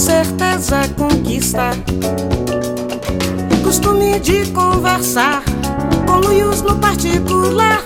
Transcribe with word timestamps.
certeza 0.00 0.80
conquista. 0.96 1.72
Costume 3.62 4.18
de 4.18 4.50
conversar 4.50 5.44
com 6.06 6.26
luios 6.26 6.62
no 6.62 6.80
particular. 6.80 7.84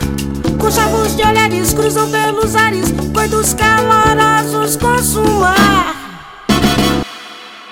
Com 0.61 0.71
chavos 0.71 1.17
de 1.17 1.23
olhares 1.25 1.75
cruzam 1.75 2.09
pelos 2.09 2.55
ares, 2.55 2.93
coitos 3.13 3.53
calorosos 3.55 4.77
consumar. 4.77 6.05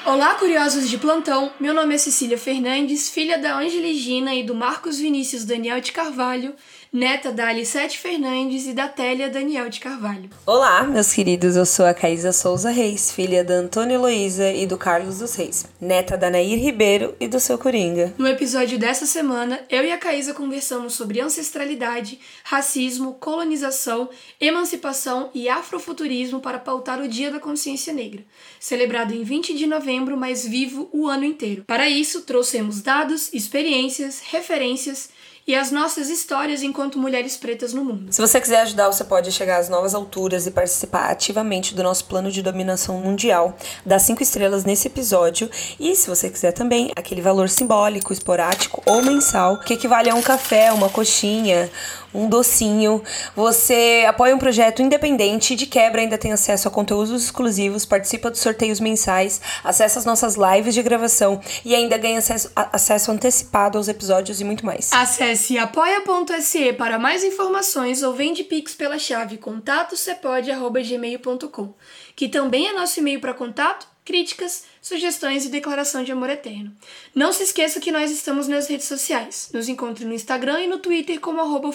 Olá, 0.05 0.35
curiosos 0.35 0.91
de 0.91 0.99
plantão! 0.99 1.53
Meu 1.61 1.73
nome 1.73 1.95
é 1.95 1.99
Cecília 1.99 2.37
Fernandes, 2.37 3.09
filha 3.09 3.39
da 3.39 3.57
Angeligina 3.57 4.35
e 4.35 4.43
do 4.43 4.57
Marcos 4.57 4.99
Vinícius 4.99 5.45
Daniel 5.45 5.81
de 5.81 5.93
Carvalho, 5.93 6.53
neta 6.93 7.33
da 7.33 7.49
Alicete 7.49 7.99
Fernandes 7.99 8.67
e 8.67 8.75
da 8.75 8.87
Télia 8.87 9.31
Daniel 9.31 9.71
de 9.71 9.81
Carvalho. 9.81 10.29
Olá, 10.45 10.83
meus 10.83 11.11
queridos, 11.11 11.57
eu 11.57 11.65
sou 11.65 11.87
a 11.87 11.95
Caísa 11.95 12.35
Souza 12.35 12.69
Reis, 12.69 13.11
filha 13.11 13.43
da 13.43 13.55
Antônia 13.55 13.95
Heloísa 13.95 14.53
e 14.53 14.67
do 14.67 14.77
Carlos 14.77 15.19
dos 15.19 15.35
Reis, 15.35 15.67
neta 15.81 16.19
da 16.19 16.29
Nair 16.29 16.63
Ribeiro 16.63 17.17
e 17.19 17.27
do 17.27 17.41
seu 17.41 17.57
Coringa. 17.57 18.13
No 18.19 18.29
episódio 18.29 18.79
dessa 18.79 19.07
semana, 19.07 19.65
eu 19.71 19.83
e 19.83 19.91
a 19.91 19.97
Caísa 19.97 20.35
conversamos 20.35 20.93
sobre 20.93 21.19
ancestralidade, 21.19 22.21
racismo, 22.45 23.15
colonização, 23.15 24.11
emancipação 24.39 25.31
e 25.33 25.49
afrofuturismo 25.49 26.41
para 26.41 26.59
pautar 26.59 27.01
o 27.01 27.09
Dia 27.09 27.31
da 27.31 27.41
Consciência 27.41 27.95
Negra, 27.95 28.23
celebrado 28.61 29.15
em 29.15 29.23
20 29.23 29.55
de 29.55 29.67
novembro, 29.67 30.15
mas 30.15 30.47
vivo 30.47 30.91
o 30.93 31.09
ano 31.09 31.25
inteiro. 31.25 31.65
Para 31.67 31.89
isso, 31.89 32.21
trouxemos 32.21 32.83
dados, 32.83 33.33
experiências, 33.33 34.21
referências 34.27 35.09
e 35.47 35.55
as 35.55 35.71
nossas 35.71 36.09
histórias 36.09 36.63
enquanto 36.63 36.99
mulheres 36.99 37.37
pretas 37.37 37.73
no 37.73 37.85
mundo. 37.85 38.13
Se 38.13 38.21
você 38.21 38.41
quiser 38.41 38.61
ajudar, 38.63 38.87
você 38.87 39.05
pode 39.05 39.33
chegar 39.33 39.59
às 39.59 39.69
novas 39.69 39.95
alturas 39.95 40.47
e 40.47 40.51
participar 40.51 41.11
ativamente 41.11 41.75
do 41.75 41.83
nosso 41.83 42.05
plano 42.05 42.31
de 42.31 42.43
dominação 42.43 42.99
mundial. 42.99 43.57
Dá 43.85 43.99
cinco 43.99 44.23
estrelas 44.23 44.65
nesse 44.65 44.87
episódio. 44.89 45.51
E 45.81 45.95
se 45.97 46.09
você 46.09 46.31
quiser 46.31 46.53
também, 46.53 46.93
aquele 46.95 47.21
valor 47.21 47.49
simbólico, 47.49 48.13
esporádico 48.13 48.83
ou 48.87 49.03
mensal, 49.03 49.59
que 49.59 49.75
equivale 49.75 50.11
a 50.11 50.15
um 50.15 50.23
café, 50.23 50.73
uma 50.73 50.89
coxinha, 50.89 51.71
um 52.15 52.29
docinho. 52.29 53.03
Você 53.35 54.05
apoia 54.07 54.35
um 54.35 54.39
projeto 54.39 54.83
independente 54.83 55.55
de 55.55 55.67
quebra, 55.67 56.01
ainda 56.01 56.19
tem 56.19 56.33
acesso 56.33 56.69
a 56.69 56.71
conteúdos 56.71 57.25
exclusivos, 57.25 57.87
participa 57.87 58.31
dos 58.31 58.41
sorteios 58.41 58.81
mensais, 58.81 59.41
acessa 59.63 59.99
as 59.99 60.05
nossas 60.05 60.37
lives 60.37 60.75
de 60.75 60.83
gravação 60.83 61.41
e 61.65 61.75
ainda 61.75 61.97
ganha 61.97 62.19
acesso, 62.19 62.51
acesso 62.55 63.11
antecipado 63.11 63.79
aos 63.79 63.89
episódios 63.89 64.39
e 64.41 64.45
muito 64.45 64.67
mais. 64.67 64.93
Acesse 64.93 65.59
apoia.se 65.59 66.73
para 66.75 66.99
mais 66.99 67.25
informações 67.25 68.03
ou 68.03 68.13
vende 68.15 68.45
Pix 68.45 68.75
pela 68.75 68.99
chave 68.99 69.39
contatocepode.gmail.com, 69.39 71.75
que 72.15 72.29
também 72.29 72.69
é 72.69 72.73
nosso 72.73 73.01
e-mail 73.01 73.21
para 73.21 73.35
contato, 73.35 73.92
críticas, 74.05 74.65
sugestões 74.81 75.45
e 75.45 75.49
declaração 75.49 76.03
de 76.03 76.13
amor 76.13 76.31
eterno. 76.31 76.75
Não 77.15 77.33
se 77.33 77.43
esqueça 77.43 77.81
que 77.81 77.93
nós 77.93 78.11
estamos 78.11 78.49
nas 78.49 78.69
redes 78.69 78.87
sociais. 78.87 79.51
Nos 79.53 79.69
encontre 79.69 80.05
no 80.05 80.15
Instagram 80.15 80.63
e 80.63 80.67
no 80.67 80.79
Twitter 80.79 81.21
como 81.21 81.41
arroba. 81.41 81.71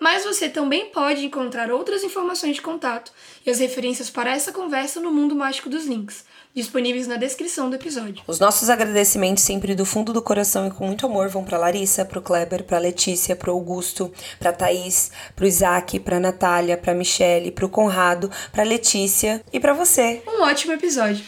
Mas 0.00 0.24
você 0.24 0.48
também 0.48 0.86
pode 0.86 1.26
encontrar 1.26 1.70
outras 1.72 2.04
informações 2.04 2.56
de 2.56 2.62
contato 2.62 3.12
e 3.44 3.50
as 3.50 3.58
referências 3.58 4.08
para 4.08 4.30
essa 4.30 4.52
conversa 4.52 5.00
no 5.00 5.12
mundo 5.12 5.34
mágico 5.34 5.68
dos 5.68 5.86
links 5.86 6.24
disponíveis 6.58 7.06
na 7.06 7.16
descrição 7.16 7.70
do 7.70 7.76
episódio. 7.76 8.22
Os 8.26 8.38
nossos 8.38 8.68
agradecimentos 8.68 9.42
sempre 9.42 9.74
do 9.74 9.86
fundo 9.86 10.12
do 10.12 10.20
coração 10.20 10.66
e 10.66 10.70
com 10.70 10.86
muito 10.86 11.06
amor 11.06 11.28
vão 11.28 11.44
para 11.44 11.56
Larissa, 11.58 12.04
para 12.04 12.18
o 12.18 12.22
Kleber, 12.22 12.64
para 12.64 12.78
Letícia, 12.78 13.34
para 13.34 13.50
Augusto, 13.50 14.12
para 14.38 14.52
Thaís, 14.52 15.10
para 15.34 15.44
o 15.44 15.48
Isaac, 15.48 16.00
para 16.00 16.20
Natália, 16.20 16.76
para 16.76 16.94
Michele, 16.94 17.50
para 17.50 17.64
o 17.64 17.68
Conrado, 17.68 18.30
para 18.52 18.64
Letícia 18.64 19.42
e 19.52 19.58
para 19.58 19.72
você. 19.72 20.22
Um 20.26 20.42
ótimo 20.42 20.72
episódio. 20.72 21.24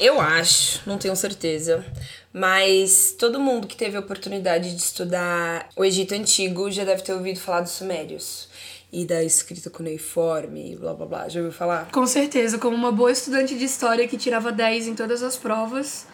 Eu 0.00 0.20
acho, 0.20 0.80
não 0.84 0.98
tenho 0.98 1.14
certeza, 1.14 1.84
mas 2.32 3.14
todo 3.18 3.38
mundo 3.38 3.66
que 3.68 3.76
teve 3.76 3.96
a 3.96 4.00
oportunidade 4.00 4.74
de 4.74 4.82
estudar 4.82 5.68
o 5.76 5.84
Egito 5.84 6.14
Antigo 6.14 6.70
já 6.70 6.84
deve 6.84 7.02
ter 7.02 7.12
ouvido 7.12 7.38
falar 7.38 7.60
dos 7.60 7.72
Sumérios 7.72 8.48
e 8.92 9.06
da 9.06 9.24
escrita 9.24 9.70
cuneiforme, 9.70 10.76
blá 10.76 10.92
blá 10.92 11.06
blá. 11.06 11.28
Já 11.28 11.40
ouviu 11.40 11.52
falar? 11.52 11.90
Com 11.90 12.06
certeza, 12.06 12.58
como 12.58 12.76
uma 12.76 12.92
boa 12.92 13.10
estudante 13.10 13.56
de 13.56 13.64
história 13.64 14.06
que 14.06 14.18
tirava 14.18 14.52
10 14.52 14.88
em 14.88 14.94
todas 14.94 15.22
as 15.22 15.34
provas, 15.36 16.06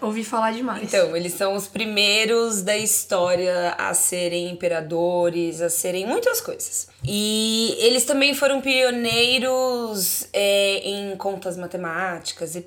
ouvi 0.00 0.24
falar 0.24 0.52
demais. 0.52 0.82
Então, 0.82 1.16
eles 1.16 1.32
são 1.34 1.54
os 1.54 1.68
primeiros 1.68 2.62
da 2.62 2.76
história 2.76 3.74
a 3.78 3.94
serem 3.94 4.50
imperadores, 4.50 5.60
a 5.60 5.70
serem 5.70 6.06
muitas 6.06 6.40
coisas. 6.40 6.88
E 7.04 7.76
eles 7.78 8.04
também 8.04 8.34
foram 8.34 8.60
pioneiros 8.60 10.28
é, 10.32 10.78
em 10.78 11.16
contas 11.16 11.56
matemáticas 11.56 12.56
e 12.56 12.66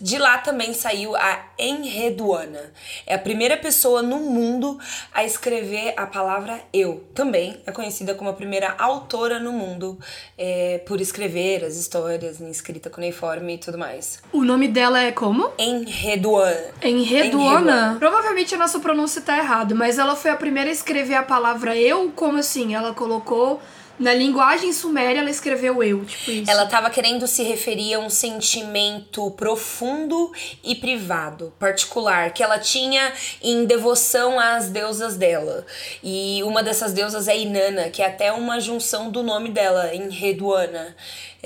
de 0.00 0.18
lá 0.18 0.38
também 0.38 0.74
saiu 0.74 1.14
a 1.14 1.44
Enreduana. 1.58 2.72
É 3.06 3.14
a 3.14 3.18
primeira 3.18 3.56
pessoa 3.56 4.02
no 4.02 4.18
mundo 4.18 4.78
a 5.12 5.24
escrever 5.24 5.94
a 5.96 6.06
palavra 6.06 6.60
eu. 6.72 7.04
Também 7.14 7.60
é 7.64 7.72
conhecida 7.72 8.14
como 8.14 8.28
a 8.28 8.32
primeira 8.32 8.74
autora 8.76 9.38
no 9.38 9.52
mundo 9.52 9.98
é, 10.36 10.78
por 10.86 11.00
escrever 11.00 11.64
as 11.64 11.76
histórias 11.76 12.40
em 12.40 12.50
escrita 12.50 12.90
cuneiforme 12.90 13.54
e 13.54 13.58
tudo 13.58 13.78
mais. 13.78 14.20
O 14.32 14.42
nome 14.42 14.68
dela 14.68 15.00
é 15.00 15.12
como? 15.12 15.50
Enreduana. 15.58 16.60
Enreduana? 16.82 17.96
Provavelmente 17.98 18.54
a 18.54 18.58
nossa 18.58 18.80
pronúncia 18.80 19.22
tá 19.22 19.38
errada, 19.38 19.74
mas 19.74 19.98
ela 19.98 20.16
foi 20.16 20.32
a 20.32 20.36
primeira 20.36 20.68
a 20.68 20.72
escrever 20.72 21.14
a 21.14 21.22
palavra 21.22 21.76
eu. 21.76 22.10
Como 22.14 22.38
assim? 22.38 22.74
Ela 22.74 22.92
colocou 22.92 23.60
na 23.98 24.12
linguagem 24.12 24.72
suméria, 24.72 25.20
ela 25.20 25.30
escreveu 25.30 25.82
eu, 25.82 26.04
tipo 26.04 26.30
isso. 26.30 26.50
Ela 26.50 26.64
estava 26.64 26.90
querendo 26.90 27.26
se 27.26 27.42
referir 27.42 27.94
a 27.94 27.98
um 27.98 28.10
sentimento 28.10 29.30
profundo 29.32 30.32
e 30.62 30.74
privado, 30.74 31.52
particular, 31.58 32.32
que 32.32 32.42
ela 32.42 32.58
tinha 32.58 33.12
em 33.42 33.64
devoção 33.64 34.38
às 34.38 34.68
deusas 34.68 35.16
dela. 35.16 35.64
E 36.02 36.42
uma 36.42 36.62
dessas 36.62 36.92
deusas 36.92 37.28
é 37.28 37.38
Inanna, 37.38 37.88
que 37.90 38.02
é 38.02 38.06
até 38.06 38.32
uma 38.32 38.60
junção 38.60 39.10
do 39.10 39.22
nome 39.22 39.50
dela, 39.50 39.94
em 39.94 40.10
Reduana 40.10 40.94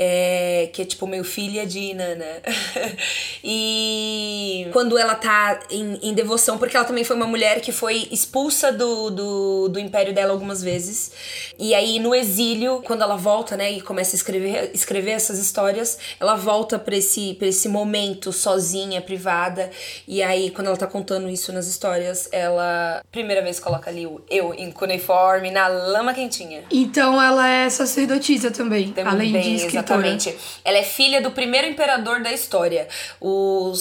é, 0.01 0.71
que 0.73 0.81
é 0.81 0.85
tipo 0.85 1.09
meio 1.09 1.25
filha 1.25 1.67
de 1.67 1.81
Inanna. 1.81 2.25
e 3.43 4.69
quando 4.73 4.97
ela 4.97 5.17
tá 5.17 5.59
em, 5.69 5.99
em, 6.01 6.15
devoção, 6.15 6.57
porque 6.57 6.77
ela 6.77 6.87
também 6.87 7.03
foi 7.03 7.17
uma 7.17 7.27
mulher 7.27 7.61
que 7.61 7.73
foi 7.73 8.07
expulsa 8.13 8.71
do, 8.71 9.11
do, 9.11 9.69
do 9.69 9.81
império 9.81 10.15
dela 10.15 10.31
algumas 10.31 10.63
vezes. 10.63 11.11
E 11.59 11.75
aí 11.75 11.99
no 11.99 12.15
exílio, 12.15 12.81
quando 12.85 13.03
ela 13.03 13.17
volta, 13.17 13.57
né, 13.57 13.73
e 13.73 13.81
começa 13.81 14.15
a 14.15 14.19
escrever, 14.19 14.71
escrever 14.73 15.11
essas 15.11 15.37
histórias, 15.41 15.99
ela 16.21 16.37
volta 16.37 16.79
pra 16.79 16.97
esse, 16.97 17.35
pra 17.35 17.49
esse 17.49 17.69
momento 17.69 18.33
sozinha, 18.33 19.03
privada. 19.03 19.69
E 20.07 20.23
aí, 20.23 20.51
quando 20.51 20.69
ela 20.69 20.77
tá 20.77 20.87
contando 20.87 21.29
isso 21.29 21.53
nas 21.53 21.67
histórias, 21.67 22.29
ela, 22.31 23.03
primeira 23.11 23.43
vez, 23.43 23.59
coloca 23.59 23.91
ali 23.91 24.07
o 24.07 24.21
eu 24.31 24.55
em 24.55 24.71
cuneiforme, 24.71 25.51
na 25.51 25.67
lama 25.67 26.15
quentinha. 26.15 26.63
Então 26.71 27.21
ela 27.21 27.49
é 27.49 27.69
sacerdotisa 27.69 28.53
também, 28.53 28.93
também 28.93 29.13
além 29.13 29.33
de 29.33 29.55
escritora. 29.57 29.88
Exatamente. 29.95 30.37
Ela 30.65 30.79
é 30.79 30.83
filha 30.83 31.21
do 31.21 31.31
primeiro 31.31 31.67
imperador 31.67 32.21
da 32.21 32.33
história, 32.33 32.89
o 33.21 33.73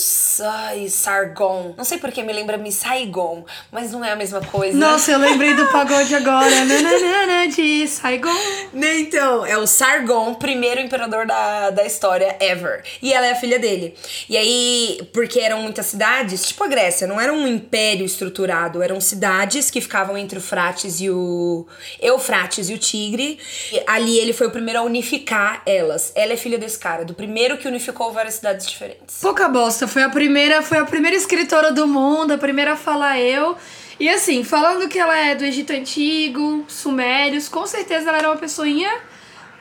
ai, 0.41 0.87
Sargon. 0.89 1.73
Não 1.77 1.83
sei 1.83 1.97
porque 1.97 2.23
me 2.23 2.33
lembra 2.33 2.57
me 2.57 2.71
Saigon, 2.71 3.45
mas 3.71 3.91
não 3.91 4.03
é 4.03 4.11
a 4.11 4.15
mesma 4.15 4.41
coisa. 4.41 4.77
Nossa, 4.77 5.11
eu 5.11 5.19
lembrei 5.19 5.53
do 5.53 5.67
pagode 5.67 6.13
agora. 6.15 6.65
Nananana 6.65 7.47
de 7.47 7.87
Saigon. 7.87 8.29
Então, 8.73 9.45
é 9.45 9.57
o 9.57 9.67
Sargon, 9.67 10.35
primeiro 10.35 10.79
imperador 10.79 11.25
da, 11.25 11.69
da 11.71 11.85
história 11.85 12.35
ever. 12.39 12.83
E 13.01 13.13
ela 13.13 13.27
é 13.27 13.31
a 13.31 13.35
filha 13.35 13.59
dele. 13.59 13.95
E 14.29 14.37
aí, 14.37 15.09
porque 15.13 15.39
eram 15.39 15.61
muitas 15.61 15.87
cidades, 15.87 16.47
tipo 16.47 16.63
a 16.63 16.67
Grécia, 16.67 17.07
não 17.07 17.19
era 17.19 17.33
um 17.33 17.47
império 17.47 18.05
estruturado, 18.05 18.81
eram 18.81 18.99
cidades 19.01 19.69
que 19.69 19.81
ficavam 19.81 20.17
entre 20.17 20.37
o 20.37 20.41
Frates 20.41 20.99
e 20.99 21.09
o 21.09 21.65
Eufrates 21.99 22.69
e 22.69 22.73
o 22.73 22.77
Tigre. 22.77 23.39
E 23.71 23.81
ali 23.87 24.19
ele 24.19 24.33
foi 24.33 24.47
o 24.47 24.51
primeiro 24.51 24.79
a 24.79 24.83
unificar 24.83 25.61
elas 25.65 25.96
delas. 25.97 26.11
Ela 26.15 26.33
é 26.33 26.37
filha 26.37 26.57
desse 26.57 26.77
cara, 26.77 27.03
do 27.03 27.13
primeiro 27.13 27.57
que 27.57 27.67
unificou 27.67 28.11
várias 28.13 28.35
cidades 28.35 28.67
diferentes. 28.67 29.19
Pouca 29.21 29.49
bosta, 29.49 29.87
foi 29.87 30.03
a 30.03 30.09
primeira, 30.09 30.61
foi 30.61 30.77
a 30.77 30.85
primeira 30.85 31.17
escritora 31.17 31.71
do 31.71 31.87
mundo, 31.87 32.33
a 32.33 32.37
primeira 32.37 32.73
a 32.73 32.77
falar 32.77 33.19
eu. 33.19 33.57
E 33.99 34.07
assim, 34.07 34.43
falando 34.43 34.87
que 34.87 34.99
ela 34.99 35.17
é 35.17 35.33
do 35.33 35.43
Egito 35.43 35.73
Antigo, 35.73 36.63
Sumérios, 36.67 37.49
com 37.49 37.65
certeza 37.65 38.09
ela 38.09 38.19
era 38.19 38.29
uma 38.29 38.37
pessoinha 38.37 38.91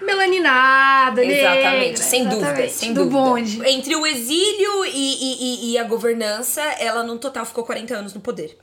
melaninada, 0.01 1.25
Exatamente, 1.25 1.79
negra, 1.79 1.97
sem 1.97 2.21
exatamente, 2.21 2.45
dúvida, 2.45 2.69
sem 2.69 2.93
do 2.93 3.05
dúvida. 3.05 3.19
bonde. 3.19 3.69
Entre 3.69 3.97
o 3.97 4.07
exílio 4.07 4.85
e, 4.85 4.91
e, 4.93 5.73
e, 5.73 5.79
a 5.79 5.85
governança, 5.85 6.61
ela 6.79 7.03
no 7.03 7.19
total 7.19 7.45
ficou 7.45 7.65
40 7.65 7.95
anos 7.97 8.15
no 8.15 8.21
poder. 8.21 8.57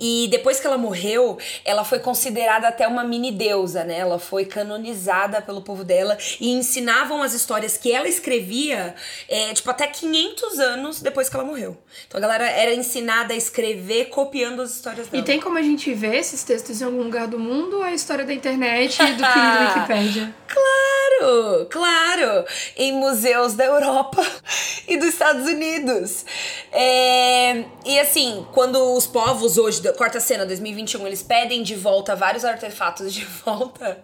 E 0.00 0.28
depois 0.30 0.58
que 0.58 0.66
ela 0.66 0.78
morreu, 0.78 1.38
ela 1.64 1.84
foi 1.84 1.98
considerada 1.98 2.68
até 2.68 2.88
uma 2.88 3.04
mini 3.04 3.30
deusa, 3.30 3.84
né? 3.84 3.98
Ela 3.98 4.18
foi 4.18 4.44
canonizada 4.44 5.42
pelo 5.42 5.60
povo 5.60 5.84
dela 5.84 6.16
e 6.40 6.50
ensinavam 6.50 7.22
as 7.22 7.34
histórias 7.34 7.76
que 7.76 7.92
ela 7.92 8.08
escrevia, 8.08 8.94
é, 9.28 9.52
tipo, 9.52 9.70
até 9.70 9.86
500 9.86 10.58
anos 10.58 11.00
depois 11.02 11.28
que 11.28 11.36
ela 11.36 11.44
morreu. 11.44 11.76
Então 12.06 12.18
a 12.18 12.22
galera 12.22 12.48
era 12.48 12.74
ensinada 12.74 13.34
a 13.34 13.36
escrever 13.36 14.06
copiando 14.06 14.62
as 14.62 14.74
histórias 14.74 15.08
dela. 15.08 15.22
E 15.22 15.24
tem 15.24 15.38
como 15.38 15.58
a 15.58 15.62
gente 15.62 15.92
ver 15.92 16.16
esses 16.16 16.42
textos 16.42 16.80
em 16.80 16.84
algum 16.84 17.02
lugar 17.02 17.28
do 17.28 17.38
mundo 17.38 17.76
ou 17.76 17.84
é 17.84 17.90
a 17.90 17.94
história 17.94 18.24
da 18.24 18.32
internet 18.32 18.94
e 19.00 19.06
do 19.12 19.22
querido 19.22 19.58
Wikipédia? 19.76 20.34
Claro! 20.48 20.61
Claro, 20.62 21.66
claro! 21.70 22.44
Em 22.76 22.92
museus 22.92 23.54
da 23.54 23.64
Europa 23.64 24.24
e 24.88 24.96
dos 24.96 25.08
Estados 25.08 25.46
Unidos. 25.46 26.24
É, 26.70 27.64
e 27.84 27.98
assim, 28.00 28.46
quando 28.52 28.76
os 28.94 29.06
povos 29.06 29.58
hoje, 29.58 29.82
da 29.82 29.92
quarta 29.92 30.20
cena 30.20 30.46
2021, 30.46 31.06
eles 31.06 31.22
pedem 31.22 31.62
de 31.62 31.74
volta 31.74 32.14
vários 32.14 32.44
artefatos 32.44 33.12
de 33.12 33.24
volta, 33.44 34.02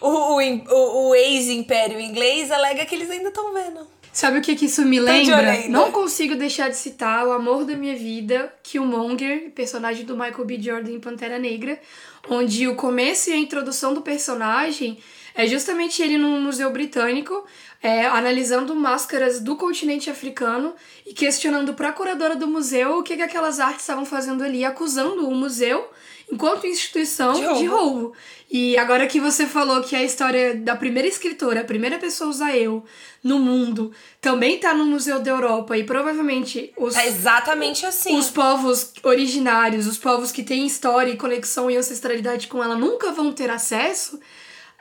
o, 0.00 0.08
o, 0.08 1.08
o 1.08 1.14
ex-império 1.14 2.00
inglês 2.00 2.50
alega 2.50 2.84
que 2.84 2.94
eles 2.94 3.10
ainda 3.10 3.28
estão 3.28 3.52
vendo. 3.52 3.86
Sabe 4.12 4.38
o 4.38 4.42
que, 4.42 4.54
que 4.54 4.66
isso 4.66 4.84
me 4.84 5.00
lembra? 5.00 5.68
Não 5.68 5.90
consigo 5.90 6.36
deixar 6.36 6.68
de 6.68 6.76
citar 6.76 7.26
o 7.26 7.32
amor 7.32 7.64
da 7.64 7.74
minha 7.74 7.96
vida, 7.96 8.52
Killmonger, 8.62 9.50
personagem 9.50 10.04
do 10.04 10.16
Michael 10.16 10.44
B. 10.44 10.62
Jordan 10.62 10.92
em 10.92 11.00
Pantera 11.00 11.36
Negra, 11.36 11.80
onde 12.28 12.68
o 12.68 12.76
começo 12.76 13.30
e 13.30 13.32
a 13.32 13.36
introdução 13.36 13.92
do 13.92 14.02
personagem 14.02 14.98
é 15.34 15.46
justamente 15.46 16.00
ele 16.00 16.16
num 16.16 16.40
museu 16.40 16.70
britânico, 16.70 17.44
é, 17.82 18.06
analisando 18.06 18.74
máscaras 18.74 19.40
do 19.40 19.56
continente 19.56 20.08
africano 20.08 20.74
e 21.04 21.12
questionando 21.12 21.74
para 21.74 21.88
a 21.88 21.92
curadora 21.92 22.36
do 22.36 22.46
museu 22.46 22.98
o 22.98 23.02
que, 23.02 23.16
que 23.16 23.22
aquelas 23.22 23.60
artes 23.60 23.80
estavam 23.80 24.06
fazendo 24.06 24.44
ali, 24.44 24.64
acusando 24.64 25.28
o 25.28 25.34
museu 25.34 25.90
enquanto 26.32 26.66
instituição 26.66 27.32
de 27.32 27.44
roubo. 27.44 27.58
de 27.58 27.66
roubo. 27.66 28.12
E 28.50 28.76
agora 28.78 29.06
que 29.06 29.20
você 29.20 29.46
falou 29.46 29.82
que 29.82 29.96
a 29.96 30.02
história 30.02 30.54
da 30.54 30.76
primeira 30.76 31.08
escritora, 31.08 31.60
a 31.60 31.64
primeira 31.64 31.98
pessoa 31.98 32.28
a 32.28 32.30
usar 32.30 32.56
eu 32.56 32.84
no 33.22 33.38
mundo, 33.38 33.90
também 34.20 34.58
tá 34.58 34.72
no 34.72 34.84
Museu 34.84 35.18
da 35.18 35.30
Europa 35.30 35.76
e 35.76 35.82
provavelmente 35.82 36.72
os 36.76 36.96
é 36.96 37.08
exatamente 37.08 37.84
assim. 37.84 38.16
Os 38.16 38.30
povos 38.30 38.92
originários, 39.02 39.86
os 39.86 39.98
povos 39.98 40.30
que 40.30 40.42
têm 40.42 40.66
história 40.66 41.10
e 41.10 41.16
conexão 41.16 41.70
e 41.70 41.76
ancestralidade 41.76 42.46
com 42.46 42.62
ela 42.62 42.76
nunca 42.76 43.10
vão 43.12 43.32
ter 43.32 43.50
acesso. 43.50 44.20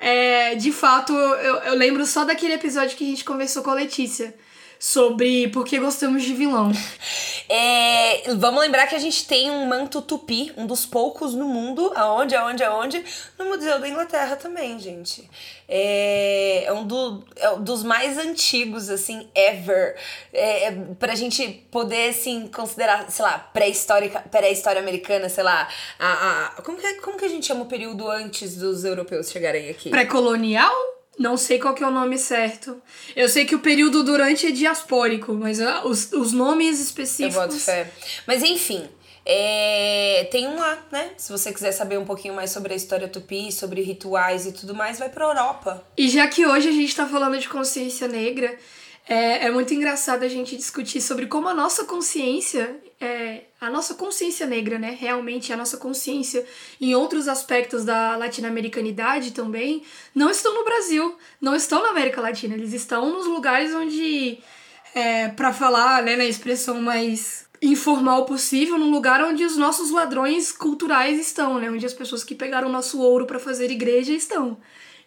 É, 0.05 0.55
de 0.55 0.69
fato, 0.69 1.13
eu, 1.13 1.55
eu 1.59 1.75
lembro 1.75 2.05
só 2.05 2.25
daquele 2.25 2.55
episódio 2.55 2.97
que 2.97 3.05
a 3.05 3.07
gente 3.07 3.23
conversou 3.23 3.63
com 3.63 3.69
a 3.69 3.73
Letícia 3.73 4.35
sobre 4.83 5.47
por 5.47 5.63
que 5.63 5.79
gostamos 5.79 6.23
de 6.23 6.33
vilão. 6.33 6.69
É, 7.47 8.33
vamos 8.35 8.59
lembrar 8.59 8.85
que 8.85 8.95
a 8.95 8.99
gente 8.99 9.25
tem 9.25 9.49
um 9.49 9.65
manto 9.65 10.01
tupi, 10.01 10.51
um 10.57 10.67
dos 10.67 10.85
poucos 10.85 11.33
no 11.33 11.45
mundo, 11.45 11.93
aonde, 11.95 12.35
aonde, 12.35 12.63
aonde? 12.65 13.05
No 13.39 13.45
Museu 13.45 13.79
da 13.79 13.87
Inglaterra 13.87 14.35
também, 14.35 14.77
gente. 14.77 15.29
É, 15.69 16.65
é 16.65 16.73
um, 16.73 16.85
do, 16.85 17.23
é 17.37 17.49
um 17.51 17.63
dos 17.63 17.81
mais 17.81 18.17
antigos, 18.17 18.89
assim, 18.89 19.25
ever. 19.33 19.95
É, 20.33 20.65
é, 20.65 20.71
pra 20.99 21.15
gente 21.15 21.65
poder, 21.71 22.09
assim, 22.09 22.47
considerar, 22.47 23.09
sei 23.09 23.23
lá, 23.23 23.39
pré-história 23.39 24.09
pré 24.09 24.79
americana, 24.79 25.29
sei 25.29 25.45
lá. 25.45 25.65
A, 25.97 26.47
a, 26.57 26.61
como, 26.61 26.77
que, 26.77 26.93
como 26.95 27.17
que 27.17 27.23
a 27.23 27.29
gente 27.29 27.45
chama 27.45 27.61
o 27.61 27.67
período 27.67 28.09
antes 28.09 28.57
dos 28.57 28.83
europeus 28.83 29.31
chegarem 29.31 29.69
aqui? 29.69 29.89
Pré-colonial? 29.89 30.73
Não 31.17 31.37
sei 31.37 31.59
qual 31.59 31.75
que 31.75 31.83
é 31.83 31.87
o 31.87 31.91
nome 31.91 32.17
certo. 32.17 32.81
Eu 33.15 33.29
sei 33.29 33.45
que 33.45 33.55
o 33.55 33.59
período 33.59 34.03
durante 34.03 34.47
é 34.47 34.51
diaspórico, 34.51 35.33
mas 35.33 35.59
uh, 35.59 35.85
os, 35.85 36.11
os 36.11 36.33
nomes 36.33 36.79
específicos. 36.79 37.35
Eu 37.35 37.41
boto 37.41 37.59
fé. 37.59 37.91
Mas 38.25 38.41
enfim, 38.41 38.89
é, 39.25 40.27
tem 40.31 40.47
um 40.47 40.57
lá, 40.57 40.77
né? 40.91 41.11
Se 41.17 41.31
você 41.31 41.53
quiser 41.53 41.71
saber 41.71 41.97
um 41.97 42.05
pouquinho 42.05 42.33
mais 42.33 42.49
sobre 42.49 42.73
a 42.73 42.75
história 42.75 43.07
tupi, 43.07 43.51
sobre 43.51 43.81
rituais 43.81 44.45
e 44.45 44.51
tudo 44.51 44.75
mais, 44.75 44.99
vai 44.99 45.09
pra 45.09 45.25
Europa. 45.25 45.85
E 45.97 46.09
já 46.09 46.27
que 46.27 46.45
hoje 46.45 46.69
a 46.69 46.73
gente 46.73 46.95
tá 46.95 47.07
falando 47.07 47.37
de 47.37 47.47
consciência 47.47 48.07
negra, 48.07 48.57
é, 49.07 49.47
é 49.47 49.51
muito 49.51 49.73
engraçado 49.73 50.23
a 50.23 50.29
gente 50.29 50.55
discutir 50.55 51.01
sobre 51.01 51.25
como 51.27 51.49
a 51.49 51.53
nossa 51.53 51.83
consciência, 51.83 52.79
é, 53.01 53.41
a 53.59 53.69
nossa 53.69 53.95
consciência 53.95 54.47
negra, 54.47 54.79
né? 54.79 54.97
Realmente 54.97 55.51
a 55.51 55.57
nossa 55.57 55.75
consciência 55.75 56.45
em 56.79 56.95
outros 56.95 57.27
aspectos 57.27 57.83
da 57.83 58.15
latino-americanidade 58.15 59.31
também, 59.31 59.83
não 60.15 60.29
estão 60.29 60.53
no 60.53 60.63
Brasil, 60.63 61.17
não 61.41 61.53
estão 61.53 61.83
na 61.83 61.89
América 61.89 62.21
Latina. 62.21 62.53
Eles 62.53 62.71
estão 62.71 63.11
nos 63.11 63.25
lugares 63.25 63.73
onde, 63.73 64.37
é, 64.95 65.27
para 65.27 65.51
falar 65.51 66.01
né, 66.01 66.15
na 66.15 66.25
expressão 66.25 66.81
mais 66.81 67.45
informal 67.61 68.25
possível, 68.25 68.77
num 68.77 68.91
lugar 68.91 69.21
onde 69.21 69.43
os 69.43 69.57
nossos 69.57 69.91
ladrões 69.91 70.51
culturais 70.51 71.19
estão, 71.19 71.59
né? 71.59 71.69
Onde 71.69 71.85
as 71.85 71.93
pessoas 71.93 72.23
que 72.23 72.35
pegaram 72.35 72.69
o 72.69 72.71
nosso 72.71 73.01
ouro 73.01 73.25
para 73.25 73.39
fazer 73.39 73.69
igreja 73.69 74.13
estão. 74.13 74.57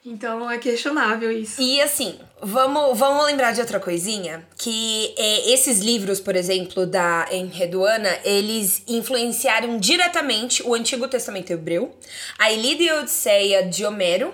Então 0.06 0.48
é 0.48 0.56
questionável 0.56 1.32
isso. 1.32 1.60
E 1.60 1.80
assim, 1.80 2.16
vamos, 2.40 2.96
vamos 2.96 3.26
lembrar 3.26 3.50
de 3.50 3.60
outra 3.60 3.80
coisinha, 3.80 4.46
que 4.56 5.12
é, 5.18 5.50
esses 5.50 5.80
livros, 5.80 6.20
por 6.20 6.36
exemplo, 6.36 6.86
da 6.86 7.26
Enreduana, 7.32 8.16
eles 8.24 8.84
influenciaram 8.86 9.78
diretamente 9.78 10.62
o 10.62 10.74
Antigo 10.74 11.08
Testamento 11.08 11.50
Hebreu, 11.50 11.92
a 12.38 12.52
Ilíada 12.52 12.82
e 12.82 12.88
a 12.88 13.00
Odisseia 13.00 13.62
de 13.66 13.84
Homero, 13.84 14.32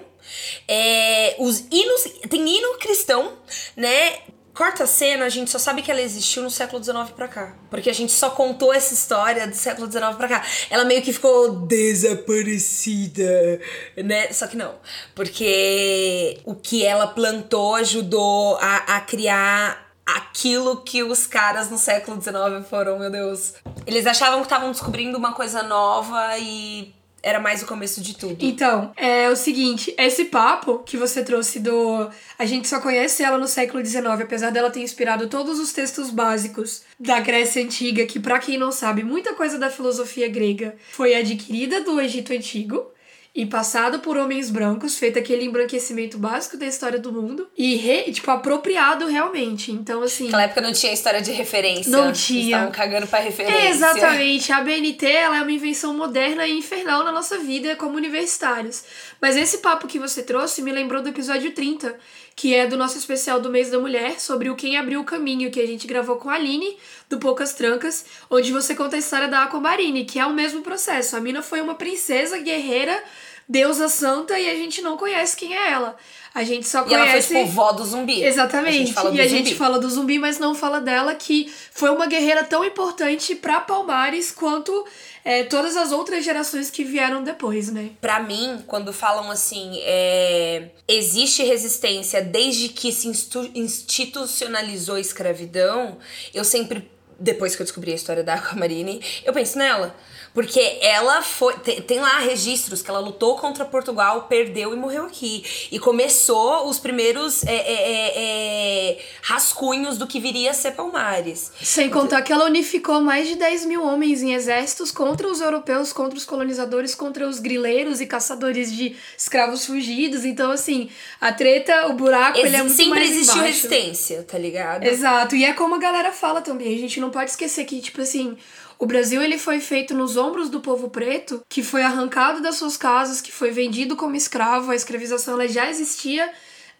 é, 0.69 1.37
os 1.39 1.65
hinos, 1.71 2.03
tem 2.29 2.49
hino 2.49 2.79
cristão, 2.79 3.33
né? 3.75 4.19
Corta 4.55 4.85
a 4.85 4.87
cena, 4.87 5.25
a 5.25 5.29
gente 5.31 5.51
só 5.51 5.59
sabe 5.59 5.81
que 5.81 5.91
ela 5.91 6.03
existiu 6.03 6.43
no 6.43 6.51
século 6.51 6.83
XIX 6.83 7.11
pra 7.17 7.27
cá. 7.27 7.55
Porque 7.71 7.89
a 7.89 7.95
gente 7.95 8.13
só 8.13 8.31
contou 8.31 8.73
essa 8.73 8.93
história 8.93 9.47
do 9.47 9.57
século 9.57 9.91
XIX 9.91 10.15
pra 10.17 10.29
cá. 10.29 10.45
Ela 10.69 10.85
meio 10.85 11.01
que 11.01 11.13
ficou 11.13 11.53
desaparecida, 11.67 13.61
né? 13.97 14.31
Só 14.31 14.47
que 14.47 14.57
não. 14.57 14.75
Porque 15.15 16.39
o 16.45 16.55
que 16.55 16.85
ela 16.85 17.07
plantou 17.07 17.77
ajudou 17.77 18.57
a, 18.57 18.97
a 18.97 19.01
criar 19.01 19.91
aquilo 20.05 20.83
que 20.83 21.03
os 21.03 21.27
caras 21.27 21.71
no 21.71 21.79
século 21.79 22.21
XIX 22.21 22.69
foram, 22.69 22.99
meu 22.99 23.11
Deus. 23.11 23.55
Eles 23.87 24.07
achavam 24.07 24.41
que 24.41 24.47
estavam 24.47 24.71
descobrindo 24.71 25.17
uma 25.17 25.33
coisa 25.33 25.63
nova 25.63 26.37
e 26.39 26.95
era 27.23 27.39
mais 27.39 27.63
o 27.63 27.67
começo 27.67 28.01
de 28.01 28.17
tudo. 28.17 28.37
Então, 28.41 28.93
é 28.97 29.29
o 29.31 29.37
seguinte, 29.37 29.95
esse 29.97 30.25
papo 30.27 30.81
que 30.81 30.97
você 30.97 31.23
trouxe 31.23 31.61
do. 31.61 32.11
A 32.39 32.45
gente 32.45 32.67
só 32.67 32.81
conhece 32.81 33.23
ela 33.23 33.39
no 33.39 33.47
século 33.47 33.85
XIX, 33.85 34.07
apesar 34.21 34.51
dela 34.51 34.71
ter 34.71 34.81
inspirado 34.81 35.29
todos 35.29 35.59
os 35.61 35.73
textos 35.73 36.11
básicos 36.11 36.83
da 36.99 37.21
Grécia 37.21 37.63
Antiga, 37.63 38.05
que, 38.07 38.19
para 38.19 38.39
quem 38.39 38.59
não 38.59 38.73
sabe, 38.73 39.05
muita 39.05 39.35
coisa 39.35 39.59
da 39.59 39.71
filosofia 39.71 40.29
grega 40.29 40.75
foi 40.91 41.15
adquirida 41.15 41.83
do 41.83 42.01
Egito 42.01 42.33
Antigo 42.33 42.92
e 43.35 43.47
passado 43.47 44.01
por 44.01 44.19
homens 44.19 44.51
brancos, 44.51 44.99
feito 44.99 45.19
aquele 45.19 45.45
embranquecimento 45.45 46.19
básico 46.19 46.59
da 46.59 46.67
história 46.67 46.99
do 46.99 47.11
mundo 47.11 47.49
e, 47.57 47.77
re, 47.77 48.13
tipo, 48.13 48.31
apropriado 48.31 49.07
realmente. 49.07 49.73
Então, 49.73 50.03
assim. 50.03 50.25
Naquela 50.25 50.43
época 50.43 50.61
não 50.61 50.73
tinha 50.73 50.93
história 50.93 51.23
de 51.23 51.33
referência. 51.33 51.91
Não 51.91 52.13
tinha. 52.13 52.57
Estavam 52.57 52.71
cagando 52.71 53.07
pra 53.07 53.21
referência. 53.21 53.71
exatamente. 53.71 54.53
A 54.53 54.61
BNT 54.61 55.07
ela 55.07 55.39
é 55.39 55.43
uma 55.43 55.51
invenção 55.53 55.97
moderna 55.97 56.47
e 56.47 56.59
infernal 56.59 57.05
na 57.05 57.11
nossa 57.13 57.39
vida 57.39 57.75
como 57.75 57.97
universitários. 57.97 58.85
Mas 59.19 59.35
esse 59.35 59.59
papo 59.59 59.87
que 59.87 59.99
você 59.99 60.23
trouxe 60.23 60.61
me 60.61 60.71
lembrou 60.71 61.01
do 61.01 61.09
episódio 61.09 61.53
30, 61.53 61.97
que 62.37 62.55
é 62.55 62.67
do 62.67 62.77
nosso 62.77 62.99
especial 62.99 63.41
do 63.41 63.51
mês 63.51 63.71
da 63.71 63.79
mulher, 63.79 64.21
sobre 64.21 64.51
o 64.51 64.57
Quem 64.57 64.77
Abriu 64.77 65.01
o 65.01 65.05
Caminho, 65.05 65.51
que 65.51 65.61
a 65.61 65.67
gente 65.67 65.87
gravou 65.87 66.17
com 66.17 66.29
a 66.29 66.35
Aline, 66.35 66.77
do 67.09 67.19
Poucas 67.19 67.55
Trancas, 67.55 68.05
onde 68.29 68.53
você 68.53 68.75
conta 68.75 68.97
a 68.97 68.99
história 68.99 69.29
da 69.29 69.45
Aquamarine, 69.45 70.05
que 70.05 70.19
é 70.19 70.27
o 70.27 70.35
mesmo 70.35 70.63
processo. 70.63 71.17
A 71.17 71.21
mina 71.21 71.43
foi 71.43 71.61
uma 71.61 71.75
princesa 71.75 72.39
guerreira, 72.39 73.03
deusa 73.49 73.89
santa, 73.89 74.39
e 74.39 74.49
a 74.49 74.55
gente 74.55 74.81
não 74.83 74.97
conhece 74.97 75.37
quem 75.37 75.55
é 75.55 75.71
ela. 75.71 75.97
A 76.35 76.45
gente 76.45 76.67
só 76.67 76.83
conhece. 76.83 76.99
E 76.99 77.11
ela 77.11 77.23
foi 77.23 77.41
tipo 77.41 77.53
vó 77.53 77.73
do 77.73 77.85
zumbi. 77.85 78.23
Exatamente. 78.23 78.99
A 78.99 79.11
e 79.11 79.21
a 79.21 79.29
gente 79.29 79.55
fala 79.55 79.79
do 79.79 79.89
zumbi, 79.89 80.19
mas 80.19 80.39
não 80.39 80.55
fala 80.55 80.81
dela, 80.81 81.15
que 81.15 81.53
foi 81.73 81.91
uma 81.91 82.07
guerreira 82.07 82.43
tão 82.43 82.65
importante 82.65 83.35
para 83.35 83.61
Palmares 83.61 84.31
quanto 84.31 84.87
é, 85.25 85.45
todas 85.45 85.77
as 85.77 85.93
outras 85.93 86.25
gerações 86.25 86.71
que 86.71 86.85
vieram 86.85 87.23
depois, 87.23 87.71
né? 87.71 87.91
Para 88.01 88.21
mim, 88.21 88.63
quando 88.67 88.93
falam 88.93 89.31
assim, 89.31 89.79
é, 89.83 90.71
existe 90.89 91.43
resistência 91.43 92.23
desde 92.23 92.71
que 92.71 92.91
se 92.91 93.09
institucionalizou 93.55 94.97
a 94.97 95.01
escravidão, 95.01 95.99
eu 96.33 96.45
sempre 96.45 96.91
depois 97.23 97.55
que 97.55 97.63
eu 97.63 97.65
descobri 97.65 97.93
a 97.93 97.95
história 97.95 98.25
da 98.25 98.35
Aquamarine, 98.35 99.01
eu 99.25 99.33
penso 99.33 99.57
nela. 99.57 99.95
Porque 100.35 100.79
ela 100.81 101.21
foi. 101.23 101.55
Tem, 101.55 101.83
tem, 101.83 102.01
lá 102.01 102.19
registros 102.19 102.81
que 102.81 102.91
ela 102.91 103.01
lutou 103.01 103.37
contra 103.37 103.65
Portugal, 103.65 104.23
perdeu 104.29 104.73
e 104.73 104.77
morreu 104.77 105.05
aqui. 105.05 105.45
E 105.71 105.79
começou 105.79 106.69
os 106.69 106.79
primeiros 106.79 107.45
é, 107.45 107.55
é, 107.55 107.73
é, 107.73 108.93
é 108.93 108.99
rascunhos 109.23 109.99
do 109.99 110.07
que 110.07 110.19
viria 110.19 110.51
a 110.51 110.55
ser 110.55 110.73
Palmares. 110.73 111.53
Sem 111.63 111.91
contar 111.91 112.23
que 112.23 112.33
ela 112.33 112.47
unificou 112.47 113.01
mais 113.01 113.29
de 113.29 113.35
10 113.35 113.67
mil 113.67 113.85
homens 113.85 114.23
em 114.23 114.33
exércitos 114.33 114.91
contra 114.91 115.29
os 115.29 115.41
europeus, 115.41 115.93
contra 115.93 116.17
os 116.17 116.25
colonizadores, 116.25 116.95
contra 116.95 117.29
os 117.29 117.39
grileiros 117.39 118.01
e 118.01 118.07
caçadores 118.07 118.75
de 118.75 118.97
escravos 119.17 119.67
fugidos. 119.67 120.25
Então, 120.25 120.51
assim, 120.51 120.89
a 121.21 121.33
treta, 121.33 121.89
o 121.89 121.93
buraco, 121.93 122.39
Ex 122.39 122.47
ele 122.47 122.57
é 122.57 122.63
muito 122.63 122.75
sempre 122.75 123.01
mais 123.01 123.11
existiu 123.11 123.43
embaixo. 123.43 123.69
resistência, 123.69 124.23
tá 124.23 124.39
ligado? 124.39 124.85
Exato. 124.85 125.37
E 125.37 125.45
é 125.45 125.53
como 125.53 125.75
a 125.75 125.79
galera 125.79 126.11
fala 126.11 126.41
também. 126.41 126.75
A 126.75 126.79
gente 126.79 127.01
não 127.01 127.11
pode 127.11 127.31
esquecer 127.31 127.65
que, 127.65 127.81
tipo 127.81 128.01
assim, 128.01 128.37
o 128.83 128.87
Brasil 128.87 129.23
ele 129.23 129.39
foi 129.39 129.61
feito 129.61 129.95
nos 129.95 130.17
ombros 130.17 130.49
do 130.51 130.61
povo 130.61 130.91
preto, 130.91 131.41
que 131.49 131.63
foi 131.63 131.85
arrancado 131.85 132.43
das 132.43 132.57
suas 132.57 132.77
casas, 132.77 133.21
que 133.21 133.31
foi 133.31 133.53
vendido 133.53 133.95
como 133.95 134.17
escravo. 134.17 134.73
A 134.73 134.75
escravização 134.75 135.35
ela 135.35 135.47
já 135.47 135.71
existia 135.71 136.29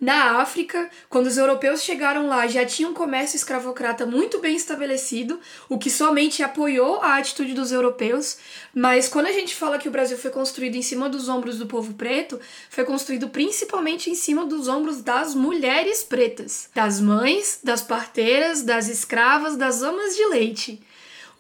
Na 0.01 0.41
África, 0.41 0.91
quando 1.09 1.29
os 1.29 1.39
europeus 1.39 1.85
chegaram 1.85 2.27
lá, 2.27 2.49
já 2.49 2.67
tinha 2.67 2.89
um 2.89 2.93
comércio 2.93 3.37
escravocrata 3.37 4.05
muito 4.05 4.41
bem 4.41 4.57
estabelecido, 4.57 5.39
o 5.69 5.79
que 5.79 5.89
somente 5.89 6.43
apoiou 6.43 7.01
a 7.01 7.19
atitude 7.19 7.55
dos 7.55 7.71
europeus. 7.71 8.37
Mas 8.75 9.07
quando 9.07 9.27
a 9.27 9.33
gente 9.33 9.55
fala 9.55 9.79
que 9.79 9.87
o 9.87 9.93
Brasil 9.93 10.19
foi 10.19 10.33
construído 10.33 10.75
em 10.75 10.83
cima 10.83 11.09
dos 11.09 11.29
ombros 11.29 11.57
do 11.57 11.69
povo 11.69 11.95
preto, 11.95 12.41
foi 12.69 12.85
construído 12.85 13.29
principalmente 13.29 14.11
em 14.11 14.17
cima 14.17 14.45
dos 14.45 14.67
ombros 14.67 15.03
das 15.03 15.37
mulheres 15.37 16.03
pretas, 16.03 16.69
das 16.75 17.01
mães, 17.01 17.61
das 17.63 17.81
parteiras, 17.81 18.63
das 18.63 18.89
escravas, 18.89 19.57
das 19.57 19.85
amas 19.85 20.17
de 20.17 20.27
leite. 20.27 20.83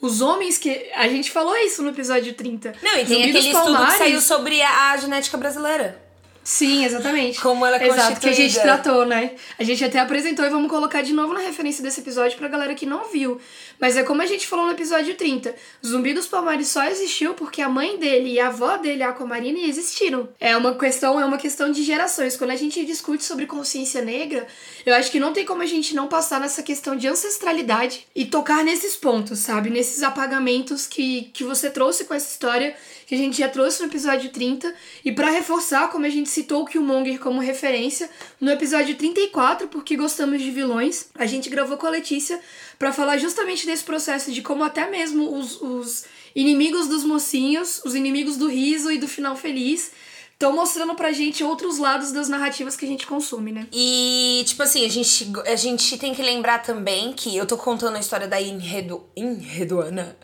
Os 0.02 0.20
homens 0.20 0.58
que. 0.58 0.90
A 0.96 1.06
gente 1.08 1.30
falou 1.30 1.56
isso 1.56 1.80
no 1.82 1.90
episódio 1.90 2.34
30. 2.34 2.74
Não, 2.82 2.92
e 2.98 3.06
tem 3.06 3.06
Zumbi 3.06 3.22
aquele 3.22 3.38
estudo 3.38 3.86
que 3.86 3.92
saiu 3.92 4.20
sobre 4.20 4.60
a 4.60 4.96
genética 4.96 5.38
brasileira. 5.38 6.02
Sim, 6.44 6.84
exatamente. 6.84 7.40
Como 7.40 7.64
ela 7.64 7.76
é 7.76 7.86
Exato, 7.86 8.20
que 8.20 8.28
a 8.28 8.32
gente 8.32 8.60
tratou, 8.60 9.06
né? 9.06 9.32
A 9.58 9.62
gente 9.62 9.84
até 9.84 10.00
apresentou 10.00 10.44
e 10.44 10.50
vamos 10.50 10.68
colocar 10.68 11.02
de 11.02 11.12
novo 11.12 11.32
na 11.32 11.40
referência 11.40 11.82
desse 11.82 12.00
episódio 12.00 12.36
pra 12.36 12.48
galera 12.48 12.74
que 12.74 12.84
não 12.84 13.08
viu. 13.10 13.40
Mas 13.78 13.96
é 13.96 14.02
como 14.02 14.22
a 14.22 14.26
gente 14.26 14.46
falou 14.46 14.66
no 14.66 14.72
episódio 14.72 15.14
30. 15.14 15.54
Zumbi 15.84 16.12
dos 16.12 16.26
Palmares 16.26 16.68
só 16.68 16.84
existiu 16.84 17.34
porque 17.34 17.62
a 17.62 17.68
mãe 17.68 17.96
dele 17.96 18.32
e 18.32 18.40
a 18.40 18.48
avó 18.48 18.76
dele, 18.76 19.02
a 19.02 19.10
Aquamarina, 19.10 19.58
existiram. 19.60 20.28
É 20.40 20.56
uma 20.56 20.74
questão, 20.74 21.20
é 21.20 21.24
uma 21.24 21.38
questão 21.38 21.70
de 21.70 21.82
gerações. 21.82 22.36
Quando 22.36 22.50
a 22.50 22.56
gente 22.56 22.84
discute 22.84 23.24
sobre 23.24 23.46
consciência 23.46 24.02
negra, 24.02 24.46
eu 24.84 24.94
acho 24.94 25.10
que 25.12 25.20
não 25.20 25.32
tem 25.32 25.44
como 25.44 25.62
a 25.62 25.66
gente 25.66 25.94
não 25.94 26.08
passar 26.08 26.40
nessa 26.40 26.62
questão 26.62 26.96
de 26.96 27.06
ancestralidade 27.06 28.06
e 28.14 28.24
tocar 28.24 28.64
nesses 28.64 28.96
pontos, 28.96 29.38
sabe? 29.38 29.70
Nesses 29.70 30.02
apagamentos 30.02 30.86
que, 30.86 31.30
que 31.32 31.44
você 31.44 31.70
trouxe 31.70 32.04
com 32.04 32.14
essa 32.14 32.30
história 32.30 32.76
que 33.12 33.16
a 33.16 33.18
gente 33.18 33.36
já 33.36 33.48
trouxe 33.48 33.82
no 33.82 33.88
episódio 33.88 34.30
30, 34.30 34.74
e 35.04 35.12
pra 35.12 35.28
reforçar, 35.28 35.90
como 35.90 36.06
a 36.06 36.08
gente 36.08 36.30
citou 36.32 36.62
o 36.62 36.66
Killmonger 36.66 37.20
como 37.20 37.40
referência, 37.40 38.08
no 38.40 38.50
episódio 38.50 38.96
34, 38.96 39.68
porque 39.68 39.96
gostamos 39.96 40.40
de 40.42 40.50
vilões, 40.50 41.06
a 41.14 41.26
gente 41.26 41.48
gravou 41.48 41.76
com 41.76 41.86
a 41.86 41.90
Letícia 41.90 42.40
pra 42.78 42.92
falar 42.92 43.18
justamente 43.18 43.66
desse 43.66 43.84
processo 43.84 44.32
de 44.32 44.42
como 44.42 44.64
até 44.64 44.90
mesmo 44.90 45.36
os, 45.36 45.60
os 45.60 46.04
inimigos 46.34 46.88
dos 46.88 47.04
mocinhos, 47.04 47.82
os 47.84 47.94
inimigos 47.94 48.36
do 48.36 48.48
riso 48.48 48.90
e 48.90 48.98
do 48.98 49.06
final 49.06 49.36
feliz, 49.36 49.92
estão 50.32 50.52
mostrando 50.52 50.94
pra 50.96 51.12
gente 51.12 51.44
outros 51.44 51.78
lados 51.78 52.10
das 52.10 52.28
narrativas 52.28 52.74
que 52.74 52.84
a 52.84 52.88
gente 52.88 53.06
consome, 53.06 53.52
né? 53.52 53.68
E, 53.72 54.42
tipo 54.44 54.62
assim, 54.62 54.84
a 54.84 54.88
gente, 54.88 55.30
a 55.46 55.54
gente 55.54 55.96
tem 55.98 56.12
que 56.12 56.22
lembrar 56.22 56.62
também 56.62 57.12
que 57.12 57.36
eu 57.36 57.46
tô 57.46 57.56
contando 57.56 57.96
a 57.96 58.00
história 58.00 58.26
da 58.26 58.40
Inredu, 58.40 59.04
Inreduana. 59.14 60.16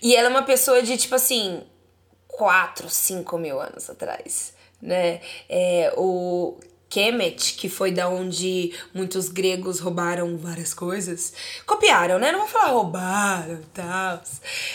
E 0.00 0.16
ela 0.16 0.28
é 0.28 0.30
uma 0.30 0.42
pessoa 0.42 0.82
de, 0.82 0.96
tipo 0.96 1.14
assim, 1.14 1.62
4, 2.28 2.88
5 2.88 3.36
mil 3.36 3.60
anos 3.60 3.90
atrás, 3.90 4.54
né? 4.80 5.20
É, 5.48 5.92
o 5.96 6.56
Kemet, 6.88 7.54
que 7.54 7.68
foi 7.68 7.90
da 7.90 8.08
onde 8.08 8.72
muitos 8.94 9.28
gregos 9.28 9.80
roubaram 9.80 10.36
várias 10.38 10.72
coisas. 10.72 11.32
Copiaram, 11.66 12.18
né? 12.18 12.32
Não 12.32 12.40
vou 12.40 12.48
falar 12.48 12.70
roubaram 12.70 13.54
e 13.54 13.66
tal. 13.74 14.22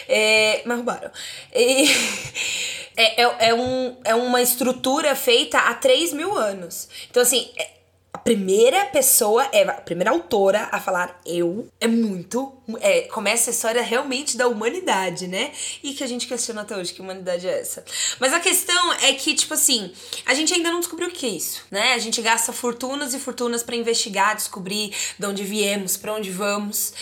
É, 0.07 0.61
mas 0.65 0.77
roubaram. 0.77 1.11
E, 1.53 1.89
é, 2.97 3.23
é, 3.23 3.49
é, 3.49 3.53
um, 3.53 3.97
é 4.03 4.13
uma 4.13 4.41
estrutura 4.41 5.15
feita 5.15 5.57
há 5.57 5.73
3 5.73 6.13
mil 6.13 6.37
anos. 6.37 6.89
Então, 7.09 7.23
assim, 7.23 7.49
é- 7.57 7.80
primeira 8.23 8.85
pessoa, 8.85 9.47
é 9.51 9.63
a 9.63 9.73
primeira 9.73 10.11
autora 10.11 10.69
a 10.71 10.79
falar 10.79 11.19
eu 11.25 11.67
é 11.79 11.87
muito. 11.87 12.53
É, 12.79 13.01
começa 13.01 13.49
a 13.49 13.53
história 13.53 13.81
realmente 13.81 14.37
da 14.37 14.47
humanidade, 14.47 15.27
né? 15.27 15.51
E 15.83 15.93
que 15.93 16.03
a 16.03 16.07
gente 16.07 16.27
questiona 16.27 16.61
até 16.61 16.77
hoje 16.77 16.93
que 16.93 17.01
humanidade 17.01 17.47
é 17.47 17.59
essa. 17.59 17.83
Mas 18.19 18.33
a 18.33 18.39
questão 18.39 18.93
é 18.93 19.13
que, 19.13 19.33
tipo 19.33 19.53
assim, 19.53 19.91
a 20.25 20.33
gente 20.33 20.53
ainda 20.53 20.71
não 20.71 20.79
descobriu 20.79 21.09
o 21.09 21.11
que 21.11 21.25
é 21.25 21.29
isso, 21.29 21.65
né? 21.69 21.93
A 21.93 21.99
gente 21.99 22.21
gasta 22.21 22.53
fortunas 22.53 23.13
e 23.13 23.19
fortunas 23.19 23.63
pra 23.63 23.75
investigar, 23.75 24.35
descobrir 24.35 24.93
de 25.17 25.25
onde 25.25 25.43
viemos, 25.43 25.97
pra 25.97 26.13
onde 26.13 26.31
vamos. 26.31 26.93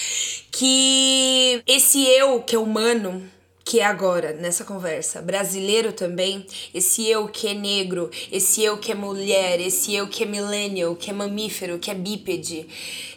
Que 0.51 1.61
esse 1.67 2.05
eu 2.07 2.41
que 2.41 2.55
é 2.55 2.59
humano 2.59 3.29
que 3.69 3.79
é 3.81 3.85
agora, 3.85 4.33
nessa 4.33 4.65
conversa, 4.65 5.21
brasileiro 5.21 5.93
também, 5.93 6.43
esse 6.73 7.07
eu 7.07 7.27
que 7.27 7.49
é 7.49 7.53
negro, 7.53 8.09
esse 8.31 8.63
eu 8.63 8.79
que 8.79 8.91
é 8.91 8.95
mulher, 8.95 9.61
esse 9.61 9.93
eu 9.93 10.07
que 10.07 10.23
é 10.23 10.25
millennial, 10.25 10.95
que 10.95 11.11
é 11.11 11.13
mamífero, 11.13 11.77
que 11.77 11.91
é 11.91 11.93
bípede, 11.93 12.65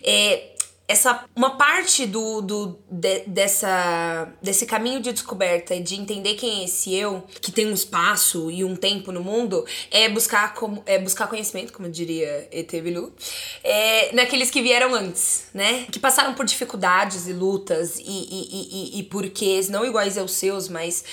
é 0.02 0.51
essa 0.92 1.24
uma 1.34 1.56
parte 1.56 2.06
do, 2.06 2.40
do 2.42 2.78
de- 2.90 3.24
dessa 3.26 4.28
desse 4.42 4.66
caminho 4.66 5.00
de 5.00 5.10
descoberta 5.12 5.74
e 5.74 5.80
de 5.80 5.94
entender 5.96 6.34
quem 6.34 6.60
é 6.60 6.64
esse 6.64 6.94
eu 6.94 7.24
que 7.40 7.50
tem 7.50 7.66
um 7.66 7.72
espaço 7.72 8.50
e 8.50 8.62
um 8.64 8.76
tempo 8.76 9.10
no 9.10 9.22
mundo 9.22 9.64
é 9.90 10.08
buscar 10.08 10.54
como 10.54 10.82
é 10.86 10.98
buscar 10.98 11.26
conhecimento 11.26 11.72
como 11.72 11.88
diria 11.88 12.48
ET 12.52 12.70
Bilu 12.82 13.12
é, 13.64 14.14
naqueles 14.14 14.50
que 14.50 14.60
vieram 14.60 14.94
antes 14.94 15.44
né? 15.54 15.86
Que 15.90 15.98
passaram 15.98 16.34
por 16.34 16.44
dificuldades 16.44 17.26
e 17.26 17.32
lutas 17.32 17.98
e, 17.98 18.02
e, 18.02 18.48
e, 18.58 18.96
e, 18.96 18.98
e 19.00 19.02
porquês 19.04 19.68
não 19.68 19.84
iguais 19.84 20.18
aos 20.18 20.32
seus 20.32 20.68
mas 20.68 21.04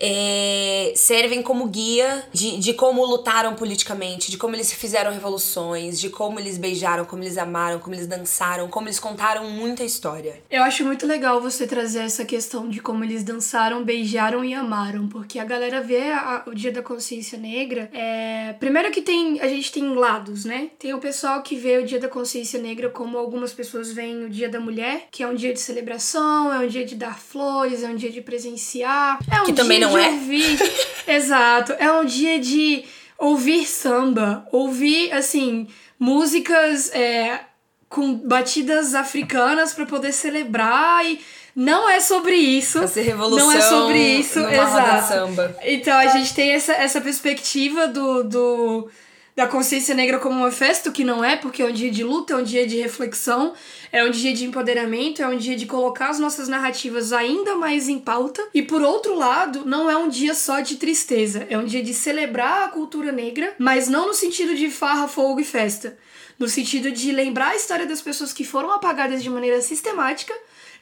é, 0.00 0.92
servem 0.96 1.42
como 1.42 1.66
guia 1.68 2.26
de, 2.32 2.58
de 2.58 2.74
como 2.74 3.04
lutaram 3.04 3.54
politicamente 3.54 4.30
de 4.30 4.36
como 4.36 4.54
eles 4.56 4.72
fizeram 4.72 5.12
revoluções 5.12 6.00
de 6.00 6.10
como 6.10 6.40
eles 6.40 6.58
beijaram 6.58 7.04
como 7.04 7.22
eles 7.22 7.38
amaram 7.38 7.78
como 7.78 7.94
eles 7.94 8.06
dançaram 8.06 8.68
como 8.68 8.88
eles 8.88 8.98
contaram 8.98 9.27
muita 9.36 9.84
história 9.84 10.42
Eu 10.50 10.62
acho 10.62 10.84
muito 10.84 11.06
legal 11.06 11.40
você 11.40 11.66
trazer 11.66 12.00
essa 12.00 12.24
questão 12.24 12.68
de 12.68 12.80
como 12.80 13.04
eles 13.04 13.22
dançaram, 13.22 13.84
beijaram 13.84 14.44
e 14.44 14.54
amaram, 14.54 15.06
porque 15.08 15.38
a 15.38 15.44
galera 15.44 15.80
vê 15.80 16.10
a- 16.12 16.42
o 16.46 16.54
Dia 16.54 16.72
da 16.72 16.82
Consciência 16.82 17.38
Negra. 17.38 17.90
É... 17.92 18.54
Primeiro 18.58 18.90
que 18.90 19.02
tem, 19.02 19.40
a 19.40 19.46
gente 19.48 19.70
tem 19.70 19.84
lados, 19.94 20.44
né? 20.44 20.70
Tem 20.78 20.92
o 20.94 20.98
pessoal 20.98 21.42
que 21.42 21.54
vê 21.56 21.78
o 21.78 21.84
Dia 21.86 22.00
da 22.00 22.08
Consciência 22.08 22.60
Negra 22.60 22.88
como 22.88 23.18
algumas 23.18 23.52
pessoas 23.52 23.92
veem 23.92 24.24
o 24.24 24.30
Dia 24.30 24.48
da 24.48 24.58
Mulher, 24.60 25.08
que 25.10 25.22
é 25.22 25.26
um 25.28 25.34
dia 25.34 25.52
de 25.52 25.60
celebração, 25.60 26.52
é 26.52 26.58
um 26.64 26.68
dia 26.68 26.84
de 26.84 26.94
dar 26.96 27.18
flores, 27.18 27.82
é 27.82 27.88
um 27.88 27.94
dia 27.96 28.10
de 28.10 28.20
presenciar, 28.20 29.18
é 29.30 29.42
um 29.42 29.44
Que 29.44 29.52
também 29.52 29.78
não 29.78 29.90
de 29.90 29.98
é. 29.98 30.08
ouvir. 30.10 30.58
Exato, 31.06 31.72
é 31.78 31.90
um 31.92 32.04
dia 32.04 32.38
de 32.38 32.84
ouvir 33.18 33.66
samba, 33.66 34.46
ouvir 34.52 35.12
assim 35.12 35.66
músicas 35.98 36.90
é, 36.94 37.40
com 37.88 38.14
batidas 38.14 38.94
africanas 38.94 39.72
pra 39.72 39.86
poder 39.86 40.12
celebrar 40.12 41.04
e 41.06 41.20
não 41.56 41.88
é 41.88 41.98
sobre 41.98 42.36
isso. 42.36 42.78
Fazer 42.80 43.02
revolução 43.02 43.46
Não 43.46 43.52
é 43.52 43.60
sobre 43.60 43.98
isso, 43.98 44.38
exato. 44.38 45.08
samba. 45.08 45.56
Então 45.62 45.96
a 45.96 46.06
gente 46.06 46.34
tem 46.34 46.52
essa, 46.52 46.72
essa 46.72 47.00
perspectiva 47.00 47.88
do, 47.88 48.22
do 48.22 48.90
da 49.34 49.46
consciência 49.46 49.94
negra 49.94 50.18
como 50.18 50.36
uma 50.36 50.50
festa, 50.50 50.90
que 50.90 51.04
não 51.04 51.24
é, 51.24 51.36
porque 51.36 51.62
é 51.62 51.64
um 51.64 51.72
dia 51.72 51.92
de 51.92 52.02
luta, 52.02 52.32
é 52.32 52.36
um 52.36 52.42
dia 52.42 52.66
de 52.66 52.76
reflexão, 52.80 53.54
é 53.92 54.04
um 54.04 54.10
dia 54.10 54.32
de 54.32 54.44
empoderamento, 54.44 55.22
é 55.22 55.28
um 55.28 55.36
dia 55.36 55.56
de 55.56 55.64
colocar 55.64 56.10
as 56.10 56.18
nossas 56.18 56.48
narrativas 56.48 57.12
ainda 57.12 57.54
mais 57.54 57.88
em 57.88 58.00
pauta. 58.00 58.44
E 58.52 58.62
por 58.62 58.82
outro 58.82 59.14
lado, 59.14 59.64
não 59.64 59.88
é 59.88 59.96
um 59.96 60.08
dia 60.08 60.34
só 60.34 60.58
de 60.58 60.74
tristeza, 60.74 61.46
é 61.48 61.56
um 61.56 61.64
dia 61.64 61.82
de 61.84 61.94
celebrar 61.94 62.64
a 62.64 62.68
cultura 62.68 63.12
negra, 63.12 63.54
mas 63.58 63.88
não 63.88 64.08
no 64.08 64.14
sentido 64.14 64.56
de 64.56 64.70
farra, 64.70 65.06
fogo 65.06 65.38
e 65.38 65.44
festa. 65.44 65.96
No 66.38 66.48
sentido 66.48 66.90
de 66.90 67.10
lembrar 67.12 67.50
a 67.50 67.56
história 67.56 67.86
das 67.86 68.00
pessoas 68.00 68.32
que 68.32 68.44
foram 68.44 68.70
apagadas 68.70 69.22
de 69.22 69.30
maneira 69.30 69.60
sistemática 69.60 70.32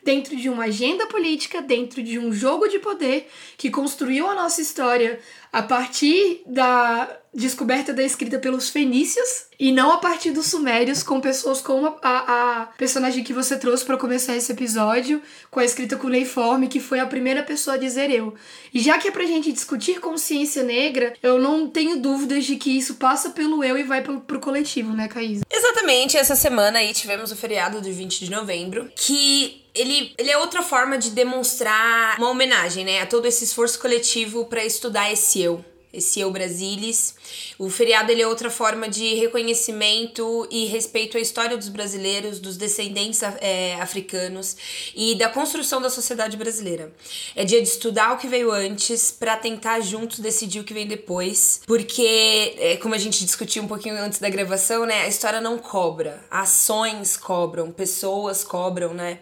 dentro 0.07 0.37
de 0.37 0.49
uma 0.49 0.67
agenda 0.67 1.05
política, 1.09 1.61
dentro 1.61 2.01
de 2.01 2.17
um 2.17 2.33
jogo 2.33 2.69
de 2.69 2.79
poder 2.79 3.29
que 3.59 3.69
construiu 3.69 4.31
a 4.31 4.37
nossa 4.37 4.63
história 4.63 5.19
a 5.53 5.63
partir 5.63 6.43
da 6.47 7.19
descoberta 7.35 7.93
da 7.93 8.03
escrita 8.03 8.39
pelos 8.39 8.69
fenícios 8.69 9.47
e 9.59 9.73
não 9.73 9.91
a 9.91 9.99
partir 9.99 10.31
dos 10.31 10.47
sumérios, 10.47 11.03
com 11.03 11.21
pessoas 11.21 11.61
como 11.61 11.87
a, 11.87 11.97
a, 12.03 12.63
a 12.63 12.67
personagem 12.79 13.25
que 13.25 13.33
você 13.33 13.59
trouxe 13.59 13.85
para 13.85 13.97
começar 13.97 14.37
esse 14.37 14.53
episódio, 14.53 15.21
com 15.51 15.59
a 15.59 15.65
escrita 15.65 15.97
cuneiforme, 15.97 16.69
que 16.69 16.79
foi 16.79 17.01
a 17.01 17.07
primeira 17.07 17.43
pessoa 17.43 17.75
a 17.75 17.79
dizer 17.79 18.11
eu. 18.11 18.35
E 18.73 18.81
já 18.81 18.99
que 18.99 19.09
é 19.09 19.11
pra 19.11 19.25
gente 19.25 19.53
discutir 19.53 19.99
consciência 19.99 20.63
negra, 20.63 21.15
eu 21.23 21.39
não 21.39 21.69
tenho 21.69 21.99
dúvidas 21.99 22.45
de 22.45 22.57
que 22.57 22.77
isso 22.77 22.95
passa 22.95 23.31
pelo 23.31 23.65
eu 23.65 23.77
e 23.77 23.83
vai 23.83 24.03
pro, 24.03 24.21
pro 24.21 24.41
coletivo, 24.41 24.93
né, 24.93 25.09
Caísa? 25.09 25.45
Exatamente, 25.51 26.17
essa 26.17 26.37
semana 26.37 26.79
aí 26.79 26.95
tivemos 26.95 27.33
o 27.33 27.37
feriado 27.37 27.81
de 27.81 27.93
20 27.93 28.25
de 28.25 28.31
novembro, 28.31 28.91
que 28.95 29.66
ele, 29.77 30.15
ele 30.19 30.31
é 30.31 30.39
outra 30.39 30.63
forma 30.63 30.99
de 30.99 31.11
demonstrar 31.11 32.19
uma 32.19 32.31
homenagem, 32.31 32.85
né, 32.85 33.01
a 33.01 33.07
todo 33.07 33.27
esse 33.27 33.45
esforço 33.45 33.79
coletivo 33.79 34.47
pra 34.47 34.65
estudar 34.65 35.13
esse 35.13 35.41
eu. 35.41 35.65
Esse 35.93 36.21
eu 36.21 36.31
Brasilis. 36.31 37.15
O 37.59 37.71
feriado 37.71 38.13
ele 38.13 38.21
é 38.21 38.27
outra 38.27 38.51
forma 38.51 38.89
de 38.89 39.15
reconhecimento 39.15 40.47
e 40.51 40.67
respeito 40.67 41.17
à 41.17 41.21
história 41.21 41.57
dos 41.57 41.69
brasileiros, 41.69 42.39
dos 42.39 42.57
descendentes 42.57 43.23
é, 43.23 43.77
africanos 43.81 44.57
e 44.95 45.15
da 45.15 45.29
construção 45.29 45.81
da 45.81 45.89
sociedade 45.89 46.37
brasileira. 46.37 46.93
É 47.35 47.45
dia 47.45 47.63
de 47.63 47.69
estudar 47.69 48.13
o 48.13 48.19
que 48.19 48.29
veio 48.29 48.51
antes 48.51 49.11
pra 49.11 49.37
tentar 49.37 49.81
juntos 49.81 50.19
decidir 50.19 50.61
o 50.61 50.65
que 50.65 50.75
vem 50.75 50.87
depois, 50.87 51.63
porque, 51.67 52.55
é, 52.59 52.77
como 52.77 52.95
a 52.95 52.99
gente 52.99 53.25
discutiu 53.25 53.63
um 53.63 53.69
pouquinho 53.69 53.97
antes 53.97 54.19
da 54.19 54.29
gravação, 54.29 54.85
né, 54.85 55.03
a 55.03 55.09
história 55.09 55.41
não 55.41 55.59
cobra, 55.59 56.23
ações 56.31 57.17
cobram, 57.17 57.71
pessoas 57.71 58.45
cobram, 58.45 58.93
né? 58.93 59.19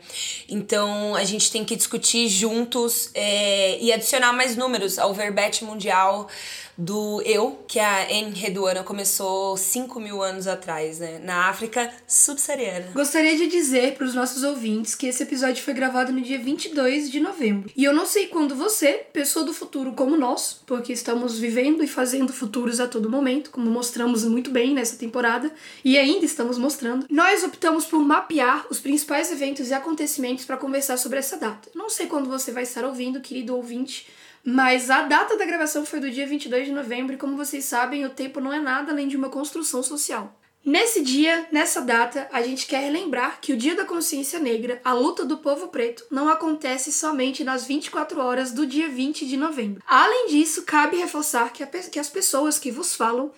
Então 0.48 1.14
a 1.14 1.24
gente 1.24 1.52
tem 1.52 1.64
que 1.64 1.76
discutir 1.76 2.28
juntos 2.28 3.10
é, 3.14 3.78
e 3.80 3.92
adicionar 3.92 4.32
mais 4.32 4.56
números 4.56 4.98
ao 4.98 5.14
verbete 5.14 5.64
mundial 5.64 6.28
do 6.76 7.22
eu, 7.22 7.64
que 7.68 7.78
a 7.78 8.12
Enreduana 8.12 8.82
começou 8.82 9.56
5 9.56 10.00
mil 10.00 10.22
anos 10.22 10.46
atrás, 10.46 10.98
né? 10.98 11.20
Na 11.22 11.48
África 11.48 11.92
subsaariana. 12.06 12.92
Gostaria 12.92 13.36
de 13.36 13.46
dizer 13.46 13.94
para 13.94 14.06
os 14.06 14.14
nossos 14.14 14.42
ouvintes 14.42 14.94
que 14.94 15.06
esse 15.06 15.22
episódio 15.22 15.62
foi 15.62 15.74
gravado 15.74 16.12
no 16.12 16.20
dia 16.20 16.38
22 16.38 17.10
de 17.10 17.20
novembro. 17.20 17.70
E 17.76 17.84
eu 17.84 17.92
não 17.92 18.06
sei 18.06 18.26
quando 18.26 18.54
você, 18.54 19.04
pessoa 19.12 19.44
do 19.44 19.54
futuro 19.54 19.92
como 19.92 20.16
nós, 20.16 20.60
porque 20.66 20.92
estamos 20.92 21.38
vivendo 21.38 21.82
e 21.82 21.86
fazendo 21.86 22.32
futuros 22.32 22.80
a 22.80 22.88
todo 22.88 23.10
momento, 23.10 23.50
como 23.50 23.70
mostramos 23.70 24.24
muito 24.24 24.50
bem 24.50 24.74
nessa 24.74 24.96
temporada, 24.96 25.52
e 25.84 25.98
ainda 25.98 26.24
estamos 26.24 26.58
mostrando, 26.58 27.06
nós 27.08 27.44
optamos 27.44 27.84
por 27.86 28.00
mapear 28.00 28.66
os 28.70 28.80
principais 28.80 29.30
eventos 29.30 29.68
e 29.68 29.74
acontecimentos 29.74 30.44
para 30.44 30.56
conversar 30.56 30.96
sobre 30.96 31.18
essa 31.18 31.36
data. 31.36 31.70
Não 31.74 31.88
sei 31.88 32.06
quando 32.06 32.28
você 32.28 32.50
vai 32.52 32.64
estar 32.64 32.84
ouvindo, 32.84 33.20
querido 33.20 33.56
ouvinte, 33.56 34.06
mas 34.44 34.90
a 34.90 35.02
data 35.02 35.36
da 35.36 35.46
gravação 35.46 35.86
foi 35.86 36.00
do 36.00 36.10
dia 36.10 36.26
22 36.26 36.66
de 36.66 36.72
novembro 36.72 37.14
e, 37.14 37.18
como 37.18 37.36
vocês 37.36 37.64
sabem, 37.64 38.04
o 38.04 38.10
tempo 38.10 38.40
não 38.40 38.52
é 38.52 38.60
nada 38.60 38.92
além 38.92 39.08
de 39.08 39.16
uma 39.16 39.30
construção 39.30 39.82
social. 39.82 40.38
Nesse 40.64 41.02
dia, 41.02 41.46
nessa 41.52 41.82
data, 41.82 42.26
a 42.32 42.40
gente 42.40 42.66
quer 42.66 42.80
relembrar 42.80 43.38
que 43.40 43.52
o 43.52 43.56
Dia 43.56 43.74
da 43.74 43.84
Consciência 43.84 44.38
Negra, 44.38 44.80
a 44.82 44.94
luta 44.94 45.22
do 45.22 45.36
povo 45.36 45.68
preto, 45.68 46.06
não 46.10 46.26
acontece 46.28 46.90
somente 46.90 47.44
nas 47.44 47.66
24 47.66 48.18
horas 48.18 48.50
do 48.50 48.66
dia 48.66 48.88
20 48.88 49.26
de 49.26 49.36
novembro. 49.36 49.82
Além 49.86 50.28
disso, 50.28 50.62
cabe 50.62 50.96
reforçar 50.96 51.52
que, 51.52 51.62
a, 51.62 51.66
que 51.66 51.98
as 51.98 52.08
pessoas 52.08 52.58
que 52.58 52.70
vos 52.70 52.94
falam 52.94 53.30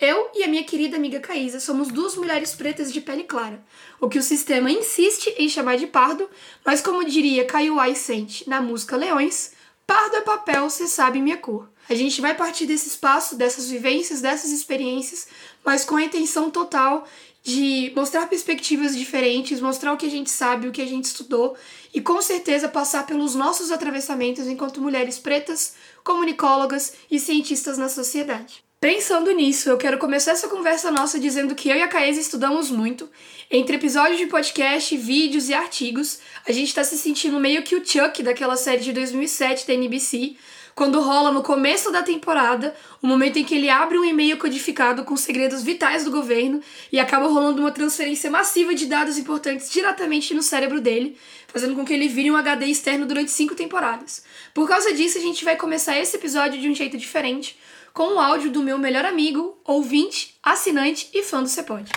eu 0.00 0.30
e 0.34 0.42
a 0.42 0.48
minha 0.48 0.64
querida 0.64 0.96
amiga 0.96 1.20
Caísa 1.20 1.60
somos 1.60 1.86
duas 1.86 2.16
mulheres 2.16 2.52
pretas 2.56 2.92
de 2.92 3.00
pele 3.00 3.22
clara, 3.22 3.62
o 4.00 4.08
que 4.08 4.18
o 4.18 4.22
sistema 4.22 4.68
insiste 4.68 5.32
em 5.38 5.48
chamar 5.48 5.76
de 5.76 5.86
pardo, 5.86 6.28
mas 6.64 6.80
como 6.80 7.04
diria 7.04 7.44
Caio 7.44 7.76
Sente 7.94 8.48
na 8.48 8.60
música 8.60 8.96
Leões, 8.96 9.52
Pardo 9.92 10.16
é 10.16 10.20
papel, 10.22 10.70
você 10.70 10.88
sabe 10.88 11.20
minha 11.20 11.36
cor. 11.36 11.68
A 11.86 11.94
gente 11.94 12.18
vai 12.22 12.34
partir 12.34 12.64
desse 12.64 12.88
espaço, 12.88 13.36
dessas 13.36 13.68
vivências, 13.68 14.22
dessas 14.22 14.50
experiências, 14.50 15.28
mas 15.62 15.84
com 15.84 15.96
a 15.96 16.02
intenção 16.02 16.50
total 16.50 17.06
de 17.42 17.92
mostrar 17.94 18.26
perspectivas 18.26 18.96
diferentes, 18.96 19.60
mostrar 19.60 19.92
o 19.92 19.98
que 19.98 20.06
a 20.06 20.10
gente 20.10 20.30
sabe, 20.30 20.66
o 20.66 20.72
que 20.72 20.80
a 20.80 20.86
gente 20.86 21.04
estudou 21.04 21.54
e 21.92 22.00
com 22.00 22.22
certeza 22.22 22.70
passar 22.70 23.04
pelos 23.04 23.34
nossos 23.34 23.70
atravessamentos 23.70 24.46
enquanto 24.46 24.80
mulheres 24.80 25.18
pretas, 25.18 25.74
comunicólogas 26.02 26.94
e 27.10 27.20
cientistas 27.20 27.76
na 27.76 27.90
sociedade. 27.90 28.64
Pensando 28.82 29.30
nisso, 29.30 29.70
eu 29.70 29.78
quero 29.78 29.96
começar 29.96 30.32
essa 30.32 30.48
conversa 30.48 30.90
nossa 30.90 31.16
dizendo 31.16 31.54
que 31.54 31.68
eu 31.68 31.76
e 31.76 31.82
a 31.82 31.86
Caesa 31.86 32.18
estudamos 32.18 32.68
muito. 32.68 33.08
Entre 33.48 33.76
episódios 33.76 34.18
de 34.18 34.26
podcast, 34.26 34.96
vídeos 34.96 35.48
e 35.48 35.54
artigos, 35.54 36.18
a 36.44 36.50
gente 36.50 36.74
tá 36.74 36.82
se 36.82 36.98
sentindo 36.98 37.38
meio 37.38 37.62
que 37.62 37.76
o 37.76 37.86
Chuck 37.86 38.20
daquela 38.24 38.56
série 38.56 38.82
de 38.82 38.92
2007 38.92 39.68
da 39.68 39.74
NBC, 39.74 40.34
quando 40.74 41.00
rola 41.00 41.30
no 41.30 41.44
começo 41.44 41.92
da 41.92 42.02
temporada 42.02 42.74
o 43.00 43.06
momento 43.06 43.38
em 43.38 43.44
que 43.44 43.54
ele 43.54 43.70
abre 43.70 43.96
um 43.96 44.04
e-mail 44.04 44.36
codificado 44.36 45.04
com 45.04 45.16
segredos 45.16 45.62
vitais 45.62 46.04
do 46.04 46.10
governo 46.10 46.60
e 46.90 46.98
acaba 46.98 47.28
rolando 47.28 47.60
uma 47.60 47.70
transferência 47.70 48.32
massiva 48.32 48.74
de 48.74 48.86
dados 48.86 49.16
importantes 49.16 49.70
diretamente 49.70 50.34
no 50.34 50.42
cérebro 50.42 50.80
dele, 50.80 51.16
fazendo 51.46 51.76
com 51.76 51.84
que 51.84 51.92
ele 51.92 52.08
vire 52.08 52.32
um 52.32 52.36
HD 52.36 52.66
externo 52.66 53.06
durante 53.06 53.30
cinco 53.30 53.54
temporadas. 53.54 54.24
Por 54.52 54.66
causa 54.66 54.92
disso, 54.92 55.18
a 55.18 55.20
gente 55.20 55.44
vai 55.44 55.54
começar 55.54 55.96
esse 56.00 56.16
episódio 56.16 56.60
de 56.60 56.68
um 56.68 56.74
jeito 56.74 56.98
diferente 56.98 57.56
com 57.92 58.16
o 58.16 58.18
áudio 58.18 58.50
do 58.50 58.62
meu 58.62 58.78
melhor 58.78 59.04
amigo, 59.04 59.58
ouvinte, 59.66 60.34
assinante 60.42 61.08
e 61.12 61.22
fã 61.22 61.42
do 61.42 61.48
Cepode. 61.48 61.92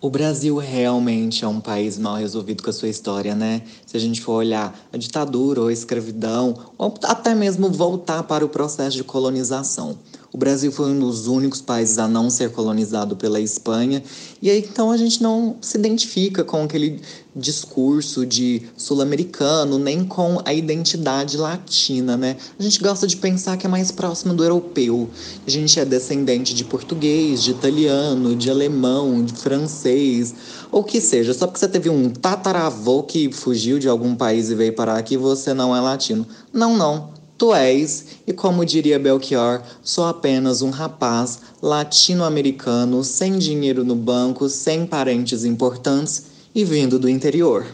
O 0.00 0.08
Brasil 0.08 0.56
realmente 0.56 1.44
é 1.44 1.48
um 1.48 1.60
país 1.60 1.98
mal 1.98 2.14
resolvido 2.14 2.62
com 2.62 2.70
a 2.70 2.72
sua 2.72 2.88
história, 2.88 3.34
né? 3.34 3.62
Se 3.84 3.96
a 3.96 4.00
gente 4.00 4.20
for 4.20 4.34
olhar 4.34 4.78
a 4.92 4.96
ditadura 4.96 5.60
ou 5.60 5.66
a 5.66 5.72
escravidão, 5.72 6.72
ou 6.78 6.94
até 7.02 7.34
mesmo 7.34 7.68
voltar 7.68 8.22
para 8.22 8.44
o 8.44 8.48
processo 8.48 8.96
de 8.96 9.02
colonização. 9.02 9.98
O 10.30 10.36
Brasil 10.36 10.70
foi 10.70 10.90
um 10.90 10.98
dos 10.98 11.26
únicos 11.26 11.62
países 11.62 11.98
a 11.98 12.06
não 12.06 12.28
ser 12.28 12.50
colonizado 12.50 13.16
pela 13.16 13.40
Espanha, 13.40 14.02
e 14.42 14.50
aí 14.50 14.58
então 14.58 14.90
a 14.90 14.96
gente 14.98 15.22
não 15.22 15.56
se 15.62 15.78
identifica 15.78 16.44
com 16.44 16.64
aquele 16.64 17.00
discurso 17.34 18.26
de 18.26 18.62
sul-americano, 18.76 19.78
nem 19.78 20.04
com 20.04 20.38
a 20.44 20.52
identidade 20.52 21.38
latina, 21.38 22.14
né? 22.14 22.36
A 22.58 22.62
gente 22.62 22.78
gosta 22.78 23.06
de 23.06 23.16
pensar 23.16 23.56
que 23.56 23.66
é 23.66 23.70
mais 23.70 23.90
próximo 23.90 24.34
do 24.34 24.44
europeu. 24.44 25.08
A 25.46 25.50
gente 25.50 25.80
é 25.80 25.84
descendente 25.84 26.54
de 26.54 26.64
português, 26.64 27.42
de 27.42 27.52
italiano, 27.52 28.36
de 28.36 28.50
alemão, 28.50 29.24
de 29.24 29.32
francês, 29.32 30.34
ou 30.70 30.84
que 30.84 31.00
seja, 31.00 31.32
só 31.32 31.46
porque 31.46 31.60
você 31.60 31.68
teve 31.68 31.88
um 31.88 32.10
tataravô 32.10 33.02
que 33.02 33.32
fugiu 33.32 33.78
de 33.78 33.88
algum 33.88 34.14
país 34.14 34.50
e 34.50 34.54
veio 34.54 34.74
parar 34.74 34.98
aqui, 34.98 35.16
você 35.16 35.54
não 35.54 35.74
é 35.74 35.80
latino. 35.80 36.26
Não, 36.52 36.76
não. 36.76 37.17
Tu 37.38 37.54
és, 37.54 38.18
e 38.26 38.32
como 38.32 38.64
diria 38.64 38.98
Belchior, 38.98 39.62
sou 39.80 40.04
apenas 40.06 40.60
um 40.60 40.70
rapaz 40.70 41.40
latino-americano 41.62 43.04
sem 43.04 43.38
dinheiro 43.38 43.84
no 43.84 43.94
banco, 43.94 44.48
sem 44.48 44.84
parentes 44.84 45.44
importantes 45.44 46.26
e 46.52 46.64
vindo 46.64 46.98
do 46.98 47.08
interior. 47.08 47.64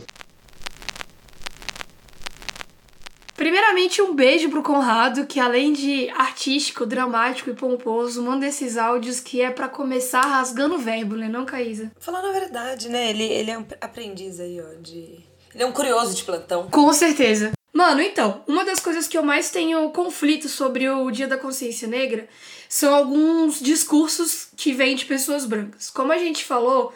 Primeiramente, 3.34 4.02
um 4.02 4.14
beijo 4.14 4.50
pro 4.50 4.62
Conrado, 4.62 5.26
que 5.26 5.40
além 5.40 5.72
de 5.72 6.10
artístico, 6.10 6.84
dramático 6.84 7.48
e 7.48 7.54
pomposo, 7.54 8.22
manda 8.22 8.46
esses 8.46 8.76
áudios 8.76 9.18
que 9.18 9.40
é 9.40 9.50
para 9.50 9.66
começar 9.66 10.20
rasgando 10.20 10.74
o 10.74 10.78
verbo, 10.78 11.16
né, 11.16 11.26
não, 11.26 11.46
Caísa? 11.46 11.90
Falando 11.98 12.26
a 12.26 12.32
verdade, 12.32 12.90
né? 12.90 13.08
Ele, 13.08 13.24
ele 13.24 13.50
é 13.50 13.58
um 13.58 13.64
aprendiz 13.80 14.38
aí, 14.40 14.60
ó, 14.60 14.80
de. 14.82 15.24
Ele 15.54 15.62
é 15.62 15.66
um 15.66 15.72
curioso 15.72 16.14
de 16.14 16.22
plantão. 16.22 16.68
Com 16.68 16.92
certeza. 16.92 17.52
Mano, 17.74 18.00
então, 18.00 18.40
uma 18.46 18.64
das 18.64 18.78
coisas 18.78 19.08
que 19.08 19.18
eu 19.18 19.22
mais 19.24 19.50
tenho 19.50 19.90
conflito 19.90 20.48
sobre 20.48 20.88
o 20.88 21.10
Dia 21.10 21.26
da 21.26 21.36
Consciência 21.36 21.88
Negra 21.88 22.28
são 22.68 22.94
alguns 22.94 23.58
discursos 23.60 24.46
que 24.56 24.72
vêm 24.72 24.94
de 24.94 25.04
pessoas 25.04 25.44
brancas. 25.44 25.90
Como 25.90 26.12
a 26.12 26.18
gente 26.18 26.44
falou, 26.44 26.94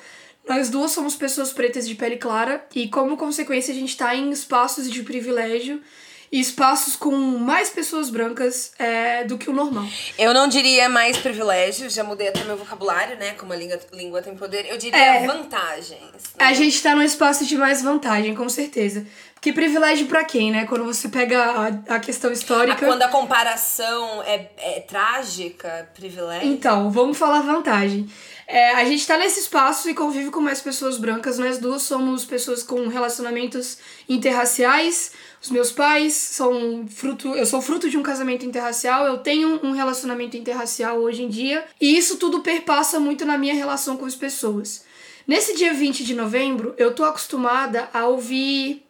nós 0.49 0.71
duas 0.71 0.93
somos 0.93 1.17
pessoas 1.17 1.53
pretas 1.53 1.89
de 1.89 1.97
pele 1.97 2.17
clara 2.17 2.65
e, 2.77 2.87
como 2.87 3.17
consequência, 3.17 3.75
a 3.75 3.77
gente 3.77 3.97
tá 3.97 4.15
em 4.15 4.31
espaços 4.31 4.89
de 4.89 5.03
privilégio 5.03 5.83
e 6.31 6.41
espaços 6.41 6.95
com 6.97 7.11
mais 7.17 7.71
pessoas 7.71 8.11
brancas 8.11 8.73
é, 8.79 9.25
do 9.25 9.39
que 9.39 9.49
o 9.49 9.53
normal. 9.53 9.85
Eu 10.19 10.35
não 10.35 10.47
diria 10.49 10.89
mais 10.89 11.17
privilégio, 11.17 11.89
já 11.89 12.05
mudei 12.05 12.29
até 12.29 12.45
meu 12.45 12.57
vocabulário, 12.57 13.17
né? 13.19 13.33
Como 13.33 13.53
a 13.53 13.57
língua, 13.57 13.79
língua 13.93 14.23
tem 14.23 14.35
poder. 14.37 14.67
Eu 14.69 14.77
diria 14.77 14.99
É. 14.99 15.27
vantagens. 15.27 16.01
né? 16.01 16.19
A 16.39 16.53
gente 16.53 16.83
tá 16.83 16.95
num 16.95 17.03
espaço 17.03 17.45
de 17.47 17.57
mais 17.57 17.83
vantagem, 17.83 18.35
com 18.35 18.49
certeza. 18.49 19.07
Porque 19.35 19.53
privilégio 19.53 20.07
pra 20.09 20.25
quem, 20.25 20.51
né? 20.51 20.67
Quando 20.67 20.85
você 20.85 21.09
pega 21.09 21.41
a, 21.89 21.95
a 21.95 22.01
questão 22.01 22.29
Ah, 22.29 22.33
histórica. 22.33 22.85
Quando 22.85 23.03
a 23.03 23.09
comparação 23.09 24.23
é, 24.25 24.51
é 24.59 24.81
trágica, 24.81 25.89
privilégio. 25.95 26.49
Então, 26.49 26.91
vamos 26.91 27.17
falar 27.17 27.41
vantagem. 27.43 28.09
É, 28.51 28.71
a 28.71 28.85
gente 28.87 29.07
tá 29.07 29.19
nesse 29.19 29.41
espaço 29.41 29.91
e 29.91 29.95
convive 29.95 30.31
com 30.31 30.41
mais 30.41 30.63
pessoas 30.63 30.97
brancas. 30.97 31.39
Nós 31.39 31.59
duas 31.59 31.83
somos 31.83 32.25
pessoas 32.25 32.63
com 32.63 32.89
relacionamentos 32.89 33.77
interraciais. 34.09 35.13
Os 35.43 35.51
meus 35.51 35.71
pais 35.71 36.15
são 36.15 36.89
fruto. 36.89 37.35
Eu 37.35 37.45
sou 37.45 37.61
fruto 37.61 37.91
de 37.91 37.99
um 37.99 38.03
casamento 38.03 38.47
interracial. 38.47 39.07
Eu 39.07 39.19
tenho 39.19 39.61
um 39.63 39.73
relacionamento 39.73 40.35
interracial 40.35 40.97
hoje 40.97 41.25
em 41.25 41.29
dia. 41.29 41.63
E 41.79 41.99
isso 41.99 42.17
tudo 42.17 42.41
perpassa 42.41 42.99
muito 42.99 43.27
na 43.27 43.37
minha 43.37 43.53
relação 43.53 43.99
com 43.99 44.07
as 44.07 44.15
pessoas. 44.15 44.83
Nesse 45.27 45.55
dia 45.55 45.75
20 45.75 46.03
de 46.03 46.15
novembro, 46.15 46.75
eu 46.79 46.95
tô 46.95 47.05
acostumada 47.05 47.91
a 47.93 48.07
ouvir 48.07 48.83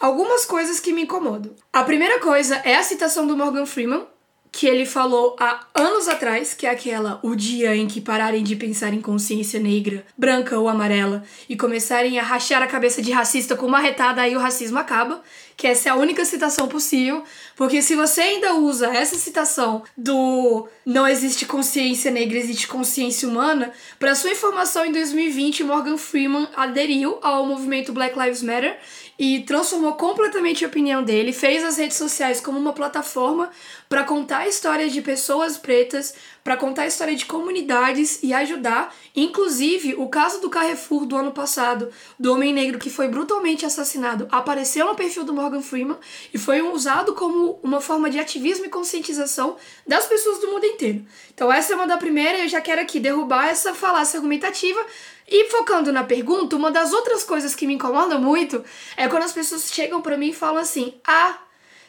algumas 0.00 0.46
coisas 0.46 0.80
que 0.80 0.90
me 0.90 1.02
incomodam. 1.02 1.54
A 1.70 1.84
primeira 1.84 2.18
coisa 2.18 2.56
é 2.64 2.76
a 2.76 2.82
citação 2.82 3.26
do 3.26 3.36
Morgan 3.36 3.66
Freeman, 3.66 4.06
que 4.52 4.66
ele 4.66 4.84
falou 4.84 5.34
há 5.40 5.64
anos 5.74 6.06
atrás, 6.06 6.52
que 6.52 6.66
é 6.66 6.70
aquela 6.70 7.18
o 7.22 7.34
dia 7.34 7.74
em 7.74 7.88
que 7.88 8.02
pararem 8.02 8.44
de 8.44 8.54
pensar 8.54 8.92
em 8.92 9.00
consciência 9.00 9.58
negra, 9.58 10.04
branca 10.16 10.58
ou 10.58 10.68
amarela 10.68 11.24
e 11.48 11.56
começarem 11.56 12.18
a 12.18 12.22
rachar 12.22 12.62
a 12.62 12.66
cabeça 12.66 13.00
de 13.00 13.10
racista 13.10 13.56
com 13.56 13.64
uma 13.64 13.80
retada, 13.80 14.20
aí 14.20 14.36
o 14.36 14.38
racismo 14.38 14.78
acaba. 14.78 15.22
Que 15.56 15.66
essa 15.66 15.88
é 15.88 15.92
a 15.92 15.96
única 15.96 16.24
citação 16.24 16.66
possível, 16.66 17.22
porque 17.56 17.82
se 17.82 17.94
você 17.94 18.20
ainda 18.20 18.54
usa 18.54 18.88
essa 18.88 19.16
citação 19.16 19.84
do 19.96 20.66
não 20.84 21.06
existe 21.06 21.46
consciência 21.46 22.10
negra, 22.10 22.38
existe 22.38 22.66
consciência 22.66 23.28
humana, 23.28 23.70
para 23.98 24.14
sua 24.14 24.32
informação, 24.32 24.84
em 24.84 24.92
2020, 24.92 25.62
Morgan 25.62 25.96
Freeman 25.96 26.48
aderiu 26.56 27.18
ao 27.22 27.46
movimento 27.46 27.92
Black 27.92 28.18
Lives 28.18 28.42
Matter 28.42 28.76
e 29.18 29.40
transformou 29.40 29.92
completamente 29.94 30.64
a 30.64 30.68
opinião 30.68 31.02
dele, 31.02 31.32
fez 31.32 31.62
as 31.64 31.76
redes 31.76 31.96
sociais 31.96 32.40
como 32.40 32.58
uma 32.58 32.72
plataforma 32.72 33.50
para 33.88 34.04
contar 34.04 34.38
a 34.38 34.48
história 34.48 34.88
de 34.88 35.02
pessoas 35.02 35.56
pretas, 35.56 36.14
para 36.42 36.56
contar 36.56 36.82
a 36.82 36.86
história 36.86 37.14
de 37.14 37.24
comunidades 37.24 38.18
e 38.22 38.32
ajudar, 38.32 38.94
inclusive 39.14 39.94
o 39.94 40.08
caso 40.08 40.40
do 40.40 40.50
Carrefour 40.50 41.06
do 41.06 41.16
ano 41.16 41.30
passado, 41.30 41.90
do 42.18 42.32
homem 42.32 42.52
negro 42.52 42.78
que 42.78 42.90
foi 42.90 43.06
brutalmente 43.06 43.64
assassinado, 43.64 44.26
apareceu 44.30 44.86
no 44.86 44.94
perfil 44.94 45.24
do 45.24 45.32
Morgan 45.32 45.62
Freeman 45.62 45.98
e 46.32 46.38
foi 46.38 46.60
usado 46.62 47.14
como 47.14 47.60
uma 47.62 47.80
forma 47.80 48.10
de 48.10 48.18
ativismo 48.18 48.64
e 48.64 48.70
conscientização 48.70 49.56
das 49.86 50.06
pessoas 50.06 50.40
do 50.40 50.48
mundo 50.48 50.64
inteiro. 50.66 51.04
Então 51.32 51.52
essa 51.52 51.72
é 51.72 51.76
uma 51.76 51.86
da 51.86 51.96
primeira, 51.96 52.38
eu 52.38 52.48
já 52.48 52.60
quero 52.60 52.80
aqui 52.80 52.98
derrubar 52.98 53.48
essa 53.48 53.74
falácia 53.74 54.16
argumentativa 54.16 54.84
e 55.32 55.48
focando 55.48 55.90
na 55.90 56.04
pergunta, 56.04 56.54
uma 56.54 56.70
das 56.70 56.92
outras 56.92 57.24
coisas 57.24 57.54
que 57.54 57.66
me 57.66 57.74
incomoda 57.74 58.18
muito 58.18 58.62
é 58.96 59.08
quando 59.08 59.22
as 59.22 59.32
pessoas 59.32 59.72
chegam 59.72 60.02
pra 60.02 60.18
mim 60.18 60.28
e 60.28 60.34
falam 60.34 60.60
assim: 60.60 60.94
"Ah, 61.06 61.38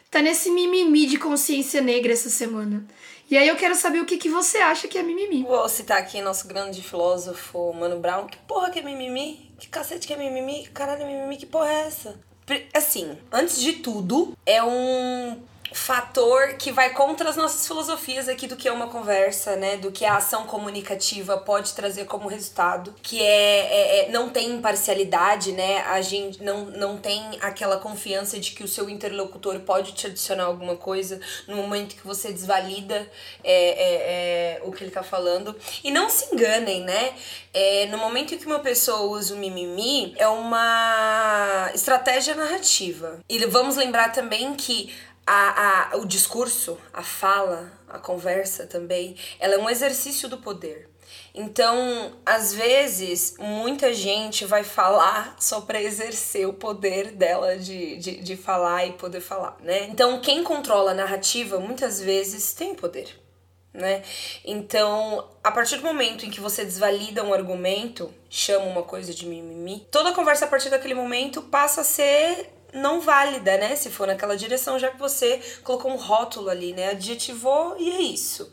tá 0.09 0.21
nesse 0.21 0.49
mimimi 0.49 1.05
de 1.05 1.17
consciência 1.17 1.81
negra 1.81 2.13
essa 2.13 2.29
semana. 2.29 2.85
E 3.29 3.37
aí 3.37 3.47
eu 3.47 3.55
quero 3.55 3.73
saber 3.73 3.99
o 3.99 4.05
que, 4.05 4.17
que 4.17 4.29
você 4.29 4.59
acha 4.59 4.87
que 4.87 4.97
é 4.97 5.03
mimimi. 5.03 5.43
Vou 5.43 5.67
citar 5.67 5.97
aqui 5.97 6.21
nosso 6.21 6.47
grande 6.47 6.81
filósofo, 6.81 7.73
Mano 7.73 7.99
Brown. 7.99 8.27
Que 8.27 8.37
porra 8.37 8.69
que 8.69 8.79
é 8.79 8.81
mimimi? 8.83 9.51
Que 9.59 9.67
cacete 9.67 10.05
que 10.05 10.13
é 10.13 10.17
mimimi? 10.17 10.67
Caralho, 10.67 11.05
mimimi, 11.05 11.35
que 11.37 11.45
porra 11.45 11.69
é 11.69 11.87
essa? 11.87 12.19
Assim, 12.73 13.17
antes 13.31 13.59
de 13.59 13.73
tudo, 13.73 14.37
é 14.45 14.63
um 14.63 15.41
fator 15.73 16.53
que 16.53 16.71
vai 16.71 16.91
contra 16.91 17.29
as 17.29 17.35
nossas 17.35 17.65
filosofias 17.65 18.29
aqui 18.29 18.47
do 18.47 18.55
que 18.55 18.67
é 18.67 18.71
uma 18.71 18.87
conversa, 18.87 19.55
né? 19.55 19.77
Do 19.77 19.91
que 19.91 20.05
a 20.05 20.17
ação 20.17 20.45
comunicativa 20.45 21.37
pode 21.37 21.73
trazer 21.73 22.05
como 22.05 22.27
resultado, 22.27 22.93
que 23.01 23.21
é, 23.21 23.25
é, 23.25 23.99
é, 24.05 24.11
não 24.11 24.29
tem 24.29 24.51
imparcialidade, 24.51 25.51
né? 25.51 25.81
A 25.81 26.01
gente 26.01 26.43
não, 26.43 26.65
não 26.65 26.97
tem 26.97 27.37
aquela 27.41 27.77
confiança 27.77 28.39
de 28.39 28.51
que 28.51 28.63
o 28.63 28.67
seu 28.67 28.89
interlocutor 28.89 29.59
pode 29.61 29.93
te 29.93 30.07
adicionar 30.07 30.45
alguma 30.45 30.75
coisa 30.75 31.19
no 31.47 31.57
momento 31.57 31.95
que 31.95 32.05
você 32.05 32.31
desvalida 32.31 33.09
é, 33.43 33.53
é, 33.53 34.57
é 34.57 34.61
o 34.63 34.71
que 34.71 34.83
ele 34.83 34.91
tá 34.91 35.03
falando. 35.03 35.55
E 35.83 35.89
não 35.89 36.09
se 36.09 36.33
enganem, 36.33 36.83
né? 36.83 37.13
É, 37.53 37.87
no 37.87 37.97
momento 37.97 38.35
em 38.35 38.37
que 38.37 38.45
uma 38.45 38.59
pessoa 38.59 39.01
usa 39.01 39.33
o 39.33 39.37
mimimi, 39.37 40.13
é 40.17 40.27
uma 40.27 41.71
estratégia 41.73 42.35
narrativa. 42.35 43.19
E 43.27 43.43
vamos 43.45 43.75
lembrar 43.75 44.11
também 44.11 44.53
que 44.55 44.93
a, 45.25 45.93
a, 45.93 45.97
o 45.97 46.05
discurso, 46.05 46.77
a 46.93 47.01
fala, 47.01 47.71
a 47.87 47.97
conversa 47.97 48.67
também, 48.67 49.15
ela 49.39 49.55
é 49.55 49.57
um 49.57 49.69
exercício 49.69 50.27
do 50.27 50.37
poder. 50.37 50.89
Então, 51.33 52.13
às 52.25 52.53
vezes, 52.53 53.35
muita 53.39 53.93
gente 53.93 54.45
vai 54.45 54.63
falar 54.63 55.35
só 55.39 55.61
para 55.61 55.81
exercer 55.81 56.47
o 56.47 56.53
poder 56.53 57.11
dela 57.11 57.57
de, 57.57 57.97
de, 57.97 58.17
de 58.17 58.37
falar 58.37 58.85
e 58.85 58.93
poder 58.93 59.21
falar, 59.21 59.57
né? 59.61 59.85
Então, 59.85 60.19
quem 60.21 60.43
controla 60.43 60.91
a 60.91 60.95
narrativa 60.95 61.59
muitas 61.59 61.99
vezes 61.99 62.53
tem 62.53 62.75
poder, 62.75 63.19
né? 63.73 64.03
Então, 64.45 65.27
a 65.43 65.51
partir 65.51 65.77
do 65.77 65.83
momento 65.83 66.25
em 66.25 66.29
que 66.29 66.39
você 66.39 66.63
desvalida 66.63 67.23
um 67.23 67.33
argumento, 67.33 68.13
chama 68.29 68.65
uma 68.65 68.83
coisa 68.83 69.13
de 69.13 69.25
mimimi, 69.25 69.87
toda 69.91 70.09
a 70.09 70.13
conversa 70.13 70.45
a 70.45 70.47
partir 70.47 70.69
daquele 70.69 70.93
momento 70.93 71.41
passa 71.41 71.81
a 71.81 71.83
ser 71.83 72.52
não 72.73 72.99
válida, 72.99 73.57
né? 73.57 73.75
Se 73.75 73.89
for 73.89 74.07
naquela 74.07 74.35
direção, 74.35 74.79
já 74.79 74.89
que 74.89 74.97
você 74.97 75.39
colocou 75.63 75.91
um 75.91 75.95
rótulo 75.95 76.49
ali, 76.49 76.73
né? 76.73 76.89
Adjetivou 76.89 77.75
e 77.77 77.91
é 77.91 78.01
isso. 78.01 78.51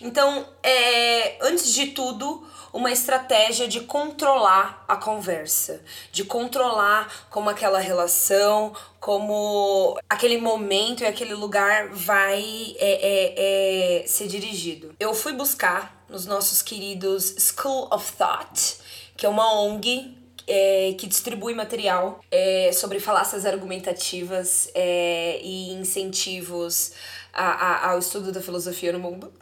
Então, 0.00 0.46
é, 0.62 1.36
antes 1.40 1.72
de 1.72 1.88
tudo, 1.88 2.46
uma 2.72 2.90
estratégia 2.90 3.68
de 3.68 3.80
controlar 3.80 4.84
a 4.88 4.96
conversa, 4.96 5.82
de 6.10 6.24
controlar 6.24 7.28
como 7.28 7.50
aquela 7.50 7.78
relação, 7.78 8.74
como 8.98 9.98
aquele 10.08 10.38
momento 10.38 11.02
e 11.02 11.06
aquele 11.06 11.34
lugar 11.34 11.88
vai 11.88 12.74
é, 12.78 12.92
é, 13.02 14.02
é, 14.02 14.06
ser 14.06 14.26
dirigido. 14.26 14.94
Eu 14.98 15.14
fui 15.14 15.32
buscar 15.32 16.04
nos 16.08 16.24
nossos 16.24 16.62
queridos 16.62 17.34
School 17.38 17.88
of 17.92 18.12
Thought, 18.12 18.76
que 19.16 19.26
é 19.26 19.28
uma 19.28 19.52
ONG 19.60 20.21
é, 20.46 20.94
que 20.98 21.06
distribui 21.06 21.54
material 21.54 22.20
é, 22.30 22.70
sobre 22.72 23.00
falácias 23.00 23.46
argumentativas 23.46 24.70
é, 24.74 25.40
e 25.42 25.72
incentivos 25.72 26.92
a, 27.32 27.44
a, 27.44 27.90
ao 27.90 27.98
estudo 27.98 28.32
da 28.32 28.40
filosofia 28.40 28.92
no 28.92 28.98
mundo. 28.98 29.32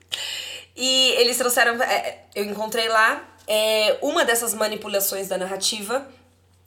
E 0.77 1.11
eles 1.19 1.37
trouxeram. 1.37 1.83
É, 1.83 2.25
eu 2.35 2.45
encontrei 2.45 2.89
lá 2.89 3.29
é, 3.47 3.99
uma 4.01 4.25
dessas 4.25 4.55
manipulações 4.55 5.29
da 5.29 5.37
narrativa 5.37 6.07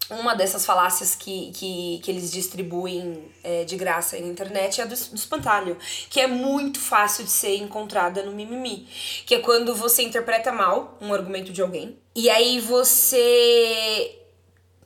uma 0.10 0.36
dessas 0.36 0.66
falácias 0.66 1.16
que, 1.16 1.52
que, 1.54 2.00
que 2.04 2.12
eles 2.12 2.32
distribuem 2.32 3.24
é, 3.44 3.64
de 3.64 3.76
graça 3.76 4.20
na 4.20 4.28
internet 4.28 4.82
é 4.82 4.84
a 4.84 4.88
do, 4.88 4.96
do 4.96 5.16
espantalho, 5.16 5.78
que 6.10 6.20
é 6.20 6.28
muito 6.28 6.80
fácil 6.80 7.24
de 7.24 7.32
ser 7.32 7.56
encontrada 7.56 8.22
no 8.24 8.32
mimimi, 8.32 8.88
que 9.26 9.36
é 9.36 9.40
quando 9.40 9.74
você 9.74 10.04
interpreta 10.04 10.52
mal 10.52 10.98
um 11.02 11.14
argumento 11.14 11.52
de 11.52 11.62
alguém 11.62 11.98
e 12.16 12.30
aí 12.30 12.60
você 12.60 14.20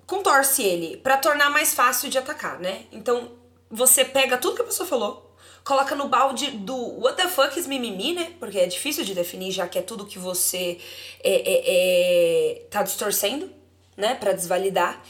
contorce 0.08 0.64
ele 0.64 0.98
para 0.98 1.18
tornar 1.18 1.52
mais 1.52 1.74
fácil 1.74 2.10
de 2.10 2.18
atacar, 2.18 2.60
né? 2.60 2.86
Então 2.92 3.32
você 3.70 4.06
pega 4.06 4.38
tudo 4.38 4.56
que 4.56 4.62
a 4.62 4.66
pessoa 4.66 4.88
falou, 4.88 5.36
coloca 5.64 5.94
no 5.94 6.08
balde 6.08 6.50
do 6.52 6.76
what 7.02 7.18
the 7.18 7.28
fuck 7.28 7.60
is 7.60 7.68
mimimi, 7.68 8.14
né? 8.14 8.34
Porque 8.40 8.58
é 8.58 8.66
difícil 8.66 9.04
de 9.04 9.14
definir, 9.14 9.52
já 9.52 9.68
que 9.68 9.78
é 9.78 9.82
tudo 9.82 10.06
que 10.06 10.18
você 10.18 10.80
é, 11.22 11.34
é, 11.34 11.64
é 12.56 12.66
tá 12.72 12.82
distorcendo, 12.82 13.52
né? 13.98 14.16
Para 14.16 14.32
desvalidar. 14.32 15.04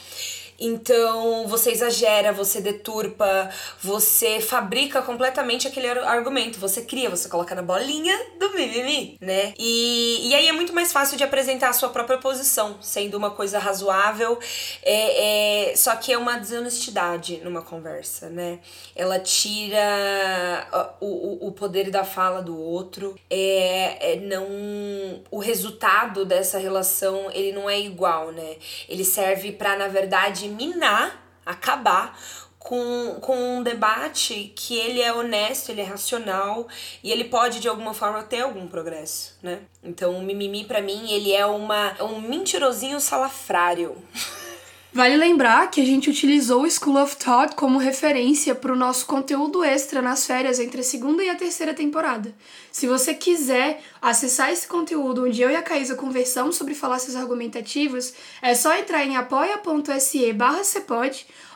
Então 0.58 1.46
você 1.46 1.70
exagera, 1.70 2.32
você 2.32 2.60
deturpa, 2.60 3.48
você 3.80 4.40
fabrica 4.40 5.00
completamente 5.00 5.68
aquele 5.68 5.88
argumento, 5.88 6.58
você 6.58 6.82
cria, 6.82 7.08
você 7.08 7.28
coloca 7.28 7.54
na 7.54 7.62
bolinha 7.62 8.18
do 8.40 8.50
mimimi, 8.50 9.16
né? 9.20 9.54
E, 9.56 10.28
e 10.28 10.34
aí 10.34 10.48
é 10.48 10.52
muito 10.52 10.72
mais 10.72 10.92
fácil 10.92 11.16
de 11.16 11.22
apresentar 11.22 11.68
a 11.68 11.72
sua 11.72 11.90
própria 11.90 12.18
posição, 12.18 12.76
sendo 12.80 13.16
uma 13.16 13.30
coisa 13.30 13.58
razoável, 13.58 14.38
é, 14.82 15.70
é, 15.70 15.76
só 15.76 15.94
que 15.94 16.12
é 16.12 16.18
uma 16.18 16.36
desonestidade 16.38 17.40
numa 17.44 17.62
conversa, 17.62 18.28
né? 18.28 18.58
Ela 18.96 19.20
tira 19.20 19.78
o, 21.00 21.06
o, 21.06 21.48
o 21.48 21.52
poder 21.52 21.88
da 21.90 22.02
fala 22.02 22.42
do 22.42 22.58
outro, 22.58 23.14
é, 23.30 24.14
é 24.14 24.16
não 24.16 25.22
o 25.30 25.38
resultado 25.38 26.24
dessa 26.24 26.58
relação 26.58 27.30
ele 27.32 27.52
não 27.52 27.70
é 27.70 27.78
igual, 27.78 28.32
né? 28.32 28.56
Ele 28.88 29.04
serve 29.04 29.52
para 29.52 29.76
na 29.76 29.86
verdade 29.86 30.47
minar, 30.48 31.22
acabar 31.44 32.18
com, 32.58 33.18
com 33.20 33.58
um 33.58 33.62
debate 33.62 34.52
que 34.54 34.76
ele 34.76 35.00
é 35.00 35.12
honesto, 35.12 35.70
ele 35.70 35.80
é 35.80 35.84
racional 35.84 36.68
e 37.02 37.10
ele 37.10 37.24
pode 37.24 37.60
de 37.60 37.68
alguma 37.68 37.94
forma 37.94 38.22
ter 38.22 38.40
algum 38.40 38.66
progresso, 38.68 39.36
né? 39.42 39.60
Então 39.82 40.16
o 40.16 40.22
mimimi 40.22 40.64
para 40.64 40.82
mim 40.82 41.10
ele 41.10 41.32
é 41.32 41.46
uma 41.46 41.96
um 42.02 42.20
mentirosinho 42.20 43.00
salafrário. 43.00 43.96
Vale 44.90 45.18
lembrar 45.18 45.70
que 45.70 45.82
a 45.82 45.84
gente 45.84 46.08
utilizou 46.08 46.62
o 46.62 46.70
School 46.70 46.96
of 46.96 47.14
Thought 47.16 47.54
como 47.54 47.78
referência 47.78 48.54
para 48.54 48.72
o 48.72 48.76
nosso 48.76 49.04
conteúdo 49.04 49.62
extra 49.62 50.00
nas 50.00 50.26
férias 50.26 50.58
entre 50.58 50.80
a 50.80 50.84
segunda 50.84 51.22
e 51.22 51.28
a 51.28 51.34
terceira 51.34 51.74
temporada. 51.74 52.34
Se 52.72 52.86
você 52.86 53.12
quiser 53.12 53.82
acessar 54.00 54.50
esse 54.50 54.66
conteúdo 54.66 55.26
onde 55.26 55.42
eu 55.42 55.50
e 55.50 55.56
a 55.56 55.62
Caísa 55.62 55.94
conversamos 55.94 56.56
sobre 56.56 56.74
falácias 56.74 57.16
argumentativas, 57.16 58.14
é 58.40 58.54
só 58.54 58.74
entrar 58.78 59.04
em 59.04 59.14
apoia.se 59.14 60.32
barra 60.32 60.62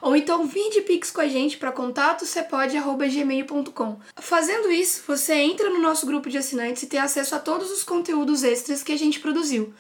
ou 0.03 0.15
então 0.15 0.47
vir 0.47 0.69
de 0.69 0.83
pix 0.83 1.11
com 1.11 1.23
a 1.23 1.29
gente 1.29 1.57
para 1.57 1.73
contato 1.73 2.27
cepode.gmail.com. 2.27 3.99
Fazendo 4.21 4.71
isso, 4.71 5.05
você 5.07 5.33
entra 5.37 5.71
no 5.71 5.81
nosso 5.81 6.05
grupo 6.05 6.29
de 6.29 6.37
assinantes 6.37 6.83
e 6.83 6.87
tem 6.87 7.01
acesso 7.01 7.35
a 7.35 7.39
todos 7.39 7.71
os 7.71 7.83
conteúdos 7.83 8.45
extras 8.45 8.83
que 8.83 8.93
a 8.93 8.99
gente 8.99 9.21
produziu, 9.21 9.73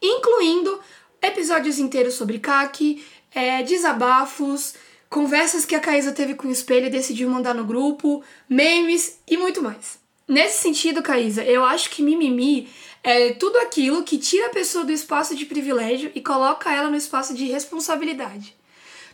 incluindo 0.00 0.78
episódios 1.22 1.78
inteiros 1.78 2.14
sobre 2.14 2.38
CAC, 2.38 3.04
é, 3.32 3.62
desabafos, 3.62 4.74
conversas 5.08 5.64
que 5.64 5.74
a 5.74 5.80
Caísa 5.80 6.12
teve 6.12 6.34
com 6.34 6.48
o 6.48 6.52
espelho 6.52 6.86
e 6.86 6.90
decidiu 6.90 7.28
mandar 7.28 7.54
no 7.54 7.64
grupo, 7.64 8.22
memes 8.48 9.18
e 9.28 9.36
muito 9.36 9.62
mais. 9.62 9.98
Nesse 10.26 10.62
sentido, 10.62 11.02
Caísa, 11.02 11.42
eu 11.44 11.64
acho 11.64 11.90
que 11.90 12.02
mimimi 12.02 12.68
é 13.02 13.32
tudo 13.32 13.58
aquilo 13.58 14.04
que 14.04 14.18
tira 14.18 14.46
a 14.46 14.50
pessoa 14.50 14.84
do 14.84 14.92
espaço 14.92 15.34
de 15.34 15.46
privilégio 15.46 16.12
e 16.14 16.20
coloca 16.20 16.72
ela 16.72 16.90
no 16.90 16.96
espaço 16.96 17.34
de 17.34 17.46
responsabilidade. 17.46 18.54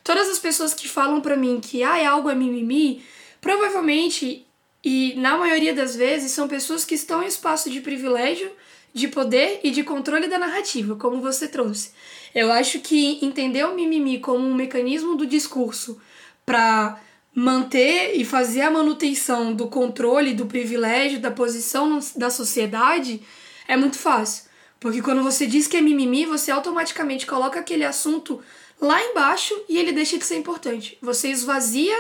Todas 0.05 0.29
as 0.29 0.39
pessoas 0.39 0.75
que 0.75 0.89
falam 0.89 1.21
para 1.21 1.37
mim 1.37 1.61
que 1.61 1.83
ah, 1.83 2.11
algo 2.11 2.29
é 2.29 2.35
mimimi, 2.35 3.03
provavelmente 3.41 4.47
e 4.85 5.15
na 5.17 5.37
maioria 5.37 5.75
das 5.75 5.97
vezes 5.97 6.33
são 6.33 6.47
pessoas 6.47 6.85
que 6.85 6.95
estão 6.95 7.23
em 7.23 7.27
espaço 7.27 7.71
de 7.71 7.81
privilégio 7.81 8.53
de 8.97 9.09
poder 9.09 9.61
e 9.63 9.71
de 9.71 9.85
controle 9.85 10.27
da 10.27 10.39
narrativa, 10.39 10.97
como 10.97 11.21
você 11.21 11.47
trouxe. 11.47 11.91
Eu 12.35 12.51
acho 12.51 12.81
que 12.81 13.19
entender 13.23 13.63
o 13.67 13.75
mimimi 13.75 14.19
como 14.19 14.43
um 14.43 14.55
mecanismo 14.55 15.15
do 15.15 15.27
discurso 15.27 16.01
para 16.47 16.99
manter 17.35 18.15
e 18.15 18.25
fazer 18.25 18.63
a 18.63 18.71
manutenção 18.71 19.53
do 19.53 19.69
controle, 19.69 20.33
do 20.33 20.47
privilégio, 20.47 21.21
da 21.21 21.31
posição 21.31 22.01
da 22.17 22.31
sociedade 22.31 23.21
é 23.69 23.77
muito 23.77 23.99
fácil. 23.99 24.45
Porque 24.81 25.03
quando 25.03 25.23
você 25.23 25.47
diz 25.47 25.67
que 25.67 25.77
é 25.77 25.83
mimimi, 25.83 26.25
você 26.25 26.51
automaticamente 26.51 27.27
coloca 27.27 27.61
aquele 27.61 27.85
assunto 27.85 28.41
lá 28.81 29.03
embaixo 29.03 29.55
e 29.69 29.77
ele 29.77 29.93
deixa 29.93 30.17
de 30.17 30.25
ser 30.25 30.37
importante. 30.37 30.97
Você 31.03 31.29
esvazia 31.29 31.97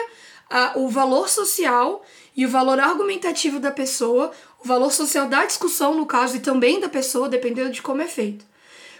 a, 0.49 0.79
o 0.79 0.89
valor 0.89 1.29
social 1.29 2.03
e 2.35 2.47
o 2.47 2.49
valor 2.49 2.81
argumentativo 2.81 3.59
da 3.59 3.71
pessoa, 3.71 4.31
o 4.63 4.67
valor 4.67 4.93
social 4.93 5.29
da 5.29 5.45
discussão, 5.45 5.95
no 5.95 6.07
caso, 6.07 6.37
e 6.37 6.41
também 6.41 6.81
da 6.81 6.89
pessoa, 6.89 7.29
dependendo 7.29 7.71
de 7.71 7.83
como 7.83 8.03
é 8.03 8.07
feito. 8.07 8.45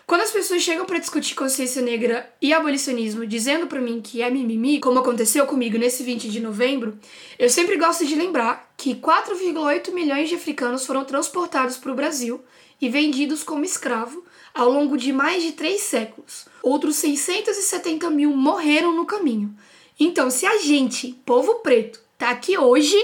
Quando 0.07 0.21
as 0.21 0.31
pessoas 0.31 0.63
chegam 0.63 0.87
para 0.87 1.01
discutir 1.01 1.35
consciência 1.35 1.83
negra 1.83 2.33
e 2.41 2.53
abolicionismo 2.53 3.27
dizendo 3.27 3.67
para 3.67 3.81
mim 3.81 4.01
que 4.01 4.23
é 4.23 4.31
mimimi, 4.31 4.79
como 4.79 5.01
aconteceu 5.01 5.45
comigo 5.47 5.77
nesse 5.77 6.05
20 6.05 6.29
de 6.29 6.39
novembro, 6.39 6.97
eu 7.37 7.51
sempre 7.51 7.77
gosto 7.77 8.07
de 8.07 8.15
lembrar 8.15 8.73
que 8.77 8.95
4,8 8.95 9.93
milhões 9.93 10.29
de 10.29 10.37
africanos 10.37 10.87
foram 10.87 11.05
transportados 11.05 11.77
para 11.77 11.91
o 11.91 11.95
Brasil 11.97 12.41
e 12.81 12.89
vendidos 12.89 13.43
como 13.43 13.65
escravo 13.65 14.23
ao 14.55 14.71
longo 14.71 14.97
de 14.97 15.13
mais 15.13 15.43
de 15.43 15.53
três 15.53 15.81
séculos. 15.81 16.47
Outros 16.63 16.95
670 16.97 18.09
mil 18.09 18.31
morreram 18.31 18.95
no 18.95 19.07
caminho. 19.07 19.53
Então, 19.99 20.31
se 20.31 20.47
a 20.47 20.59
gente, 20.59 21.21
povo 21.27 21.57
preto, 21.57 22.01
tá 22.17 22.31
aqui 22.31 22.57
hoje, 22.57 22.97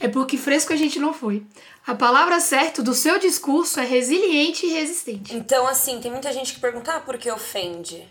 é 0.00 0.08
porque 0.08 0.38
fresco 0.38 0.72
a 0.72 0.76
gente 0.76 0.98
não 0.98 1.12
foi. 1.12 1.42
A 1.88 1.94
palavra 1.94 2.38
certa 2.38 2.82
do 2.82 2.92
seu 2.92 3.18
discurso 3.18 3.80
é 3.80 3.82
resiliente 3.82 4.66
e 4.66 4.74
resistente. 4.74 5.34
Então, 5.34 5.66
assim, 5.66 5.98
tem 6.02 6.10
muita 6.10 6.30
gente 6.34 6.52
que 6.52 6.60
pergunta, 6.60 6.92
ah, 6.92 7.00
por 7.00 7.16
que 7.16 7.30
ofende? 7.30 8.06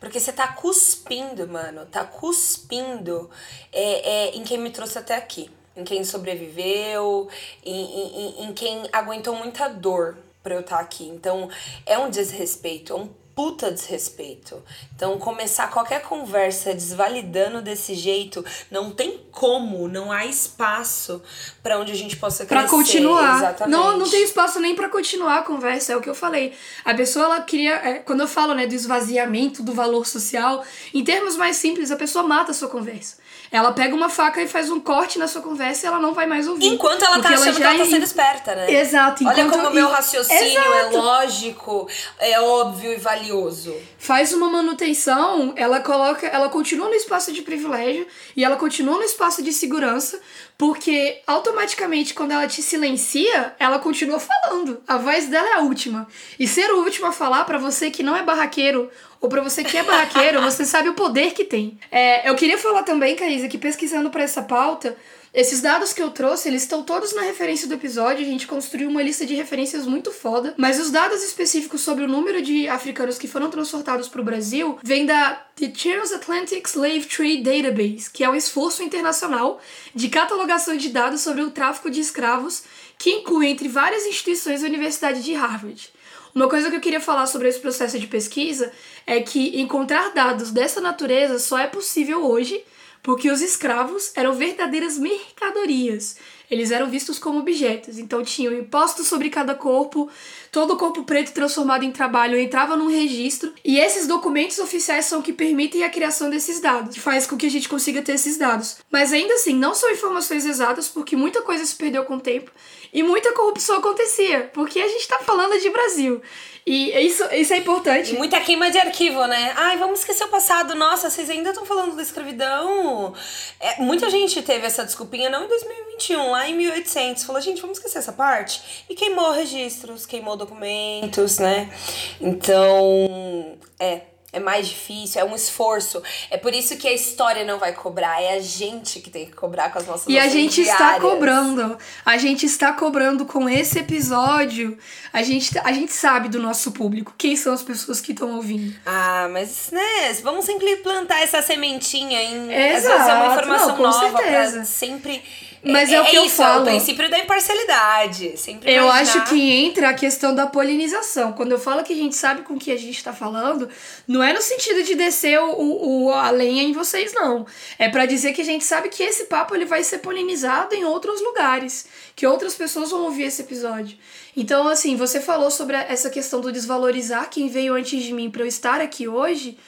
Porque 0.00 0.18
você 0.18 0.32
tá 0.32 0.48
cuspindo, 0.48 1.46
mano, 1.46 1.84
tá 1.84 2.04
cuspindo 2.04 3.28
é, 3.70 4.28
é, 4.30 4.34
em 4.34 4.42
quem 4.42 4.56
me 4.56 4.70
trouxe 4.70 4.98
até 4.98 5.14
aqui. 5.14 5.50
Em 5.76 5.84
quem 5.84 6.04
sobreviveu, 6.04 7.28
em, 7.62 7.84
em, 7.84 8.44
em 8.44 8.52
quem 8.54 8.88
aguentou 8.90 9.34
muita 9.34 9.68
dor 9.68 10.16
pra 10.42 10.54
eu 10.54 10.60
estar 10.60 10.76
tá 10.76 10.82
aqui. 10.82 11.06
Então, 11.06 11.50
é 11.84 11.98
um 11.98 12.08
desrespeito, 12.08 12.94
é 12.94 12.96
um 12.96 13.10
puta 13.38 13.70
desrespeito. 13.70 14.60
Então, 14.96 15.16
começar 15.16 15.70
qualquer 15.70 16.02
conversa 16.02 16.74
desvalidando 16.74 17.62
desse 17.62 17.94
jeito, 17.94 18.44
não 18.68 18.90
tem 18.90 19.20
como, 19.30 19.86
não 19.86 20.10
há 20.10 20.26
espaço 20.26 21.22
para 21.62 21.78
onde 21.78 21.92
a 21.92 21.94
gente 21.94 22.16
possa 22.16 22.44
crescer. 22.44 22.66
Pra 22.66 22.68
continuar. 22.68 23.36
Exatamente. 23.36 23.70
Não, 23.70 23.96
não 23.96 24.10
tem 24.10 24.24
espaço 24.24 24.58
nem 24.58 24.74
para 24.74 24.88
continuar 24.88 25.38
a 25.38 25.42
conversa, 25.42 25.92
é 25.92 25.96
o 25.96 26.00
que 26.00 26.10
eu 26.10 26.16
falei. 26.16 26.52
A 26.84 26.92
pessoa, 26.94 27.26
ela 27.26 27.40
queria. 27.42 27.74
É, 27.74 27.98
quando 28.00 28.22
eu 28.22 28.26
falo, 28.26 28.54
né, 28.54 28.66
do 28.66 28.74
esvaziamento 28.74 29.62
do 29.62 29.72
valor 29.72 30.04
social, 30.04 30.64
em 30.92 31.04
termos 31.04 31.36
mais 31.36 31.54
simples, 31.58 31.92
a 31.92 31.96
pessoa 31.96 32.24
mata 32.24 32.50
a 32.50 32.54
sua 32.54 32.68
conversa. 32.68 33.18
Ela 33.50 33.72
pega 33.72 33.94
uma 33.94 34.08
faca 34.08 34.42
e 34.42 34.48
faz 34.48 34.70
um 34.70 34.78
corte 34.78 35.18
na 35.18 35.26
sua 35.26 35.40
conversa 35.40 35.86
e 35.86 35.88
ela 35.88 35.98
não 35.98 36.12
vai 36.12 36.26
mais 36.26 36.46
ouvir. 36.46 36.66
Enquanto 36.66 37.04
ela 37.04 37.20
tá 37.20 37.30
achando 37.30 37.46
ela 37.48 37.56
que 37.56 37.62
ela 37.62 37.78
tá 37.78 37.84
sendo 37.86 38.04
esperta, 38.04 38.54
né? 38.54 38.70
Exato. 38.72 39.26
Olha 39.26 39.46
como 39.46 39.68
o 39.68 39.74
meu 39.74 39.88
raciocínio 39.88 40.42
é 40.42 40.80
Exato. 40.80 40.96
é 40.96 41.00
lógico, 41.00 41.88
é 42.18 42.40
óbvio 42.40 42.92
e 42.92 42.96
valioso. 42.96 43.74
Faz 43.98 44.32
uma 44.32 44.50
manutenção, 44.50 45.52
ela 45.56 45.80
coloca, 45.80 46.26
ela 46.26 46.48
continua 46.48 46.88
no 46.88 46.94
espaço 46.94 47.32
de 47.32 47.42
privilégio 47.42 48.06
e 48.36 48.44
ela 48.44 48.56
continua 48.56 48.96
no 48.96 49.02
espaço 49.02 49.42
de 49.42 49.52
segurança, 49.52 50.20
porque 50.58 51.22
automaticamente 51.24 52.12
quando 52.12 52.32
ela 52.32 52.48
te 52.48 52.60
silencia, 52.60 53.54
ela 53.60 53.78
continua 53.78 54.18
falando. 54.18 54.82
A 54.88 54.98
voz 54.98 55.28
dela 55.28 55.48
é 55.50 55.52
a 55.54 55.60
última. 55.60 56.08
E 56.36 56.48
ser 56.48 56.68
o 56.72 56.78
último 56.82 57.06
a 57.06 57.12
falar 57.12 57.44
para 57.44 57.58
você 57.58 57.92
que 57.92 58.02
não 58.02 58.16
é 58.16 58.24
barraqueiro 58.24 58.90
ou 59.20 59.28
para 59.28 59.40
você 59.40 59.62
que 59.62 59.76
é 59.76 59.84
barraqueiro, 59.84 60.42
você 60.42 60.64
sabe 60.64 60.88
o 60.88 60.94
poder 60.94 61.32
que 61.32 61.44
tem. 61.44 61.78
É, 61.92 62.28
eu 62.28 62.34
queria 62.34 62.58
falar 62.58 62.82
também, 62.82 63.14
Caísa, 63.14 63.46
que 63.46 63.56
pesquisando 63.56 64.10
para 64.10 64.24
essa 64.24 64.42
pauta, 64.42 64.96
esses 65.32 65.60
dados 65.60 65.92
que 65.92 66.02
eu 66.02 66.10
trouxe, 66.10 66.48
eles 66.48 66.62
estão 66.62 66.82
todos 66.82 67.14
na 67.14 67.22
referência 67.22 67.68
do 67.68 67.74
episódio, 67.74 68.24
a 68.24 68.28
gente 68.28 68.46
construiu 68.46 68.88
uma 68.88 69.02
lista 69.02 69.26
de 69.26 69.34
referências 69.34 69.86
muito 69.86 70.10
foda, 70.10 70.54
mas 70.56 70.80
os 70.80 70.90
dados 70.90 71.22
específicos 71.22 71.82
sobre 71.82 72.04
o 72.04 72.08
número 72.08 72.40
de 72.40 72.68
africanos 72.68 73.18
que 73.18 73.28
foram 73.28 73.50
transportados 73.50 74.08
para 74.08 74.20
o 74.20 74.24
Brasil 74.24 74.78
vêm 74.82 75.04
da 75.04 75.34
The 75.56 75.68
Transatlantic 75.68 76.66
Slave 76.66 77.04
Trade 77.06 77.42
Database, 77.42 78.10
que 78.10 78.24
é 78.24 78.30
um 78.30 78.34
esforço 78.34 78.82
internacional 78.82 79.60
de 79.94 80.08
catalogação 80.08 80.76
de 80.76 80.88
dados 80.88 81.20
sobre 81.20 81.42
o 81.42 81.50
tráfico 81.50 81.90
de 81.90 82.00
escravos, 82.00 82.62
que 82.96 83.10
inclui 83.10 83.48
entre 83.48 83.68
várias 83.68 84.06
instituições 84.06 84.64
a 84.64 84.66
Universidade 84.66 85.22
de 85.22 85.34
Harvard. 85.34 85.92
Uma 86.34 86.48
coisa 86.48 86.70
que 86.70 86.76
eu 86.76 86.80
queria 86.80 87.00
falar 87.00 87.26
sobre 87.26 87.48
esse 87.48 87.58
processo 87.58 87.98
de 87.98 88.06
pesquisa 88.06 88.72
é 89.06 89.20
que 89.20 89.60
encontrar 89.60 90.12
dados 90.14 90.50
dessa 90.50 90.80
natureza 90.80 91.38
só 91.38 91.58
é 91.58 91.66
possível 91.66 92.24
hoje 92.24 92.62
porque 93.08 93.30
os 93.30 93.40
escravos 93.40 94.12
eram 94.14 94.34
verdadeiras 94.34 94.98
mercadorias. 94.98 96.16
Eles 96.50 96.70
eram 96.70 96.90
vistos 96.90 97.18
como 97.18 97.38
objetos, 97.38 97.98
então 97.98 98.22
tinham 98.22 98.52
impostos 98.52 99.06
sobre 99.06 99.30
cada 99.30 99.54
corpo, 99.54 100.10
todo 100.52 100.74
o 100.74 100.76
corpo 100.76 101.02
preto 101.04 101.32
transformado 101.32 101.84
em 101.84 101.90
trabalho 101.90 102.38
entrava 102.38 102.76
num 102.76 102.90
registro, 102.90 103.50
e 103.64 103.78
esses 103.78 104.06
documentos 104.06 104.58
oficiais 104.58 105.06
são 105.06 105.22
que 105.22 105.32
permitem 105.32 105.84
a 105.84 105.88
criação 105.88 106.28
desses 106.28 106.60
dados, 106.60 106.96
que 106.96 107.00
faz 107.00 107.26
com 107.26 107.38
que 107.38 107.46
a 107.46 107.50
gente 107.50 107.66
consiga 107.66 108.02
ter 108.02 108.12
esses 108.12 108.36
dados. 108.36 108.76
Mas 108.90 109.10
ainda 109.10 109.32
assim, 109.32 109.54
não 109.54 109.74
são 109.74 109.90
informações 109.90 110.44
exatas, 110.44 110.86
porque 110.86 111.16
muita 111.16 111.40
coisa 111.40 111.64
se 111.64 111.76
perdeu 111.76 112.04
com 112.04 112.16
o 112.16 112.20
tempo 112.20 112.50
e 112.92 113.02
muita 113.02 113.32
corrupção 113.32 113.78
acontecia, 113.78 114.50
porque 114.52 114.80
a 114.80 114.88
gente 114.88 115.00
está 115.00 115.18
falando 115.18 115.60
de 115.60 115.70
Brasil. 115.70 116.22
E 116.66 116.90
isso, 117.06 117.24
isso 117.32 117.54
é 117.54 117.56
importante. 117.56 118.14
E 118.14 118.18
muita 118.18 118.38
queima 118.42 118.70
de 118.70 118.76
arquivo, 118.76 119.24
né? 119.26 119.54
Ai, 119.56 119.78
vamos 119.78 120.00
esquecer 120.00 120.24
o 120.24 120.28
passado. 120.28 120.74
Nossa, 120.74 121.08
vocês 121.08 121.30
ainda 121.30 121.48
estão 121.48 121.64
falando 121.64 121.96
da 121.96 122.02
escravidão? 122.02 123.14
É, 123.58 123.80
muita 123.80 124.10
gente 124.10 124.42
teve 124.42 124.66
essa 124.66 124.84
desculpinha, 124.84 125.30
não 125.30 125.44
em 125.44 125.48
2021, 125.48 126.30
lá 126.30 126.46
em 126.46 126.54
1800. 126.54 127.24
Falou, 127.24 127.40
gente, 127.40 127.62
vamos 127.62 127.78
esquecer 127.78 127.98
essa 127.98 128.12
parte. 128.12 128.84
E 128.86 128.94
queimou 128.94 129.32
registros, 129.32 130.04
queimou 130.04 130.36
documentos, 130.36 131.38
né? 131.38 131.72
Então, 132.20 133.58
é 133.80 134.02
é 134.30 134.38
mais 134.38 134.68
difícil, 134.68 135.20
é 135.20 135.24
um 135.24 135.34
esforço. 135.34 136.02
É 136.30 136.36
por 136.36 136.52
isso 136.54 136.76
que 136.76 136.86
a 136.86 136.92
história 136.92 137.44
não 137.44 137.58
vai 137.58 137.72
cobrar, 137.72 138.22
é 138.22 138.34
a 138.36 138.40
gente 138.40 139.00
que 139.00 139.08
tem 139.10 139.24
que 139.24 139.32
cobrar 139.32 139.70
com 139.70 139.78
as 139.78 139.86
nossas 139.86 140.06
E 140.06 140.18
a 140.18 140.28
gente 140.28 140.62
diárias. 140.62 140.88
está 140.88 141.00
cobrando. 141.00 141.78
A 142.04 142.18
gente 142.18 142.44
está 142.44 142.72
cobrando 142.72 143.24
com 143.24 143.48
esse 143.48 143.78
episódio. 143.78 144.76
A 145.12 145.22
gente, 145.22 145.58
a 145.58 145.72
gente 145.72 145.92
sabe 145.92 146.28
do 146.28 146.38
nosso 146.38 146.72
público, 146.72 147.14
quem 147.16 147.36
são 147.36 147.54
as 147.54 147.62
pessoas 147.62 148.00
que 148.00 148.12
estão 148.12 148.34
ouvindo. 148.34 148.74
Ah, 148.84 149.28
mas 149.30 149.70
né, 149.72 150.12
vamos 150.22 150.44
sempre 150.44 150.76
plantar 150.76 151.22
essa 151.22 151.40
sementinha 151.40 152.22
em 152.22 152.52
Exato. 152.52 152.76
às 152.76 152.82
vezes 152.98 153.08
é 153.08 153.14
uma 153.14 153.26
informação 153.32 153.76
não, 153.76 153.82
nova 153.82 154.18
certeza. 154.18 154.56
pra 154.56 154.64
sempre 154.66 155.22
mas 155.62 155.90
é, 155.90 155.94
é 155.94 156.00
o 156.00 156.04
que 156.04 156.16
é 156.16 156.18
eu 156.18 156.24
isso, 156.26 156.36
falo. 156.36 156.60
É 156.60 156.62
o 156.62 156.64
princípio 156.76 157.10
da 157.10 157.18
imparcialidade. 157.18 158.36
Sempre 158.36 158.72
eu 158.72 158.88
acho 158.90 159.24
que 159.24 159.50
entra 159.52 159.90
a 159.90 159.94
questão 159.94 160.34
da 160.34 160.46
polinização. 160.46 161.32
Quando 161.32 161.52
eu 161.52 161.58
falo 161.58 161.82
que 161.82 161.92
a 161.92 161.96
gente 161.96 162.14
sabe 162.14 162.42
com 162.42 162.54
o 162.54 162.58
que 162.58 162.70
a 162.70 162.76
gente 162.76 162.96
está 162.96 163.12
falando, 163.12 163.68
não 164.06 164.22
é 164.22 164.32
no 164.32 164.40
sentido 164.40 164.82
de 164.82 164.94
descer 164.94 165.38
o, 165.40 166.04
o, 166.06 166.12
a 166.12 166.30
lenha 166.30 166.62
em 166.62 166.72
vocês, 166.72 167.12
não. 167.12 167.46
É 167.78 167.88
para 167.88 168.06
dizer 168.06 168.32
que 168.32 168.40
a 168.40 168.44
gente 168.44 168.64
sabe 168.64 168.88
que 168.88 169.02
esse 169.02 169.24
papo 169.24 169.54
ele 169.54 169.64
vai 169.64 169.82
ser 169.82 169.98
polinizado 169.98 170.74
em 170.74 170.84
outros 170.84 171.20
lugares, 171.20 171.86
que 172.14 172.26
outras 172.26 172.54
pessoas 172.54 172.90
vão 172.90 173.04
ouvir 173.04 173.24
esse 173.24 173.42
episódio. 173.42 173.98
Então, 174.36 174.68
assim, 174.68 174.96
você 174.96 175.20
falou 175.20 175.50
sobre 175.50 175.76
essa 175.76 176.08
questão 176.10 176.40
do 176.40 176.52
desvalorizar 176.52 177.28
quem 177.28 177.48
veio 177.48 177.74
antes 177.74 178.02
de 178.02 178.12
mim 178.12 178.30
para 178.30 178.42
eu 178.42 178.46
estar 178.46 178.80
aqui 178.80 179.08
hoje, 179.08 179.58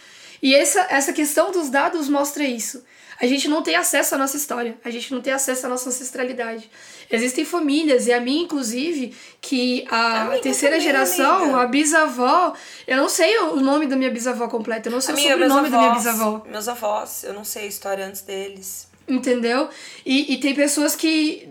e 0.42 0.54
essa, 0.54 0.86
essa 0.88 1.12
questão 1.12 1.50
dos 1.50 1.68
dados 1.68 2.08
mostra 2.08 2.44
isso. 2.44 2.82
A 3.20 3.26
gente 3.26 3.48
não 3.48 3.62
tem 3.62 3.76
acesso 3.76 4.14
à 4.14 4.18
nossa 4.18 4.36
história, 4.36 4.78
a 4.82 4.90
gente 4.90 5.12
não 5.12 5.20
tem 5.20 5.32
acesso 5.32 5.66
à 5.66 5.68
nossa 5.68 5.90
ancestralidade. 5.90 6.70
Existem 7.10 7.44
famílias, 7.44 8.06
e 8.06 8.12
a 8.12 8.20
minha, 8.20 8.42
inclusive, 8.42 9.14
que 9.40 9.84
a 9.90 10.22
amiga 10.22 10.42
terceira 10.42 10.76
também, 10.76 10.86
geração, 10.86 11.42
amiga. 11.42 11.60
a 11.60 11.66
bisavó, 11.66 12.54
eu 12.86 12.96
não 12.96 13.10
sei 13.10 13.36
o 13.38 13.56
nome 13.56 13.86
da 13.86 13.94
minha 13.94 14.10
bisavó 14.10 14.48
completa, 14.48 14.88
eu 14.88 14.92
não 14.92 15.02
sei 15.02 15.12
amiga, 15.12 15.28
o 15.28 15.32
sobrenome 15.32 15.66
avós, 15.66 15.70
da 15.70 15.78
minha 15.78 15.94
bisavó. 15.94 16.46
Meus 16.48 16.68
avós, 16.68 17.24
eu 17.24 17.34
não 17.34 17.44
sei 17.44 17.64
a 17.64 17.66
história 17.66 18.06
antes 18.06 18.22
deles. 18.22 18.88
Entendeu? 19.06 19.68
E, 20.06 20.32
e 20.32 20.40
tem 20.40 20.54
pessoas 20.54 20.96
que, 20.96 21.46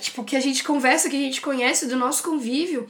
tipo, 0.00 0.24
que 0.24 0.34
a 0.34 0.40
gente 0.40 0.64
conversa, 0.64 1.08
que 1.08 1.16
a 1.16 1.20
gente 1.20 1.40
conhece 1.40 1.86
do 1.86 1.94
nosso 1.94 2.24
convívio, 2.24 2.88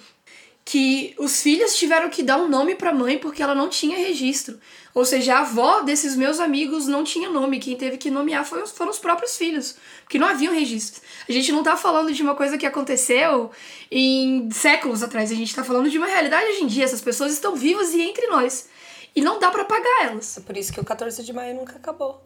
que 0.64 1.14
os 1.18 1.42
filhos 1.42 1.77
tiveram 1.77 2.09
que 2.11 2.23
dar 2.23 2.37
um 2.37 2.49
nome 2.49 2.75
para 2.75 2.90
a 2.90 2.94
mãe 2.94 3.18
porque 3.18 3.42
ela 3.42 3.55
não 3.55 3.68
tinha 3.68 3.97
registro. 3.97 4.59
Ou 4.99 5.05
seja, 5.05 5.37
a 5.37 5.39
avó 5.43 5.83
desses 5.83 6.17
meus 6.17 6.41
amigos 6.41 6.89
não 6.89 7.05
tinha 7.05 7.31
nome, 7.31 7.61
quem 7.61 7.77
teve 7.77 7.97
que 7.97 8.11
nomear 8.11 8.45
foram, 8.45 8.67
foram 8.67 8.91
os 8.91 8.99
próprios 8.99 9.37
filhos, 9.37 9.77
porque 10.03 10.19
não 10.19 10.27
haviam 10.27 10.53
registros. 10.53 11.01
A 11.29 11.31
gente 11.31 11.53
não 11.53 11.63
tá 11.63 11.77
falando 11.77 12.13
de 12.13 12.21
uma 12.21 12.35
coisa 12.35 12.59
que 12.59 12.67
aconteceu 12.67 13.49
em 13.93 14.51
séculos 14.51 15.01
atrás, 15.01 15.31
a 15.31 15.37
gente 15.37 15.55
tá 15.55 15.63
falando 15.63 15.89
de 15.89 15.99
uma 15.99 16.09
realidade 16.09 16.51
hoje 16.51 16.65
em 16.65 16.67
dia. 16.67 16.85
Essas 16.85 17.01
pessoas 17.01 17.33
estão 17.33 17.55
vivas 17.55 17.95
e 17.95 18.03
entre 18.03 18.27
nós. 18.27 18.69
E 19.15 19.21
não 19.21 19.39
dá 19.39 19.53
para 19.53 19.65
pagar 19.65 20.07
elas. 20.07 20.37
É 20.37 20.41
por 20.41 20.57
isso 20.57 20.73
que 20.73 20.81
o 20.81 20.85
14 20.85 21.23
de 21.23 21.33
maio 21.33 21.55
nunca 21.55 21.77
acabou. 21.77 22.21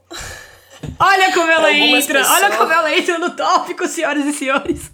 Olha 0.98 1.30
como 1.34 1.50
ela 1.52 1.70
entra! 1.70 2.20
Pessoas... 2.20 2.42
Olha 2.42 2.56
como 2.56 2.72
ela 2.72 2.96
entra 2.96 3.18
no 3.18 3.36
tópico, 3.36 3.86
senhoras 3.86 4.24
e 4.24 4.32
senhores. 4.32 4.90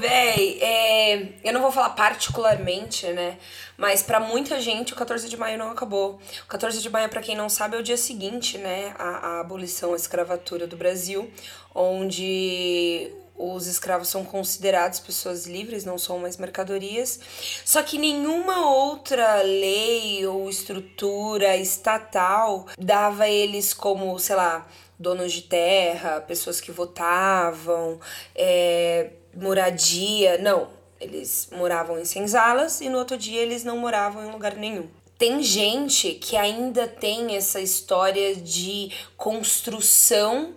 Véi, 0.00 0.58
é, 0.60 1.28
eu 1.44 1.52
não 1.52 1.60
vou 1.60 1.72
falar 1.72 1.90
particularmente, 1.90 3.06
né? 3.08 3.38
Mas 3.76 4.02
para 4.02 4.20
muita 4.20 4.60
gente 4.60 4.92
o 4.92 4.96
14 4.96 5.28
de 5.28 5.36
maio 5.36 5.58
não 5.58 5.70
acabou. 5.70 6.20
O 6.44 6.48
14 6.48 6.80
de 6.80 6.90
maio, 6.90 7.08
para 7.08 7.22
quem 7.22 7.36
não 7.36 7.48
sabe, 7.48 7.76
é 7.76 7.80
o 7.80 7.82
dia 7.82 7.96
seguinte, 7.96 8.58
né? 8.58 8.94
A, 8.98 9.08
a 9.08 9.40
abolição, 9.40 9.92
a 9.92 9.96
escravatura 9.96 10.66
do 10.66 10.76
Brasil, 10.76 11.30
onde 11.74 13.12
os 13.38 13.66
escravos 13.66 14.08
são 14.08 14.24
considerados 14.24 14.98
pessoas 14.98 15.46
livres, 15.46 15.84
não 15.84 15.98
são 15.98 16.18
mais 16.18 16.36
mercadorias. 16.36 17.20
Só 17.64 17.82
que 17.82 17.98
nenhuma 17.98 18.70
outra 18.70 19.42
lei 19.42 20.26
ou 20.26 20.48
estrutura 20.48 21.56
estatal 21.56 22.66
dava 22.78 23.28
eles 23.28 23.74
como, 23.74 24.18
sei 24.18 24.36
lá, 24.36 24.66
donos 24.98 25.32
de 25.32 25.42
terra, 25.42 26.20
pessoas 26.22 26.60
que 26.60 26.72
votavam, 26.72 28.00
é, 28.34 29.10
moradia. 29.36 30.38
Não, 30.38 30.68
eles 31.00 31.48
moravam 31.52 31.98
em 31.98 32.04
senzalas 32.04 32.80
e 32.80 32.88
no 32.88 32.98
outro 32.98 33.16
dia 33.16 33.40
eles 33.40 33.64
não 33.64 33.78
moravam 33.78 34.26
em 34.26 34.32
lugar 34.32 34.56
nenhum. 34.56 34.88
Tem 35.18 35.42
gente 35.42 36.12
que 36.14 36.36
ainda 36.36 36.86
tem 36.86 37.36
essa 37.36 37.60
história 37.60 38.36
de 38.36 38.90
construção 39.16 40.54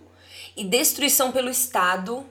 e 0.56 0.64
destruição 0.64 1.32
pelo 1.32 1.48
Estado 1.48 2.26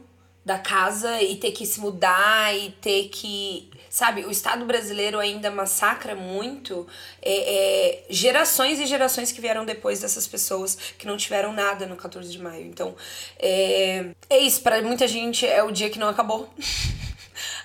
da 0.45 0.59
casa 0.59 1.21
e 1.21 1.35
ter 1.35 1.51
que 1.51 1.65
se 1.65 1.79
mudar 1.79 2.55
e 2.55 2.71
ter 2.71 3.09
que. 3.09 3.69
Sabe, 3.89 4.25
o 4.25 4.32
Estado 4.32 4.65
brasileiro 4.65 5.19
ainda 5.19 5.49
massacra 5.49 6.15
muito 6.15 6.88
é, 7.21 7.32
é, 7.32 8.04
gerações 8.10 8.80
e 8.80 8.86
gerações 8.86 9.32
que 9.32 9.41
vieram 9.41 9.65
depois 9.65 9.99
dessas 9.99 10.28
pessoas 10.28 10.78
que 10.97 11.08
não 11.08 11.17
tiveram 11.17 11.52
nada 11.52 11.86
no 11.86 11.95
14 11.95 12.30
de 12.30 12.39
maio. 12.39 12.65
Então, 12.65 12.95
é, 13.39 14.12
é 14.30 14.38
isso. 14.38 14.62
Para 14.62 14.82
muita 14.82 15.08
gente 15.08 15.45
é 15.45 15.63
o 15.63 15.71
dia 15.71 15.89
que 15.89 15.97
não 15.97 16.08
acabou. 16.08 16.49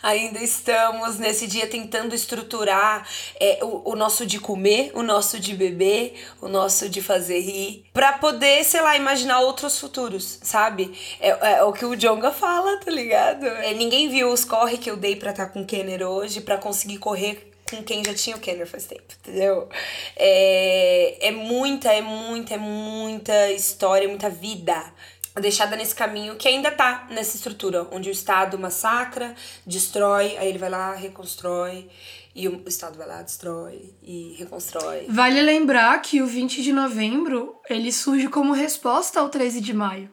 ainda 0.02 0.42
estamos 0.42 1.18
nesse 1.18 1.46
dia 1.46 1.66
tentando 1.66 2.14
estruturar 2.14 3.08
é, 3.38 3.58
o, 3.62 3.90
o, 3.90 3.96
nosso 3.96 4.26
de 4.26 4.38
comer, 4.38 4.90
o 4.94 5.02
nosso 5.02 5.38
de 5.38 5.54
beber, 5.54 6.14
o 6.40 6.48
nosso 6.48 6.88
de 6.88 7.00
fazer 7.00 7.40
rir, 7.40 7.84
para 7.92 8.14
poder, 8.14 8.64
sei 8.64 8.80
lá, 8.80 8.96
imaginar 8.96 9.40
outros 9.40 9.78
futuros, 9.78 10.38
sabe? 10.42 10.92
É, 11.20 11.28
é, 11.28 11.62
o 11.62 11.72
que 11.72 11.84
o 11.84 11.96
Jonga 11.96 12.30
fala, 12.30 12.78
tá 12.78 12.90
ligado? 12.90 13.46
É, 13.46 13.72
ninguém 13.74 14.08
viu 14.08 14.30
os 14.30 14.44
corre 14.44 14.78
que 14.78 14.90
eu 14.90 14.96
dei 14.96 15.16
pra 15.16 15.30
estar 15.30 15.46
tá 15.46 15.52
com 15.52 15.62
o 15.62 15.66
Kenner 15.66 16.02
hoje, 16.02 16.40
para 16.40 16.58
conseguir 16.58 16.98
correr 16.98 17.50
com 17.70 17.82
quem 17.82 18.04
já 18.04 18.14
tinha 18.14 18.37
o 18.37 18.40
Kenner 18.40 18.66
faz 18.66 18.84
tempo, 18.84 19.04
entendeu? 19.20 19.68
É, 20.16 21.28
é 21.28 21.30
muita, 21.30 21.92
é 21.92 22.00
muita, 22.00 22.54
é 22.54 22.58
muita 22.58 23.50
história, 23.52 24.06
muita 24.06 24.28
vida 24.28 24.92
deixada 25.40 25.74
nesse 25.76 25.94
caminho 25.94 26.36
que 26.36 26.46
ainda 26.46 26.70
tá 26.70 27.06
nessa 27.10 27.36
estrutura, 27.36 27.86
onde 27.90 28.08
o 28.08 28.12
Estado 28.12 28.58
massacra, 28.58 29.34
destrói, 29.66 30.36
aí 30.36 30.48
ele 30.48 30.58
vai 30.58 30.70
lá, 30.70 30.94
reconstrói, 30.94 31.88
e 32.34 32.48
o 32.48 32.62
Estado 32.66 32.96
vai 32.96 33.06
lá, 33.06 33.22
destrói 33.22 33.94
e 34.02 34.34
reconstrói. 34.38 35.06
Vale 35.08 35.40
lembrar 35.42 36.00
que 36.02 36.22
o 36.22 36.26
20 36.26 36.62
de 36.62 36.72
novembro, 36.72 37.56
ele 37.68 37.92
surge 37.92 38.28
como 38.28 38.52
resposta 38.52 39.20
ao 39.20 39.28
13 39.28 39.60
de 39.60 39.72
maio. 39.72 40.10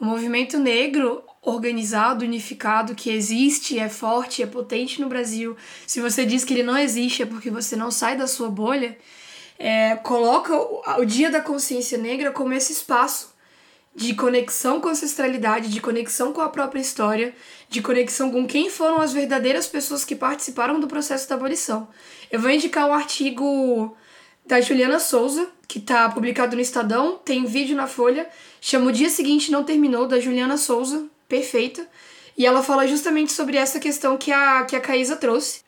O 0.00 0.04
movimento 0.04 0.58
negro 0.58 1.22
organizado, 1.40 2.24
unificado, 2.24 2.94
que 2.94 3.10
existe, 3.10 3.78
é 3.78 3.88
forte, 3.88 4.42
é 4.42 4.46
potente 4.46 5.00
no 5.00 5.08
Brasil. 5.08 5.56
Se 5.86 6.00
você 6.00 6.24
diz 6.24 6.44
que 6.44 6.54
ele 6.54 6.62
não 6.62 6.76
existe 6.76 7.22
é 7.22 7.26
porque 7.26 7.50
você 7.50 7.74
não 7.74 7.90
sai 7.90 8.16
da 8.16 8.26
sua 8.26 8.48
bolha. 8.48 8.96
É, 9.58 9.96
coloca 9.96 10.54
o 10.98 11.04
Dia 11.04 11.30
da 11.30 11.40
Consciência 11.40 11.96
Negra 11.98 12.32
como 12.32 12.52
esse 12.52 12.72
espaço 12.72 13.31
de 13.94 14.14
conexão 14.14 14.80
com 14.80 14.88
a 14.88 14.92
ancestralidade, 14.92 15.68
de 15.68 15.80
conexão 15.80 16.32
com 16.32 16.40
a 16.40 16.48
própria 16.48 16.80
história, 16.80 17.34
de 17.68 17.82
conexão 17.82 18.30
com 18.30 18.46
quem 18.46 18.70
foram 18.70 19.00
as 19.00 19.12
verdadeiras 19.12 19.66
pessoas 19.66 20.04
que 20.04 20.16
participaram 20.16 20.80
do 20.80 20.86
processo 20.86 21.28
da 21.28 21.34
abolição. 21.34 21.88
Eu 22.30 22.40
vou 22.40 22.50
indicar 22.50 22.86
um 22.88 22.94
artigo 22.94 23.96
da 24.46 24.60
Juliana 24.60 24.98
Souza, 24.98 25.48
que 25.68 25.78
está 25.78 26.08
publicado 26.08 26.56
no 26.56 26.62
Estadão, 26.62 27.18
tem 27.24 27.44
vídeo 27.44 27.76
na 27.76 27.86
Folha, 27.86 28.28
chama 28.60 28.86
O 28.86 28.92
Dia 28.92 29.10
Seguinte 29.10 29.50
Não 29.50 29.64
Terminou, 29.64 30.06
da 30.06 30.18
Juliana 30.18 30.56
Souza, 30.56 31.06
perfeita. 31.28 31.86
E 32.36 32.46
ela 32.46 32.62
fala 32.62 32.86
justamente 32.86 33.32
sobre 33.32 33.56
essa 33.56 33.78
questão 33.78 34.16
que 34.16 34.32
a, 34.32 34.64
que 34.64 34.74
a 34.74 34.80
Caísa 34.80 35.16
trouxe. 35.16 35.60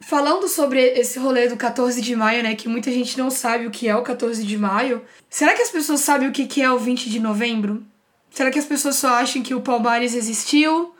falando 0.00 0.48
sobre 0.48 0.80
esse 0.80 1.18
rolê 1.18 1.48
do 1.48 1.56
14 1.56 2.00
de 2.00 2.16
maio, 2.16 2.42
né? 2.42 2.54
Que 2.54 2.68
muita 2.68 2.90
gente 2.90 3.18
não 3.18 3.30
sabe 3.30 3.66
o 3.66 3.70
que 3.70 3.88
é 3.88 3.94
o 3.94 4.02
14 4.02 4.42
de 4.44 4.56
maio. 4.56 5.02
Será 5.28 5.54
que 5.54 5.62
as 5.62 5.70
pessoas 5.70 6.00
sabem 6.00 6.28
o 6.28 6.32
que 6.32 6.62
é 6.62 6.70
o 6.70 6.78
20 6.78 7.10
de 7.10 7.20
novembro? 7.20 7.84
Será 8.30 8.50
que 8.50 8.58
as 8.58 8.66
pessoas 8.66 8.96
só 8.96 9.08
acham 9.08 9.42
que 9.42 9.54
o 9.54 9.60
Palmares 9.60 10.14
existiu, 10.14 10.94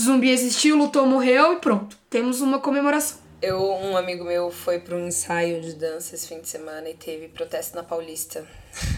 zumbi 0.00 0.30
existiu, 0.30 0.76
lutou, 0.76 1.06
morreu 1.06 1.54
e 1.54 1.56
pronto. 1.56 1.96
Temos 2.10 2.40
uma 2.40 2.58
comemoração. 2.58 3.18
Eu, 3.40 3.60
um 3.60 3.96
amigo 3.96 4.24
meu 4.24 4.50
foi 4.50 4.78
para 4.78 4.94
um 4.94 5.08
ensaio 5.08 5.60
de 5.60 5.74
dança 5.74 6.14
esse 6.14 6.28
fim 6.28 6.40
de 6.40 6.48
semana 6.48 6.88
e 6.88 6.94
teve 6.94 7.28
protesto 7.28 7.74
na 7.74 7.82
Paulista. 7.82 8.46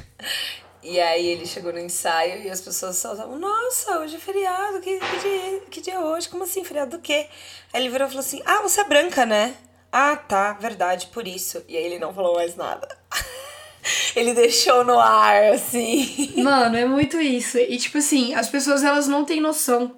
E 0.85 1.01
aí 1.01 1.27
ele 1.27 1.47
chegou 1.47 1.73
no 1.73 1.79
ensaio 1.79 2.43
e 2.43 2.51
as 2.51 2.61
pessoas 2.61 2.97
só 2.97 3.15
estavam, 3.15 3.39
nossa, 3.39 4.01
hoje 4.01 4.17
é 4.17 4.19
feriado, 4.19 4.81
que, 4.81 5.01
que, 5.01 5.19
dia, 5.19 5.61
que 5.71 5.81
dia 5.81 5.95
é 5.95 5.99
hoje? 5.99 6.29
Como 6.29 6.45
assim, 6.45 6.63
feriado 6.63 6.99
do 6.99 7.03
quê? 7.03 7.27
Aí 7.73 7.81
ele 7.81 7.89
virou 7.89 8.07
e 8.07 8.11
falou 8.11 8.21
assim, 8.21 8.43
ah, 8.45 8.61
você 8.61 8.83
é 8.83 8.85
branca, 8.85 9.25
né? 9.25 9.57
Ah, 9.91 10.15
tá, 10.15 10.53
verdade, 10.53 11.07
por 11.07 11.27
isso. 11.27 11.65
E 11.67 11.77
aí 11.77 11.85
ele 11.85 11.99
não 11.99 12.13
falou 12.13 12.35
mais 12.35 12.55
nada. 12.55 12.87
ele 14.15 14.35
deixou 14.35 14.85
no 14.85 14.99
ar, 14.99 15.55
assim. 15.55 16.35
Mano, 16.45 16.77
é 16.77 16.85
muito 16.85 17.19
isso. 17.19 17.57
E 17.57 17.79
tipo 17.79 17.97
assim, 17.97 18.35
as 18.35 18.51
pessoas 18.51 18.85
elas 18.85 19.09
não 19.09 19.25
têm 19.25 19.41
noção 19.41 19.97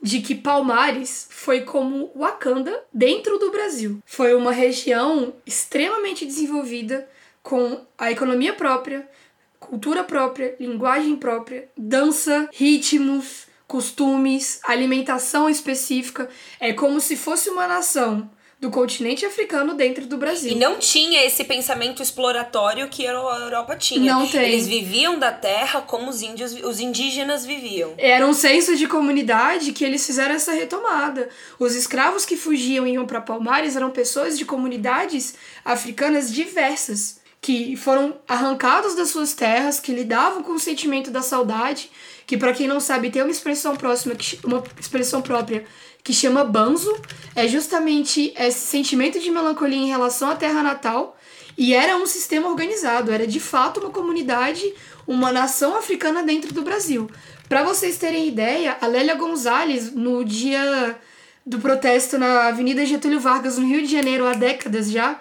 de 0.00 0.20
que 0.20 0.34
Palmares 0.34 1.28
foi 1.30 1.60
como 1.60 2.10
Wakanda 2.16 2.84
dentro 2.92 3.38
do 3.38 3.50
Brasil. 3.50 4.00
Foi 4.06 4.34
uma 4.34 4.50
região 4.50 5.34
extremamente 5.44 6.24
desenvolvida 6.24 7.06
com 7.42 7.84
a 7.98 8.10
economia 8.10 8.52
própria, 8.52 9.08
cultura 9.62 10.04
própria, 10.04 10.54
linguagem 10.58 11.16
própria, 11.16 11.68
dança, 11.76 12.48
ritmos, 12.52 13.46
costumes, 13.66 14.60
alimentação 14.64 15.48
específica. 15.48 16.28
É 16.60 16.72
como 16.72 17.00
se 17.00 17.16
fosse 17.16 17.48
uma 17.48 17.66
nação 17.66 18.30
do 18.60 18.70
continente 18.70 19.26
africano 19.26 19.74
dentro 19.74 20.06
do 20.06 20.16
Brasil. 20.16 20.52
E 20.52 20.54
não 20.54 20.78
tinha 20.78 21.24
esse 21.24 21.42
pensamento 21.42 22.00
exploratório 22.00 22.88
que 22.88 23.04
a 23.04 23.10
Europa 23.10 23.74
tinha. 23.74 24.12
Não 24.12 24.24
tem. 24.24 24.40
Eles 24.40 24.68
viviam 24.68 25.18
da 25.18 25.32
terra 25.32 25.80
como 25.80 26.08
os 26.08 26.22
índios, 26.22 26.52
os 26.52 26.78
indígenas 26.78 27.44
viviam. 27.44 27.94
Era 27.98 28.24
um 28.24 28.32
senso 28.32 28.76
de 28.76 28.86
comunidade 28.86 29.72
que 29.72 29.84
eles 29.84 30.06
fizeram 30.06 30.36
essa 30.36 30.52
retomada. 30.52 31.28
Os 31.58 31.74
escravos 31.74 32.24
que 32.24 32.36
fugiam 32.36 32.86
e 32.86 32.92
iam 32.92 33.04
para 33.04 33.20
Palmares 33.20 33.74
eram 33.74 33.90
pessoas 33.90 34.38
de 34.38 34.44
comunidades 34.44 35.34
africanas 35.64 36.32
diversas 36.32 37.21
que 37.42 37.74
foram 37.76 38.16
arrancados 38.28 38.94
das 38.94 39.08
suas 39.08 39.34
terras, 39.34 39.80
que 39.80 39.92
lidavam 39.92 40.44
com 40.44 40.52
o 40.52 40.60
sentimento 40.60 41.10
da 41.10 41.22
saudade, 41.22 41.90
que 42.24 42.36
para 42.36 42.52
quem 42.52 42.68
não 42.68 42.78
sabe 42.78 43.10
tem 43.10 43.20
uma 43.20 43.32
expressão 43.32 43.74
próxima, 43.74 44.14
uma 44.44 44.62
expressão 44.78 45.20
própria 45.20 45.64
que 46.04 46.12
chama 46.12 46.44
banzo, 46.44 46.96
é 47.34 47.48
justamente 47.48 48.32
esse 48.38 48.60
sentimento 48.60 49.18
de 49.18 49.28
melancolia 49.28 49.76
em 49.76 49.88
relação 49.88 50.30
à 50.30 50.36
terra 50.36 50.62
natal, 50.62 51.18
e 51.58 51.74
era 51.74 51.96
um 51.96 52.06
sistema 52.06 52.48
organizado, 52.48 53.10
era 53.10 53.26
de 53.26 53.40
fato 53.40 53.80
uma 53.80 53.90
comunidade, 53.90 54.62
uma 55.04 55.32
nação 55.32 55.76
africana 55.76 56.22
dentro 56.22 56.54
do 56.54 56.62
Brasil. 56.62 57.10
Para 57.48 57.64
vocês 57.64 57.98
terem 57.98 58.28
ideia, 58.28 58.76
a 58.80 58.86
Lélia 58.86 59.16
Gonzalez, 59.16 59.92
no 59.92 60.24
dia 60.24 60.96
do 61.44 61.58
protesto 61.58 62.18
na 62.18 62.46
Avenida 62.46 62.86
Getúlio 62.86 63.18
Vargas, 63.18 63.58
no 63.58 63.66
Rio 63.66 63.82
de 63.82 63.90
Janeiro, 63.90 64.26
há 64.26 64.32
décadas 64.32 64.90
já, 64.90 65.20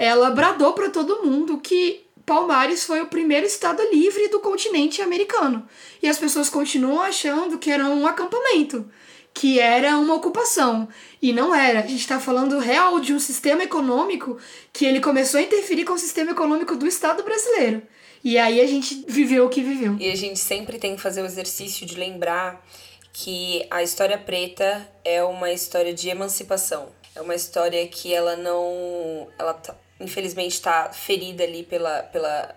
ela 0.00 0.30
bradou 0.30 0.72
para 0.72 0.88
todo 0.88 1.22
mundo 1.22 1.58
que 1.58 2.06
Palmares 2.24 2.84
foi 2.84 3.02
o 3.02 3.08
primeiro 3.08 3.44
estado 3.46 3.82
livre 3.92 4.28
do 4.28 4.40
continente 4.40 5.02
americano. 5.02 5.68
E 6.02 6.08
as 6.08 6.18
pessoas 6.18 6.48
continuam 6.48 7.02
achando 7.02 7.58
que 7.58 7.70
era 7.70 7.84
um 7.84 8.06
acampamento, 8.06 8.90
que 9.34 9.60
era 9.60 9.98
uma 9.98 10.14
ocupação. 10.14 10.88
E 11.20 11.34
não 11.34 11.54
era. 11.54 11.80
A 11.80 11.86
gente 11.86 12.00
está 12.00 12.18
falando 12.18 12.58
real 12.58 12.98
de 12.98 13.12
um 13.12 13.20
sistema 13.20 13.62
econômico 13.64 14.38
que 14.72 14.86
ele 14.86 15.00
começou 15.00 15.38
a 15.38 15.42
interferir 15.42 15.84
com 15.84 15.92
o 15.92 15.98
sistema 15.98 16.30
econômico 16.30 16.76
do 16.76 16.86
Estado 16.86 17.22
brasileiro. 17.22 17.82
E 18.24 18.38
aí 18.38 18.58
a 18.58 18.66
gente 18.66 19.04
viveu 19.06 19.44
o 19.44 19.50
que 19.50 19.60
viveu. 19.60 19.98
E 20.00 20.10
a 20.10 20.16
gente 20.16 20.38
sempre 20.38 20.78
tem 20.78 20.96
que 20.96 21.02
fazer 21.02 21.20
o 21.20 21.26
exercício 21.26 21.84
de 21.86 21.96
lembrar 21.96 22.64
que 23.12 23.66
a 23.70 23.82
história 23.82 24.16
preta 24.16 24.90
é 25.04 25.22
uma 25.22 25.52
história 25.52 25.92
de 25.92 26.08
emancipação 26.08 26.88
é 27.14 27.20
uma 27.20 27.34
história 27.34 27.86
que 27.88 28.12
ela 28.12 28.36
não. 28.36 29.28
Ela 29.38 29.54
tá, 29.54 29.76
infelizmente 30.00 30.52
está 30.52 30.92
ferida 30.92 31.44
ali 31.44 31.62
pela, 31.62 32.02
pela 32.04 32.56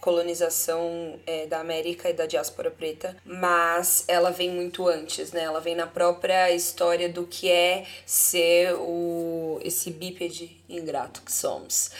colonização 0.00 1.20
é, 1.26 1.46
da 1.46 1.60
América 1.60 2.10
e 2.10 2.12
da 2.12 2.26
diáspora 2.26 2.70
preta, 2.70 3.16
mas 3.24 4.04
ela 4.08 4.30
vem 4.30 4.50
muito 4.50 4.88
antes, 4.88 5.30
né? 5.32 5.42
Ela 5.42 5.60
vem 5.60 5.74
na 5.74 5.86
própria 5.86 6.50
história 6.50 7.08
do 7.08 7.26
que 7.26 7.50
é 7.50 7.86
ser 8.04 8.74
o 8.74 9.60
esse 9.62 9.90
bípede 9.90 10.56
ingrato 10.68 11.22
que 11.22 11.32
somos 11.32 11.90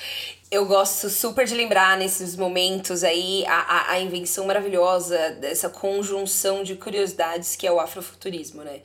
eu 0.50 0.66
gosto 0.66 1.08
super 1.08 1.46
de 1.46 1.54
lembrar 1.54 1.96
nesses 1.96 2.34
momentos 2.34 3.04
aí 3.04 3.46
a, 3.46 3.54
a, 3.54 3.92
a, 3.92 4.00
invenção 4.00 4.46
maravilhosa 4.46 5.30
dessa 5.40 5.68
conjunção 5.68 6.64
de 6.64 6.74
curiosidades 6.74 7.54
que 7.54 7.64
é 7.64 7.70
o 7.70 7.78
afrofuturismo, 7.78 8.64
né? 8.64 8.80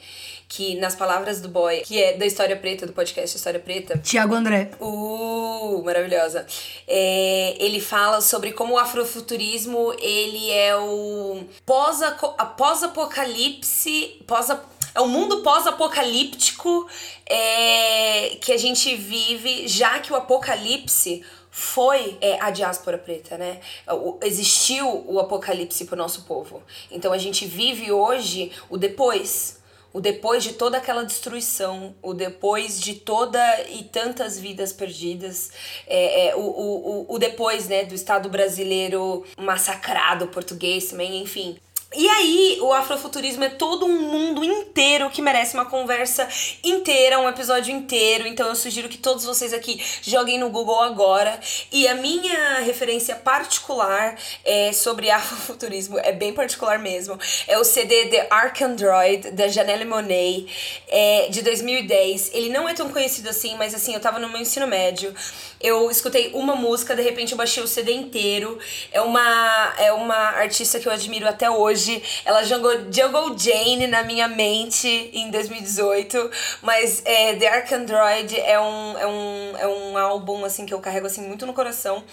Que 0.47 0.75
nas 0.75 0.95
palavras 0.95 1.41
do 1.41 1.49
boy, 1.49 1.81
que 1.81 1.99
é 1.99 2.15
da 2.15 2.23
História 2.25 2.55
Preta, 2.55 2.85
do 2.85 2.93
podcast 2.93 3.35
História 3.35 3.59
Preta. 3.59 3.97
Tiago 3.97 4.35
André. 4.35 4.69
Uh, 4.79 5.81
maravilhosa. 5.83 6.45
É, 6.87 7.55
ele 7.57 7.81
fala 7.81 8.21
sobre 8.21 8.51
como 8.51 8.75
o 8.75 8.77
afrofuturismo, 8.77 9.91
ele 9.99 10.51
é 10.51 10.77
o 10.77 11.45
pós-apocalipse, 11.65 14.21
pós 14.27 14.51
é 14.93 15.01
um 15.01 15.07
mundo 15.09 15.41
pós-apocalíptico 15.41 16.87
é, 17.25 18.37
que 18.39 18.53
a 18.53 18.57
gente 18.57 18.95
vive, 18.95 19.67
já 19.67 19.99
que 19.99 20.13
o 20.13 20.15
apocalipse 20.15 21.23
foi 21.57 22.17
é, 22.19 22.37
a 22.41 22.51
diáspora 22.51 22.97
preta, 22.97 23.37
né? 23.37 23.61
O, 23.87 24.17
existiu 24.21 25.05
o 25.07 25.21
apocalipse 25.21 25.85
para 25.85 25.93
o 25.93 25.97
nosso 25.97 26.23
povo. 26.23 26.61
Então 26.91 27.13
a 27.13 27.17
gente 27.17 27.45
vive 27.45 27.93
hoje 27.93 28.51
o 28.69 28.77
depois. 28.77 29.63
O 29.93 30.01
depois 30.01 30.43
de 30.43 30.51
toda 30.51 30.77
aquela 30.77 31.05
destruição, 31.05 31.95
o 32.01 32.13
depois 32.13 32.81
de 32.81 32.95
toda 32.95 33.39
e 33.69 33.85
tantas 33.85 34.37
vidas 34.37 34.73
perdidas, 34.73 35.53
é, 35.87 36.27
é, 36.27 36.35
o, 36.35 36.41
o, 36.41 37.05
o 37.07 37.17
depois 37.17 37.69
né, 37.69 37.85
do 37.85 37.95
Estado 37.95 38.27
brasileiro 38.27 39.23
massacrado, 39.37 40.27
português 40.27 40.89
também, 40.89 41.21
enfim. 41.21 41.57
E 41.97 42.09
aí, 42.09 42.57
o 42.61 42.73
afrofuturismo 42.73 43.43
é 43.43 43.49
todo 43.49 43.85
um 43.85 44.01
mundo 44.01 44.43
inteiro 44.43 45.09
que 45.09 45.21
merece 45.21 45.53
uma 45.53 45.65
conversa 45.65 46.27
inteira, 46.63 47.19
um 47.19 47.29
episódio 47.29 47.73
inteiro. 47.73 48.27
Então 48.27 48.47
eu 48.47 48.55
sugiro 48.55 48.89
que 48.89 48.97
todos 48.97 49.23
vocês 49.23 49.53
aqui 49.53 49.81
joguem 50.01 50.37
no 50.37 50.49
Google 50.49 50.81
agora. 50.81 51.39
E 51.71 51.87
a 51.87 51.95
minha 51.95 52.59
referência 52.59 53.15
particular 53.15 54.15
é 54.43 54.73
sobre 54.73 55.09
afrofuturismo, 55.09 55.97
é 55.99 56.11
bem 56.11 56.33
particular 56.33 56.79
mesmo. 56.79 57.17
É 57.47 57.57
o 57.57 57.63
CD 57.63 58.07
The 58.07 58.27
Ark 58.29 58.63
Android, 58.63 59.31
da 59.31 59.47
Janelle 59.47 59.85
Monet, 59.85 60.47
é, 60.89 61.27
de 61.29 61.41
2010. 61.41 62.31
Ele 62.33 62.49
não 62.49 62.67
é 62.67 62.73
tão 62.73 62.89
conhecido 62.89 63.29
assim, 63.29 63.55
mas 63.55 63.73
assim, 63.73 63.93
eu 63.93 63.99
tava 63.99 64.19
no 64.19 64.29
meu 64.29 64.41
ensino 64.41 64.67
médio. 64.67 65.13
Eu 65.59 65.89
escutei 65.89 66.31
uma 66.33 66.55
música, 66.55 66.95
de 66.95 67.01
repente 67.01 67.31
eu 67.31 67.37
baixei 67.37 67.63
o 67.63 67.67
CD 67.67 67.93
inteiro. 67.93 68.59
É 68.91 69.01
uma, 69.01 69.73
é 69.77 69.91
uma 69.91 70.15
artista 70.15 70.79
que 70.79 70.87
eu 70.87 70.91
admiro 70.91 71.27
até 71.27 71.49
hoje. 71.49 72.01
Ela 72.23 72.43
jogou 72.43 72.71
Jungle 72.91 73.37
Jane 73.37 73.87
na 73.87 74.03
minha 74.03 74.27
mente 74.27 74.87
em 75.13 75.31
2018. 75.31 76.29
Mas 76.61 77.01
é, 77.05 77.35
The 77.35 77.47
Ark 77.47 77.73
Android 77.73 78.39
é 78.39 78.59
um, 78.59 78.97
é, 78.97 79.07
um, 79.07 79.57
é 79.57 79.67
um 79.67 79.97
álbum 79.97 80.45
assim 80.45 80.65
que 80.65 80.73
eu 80.73 80.79
carrego 80.79 81.07
assim 81.07 81.21
muito 81.21 81.45
no 81.45 81.53
coração. 81.53 82.03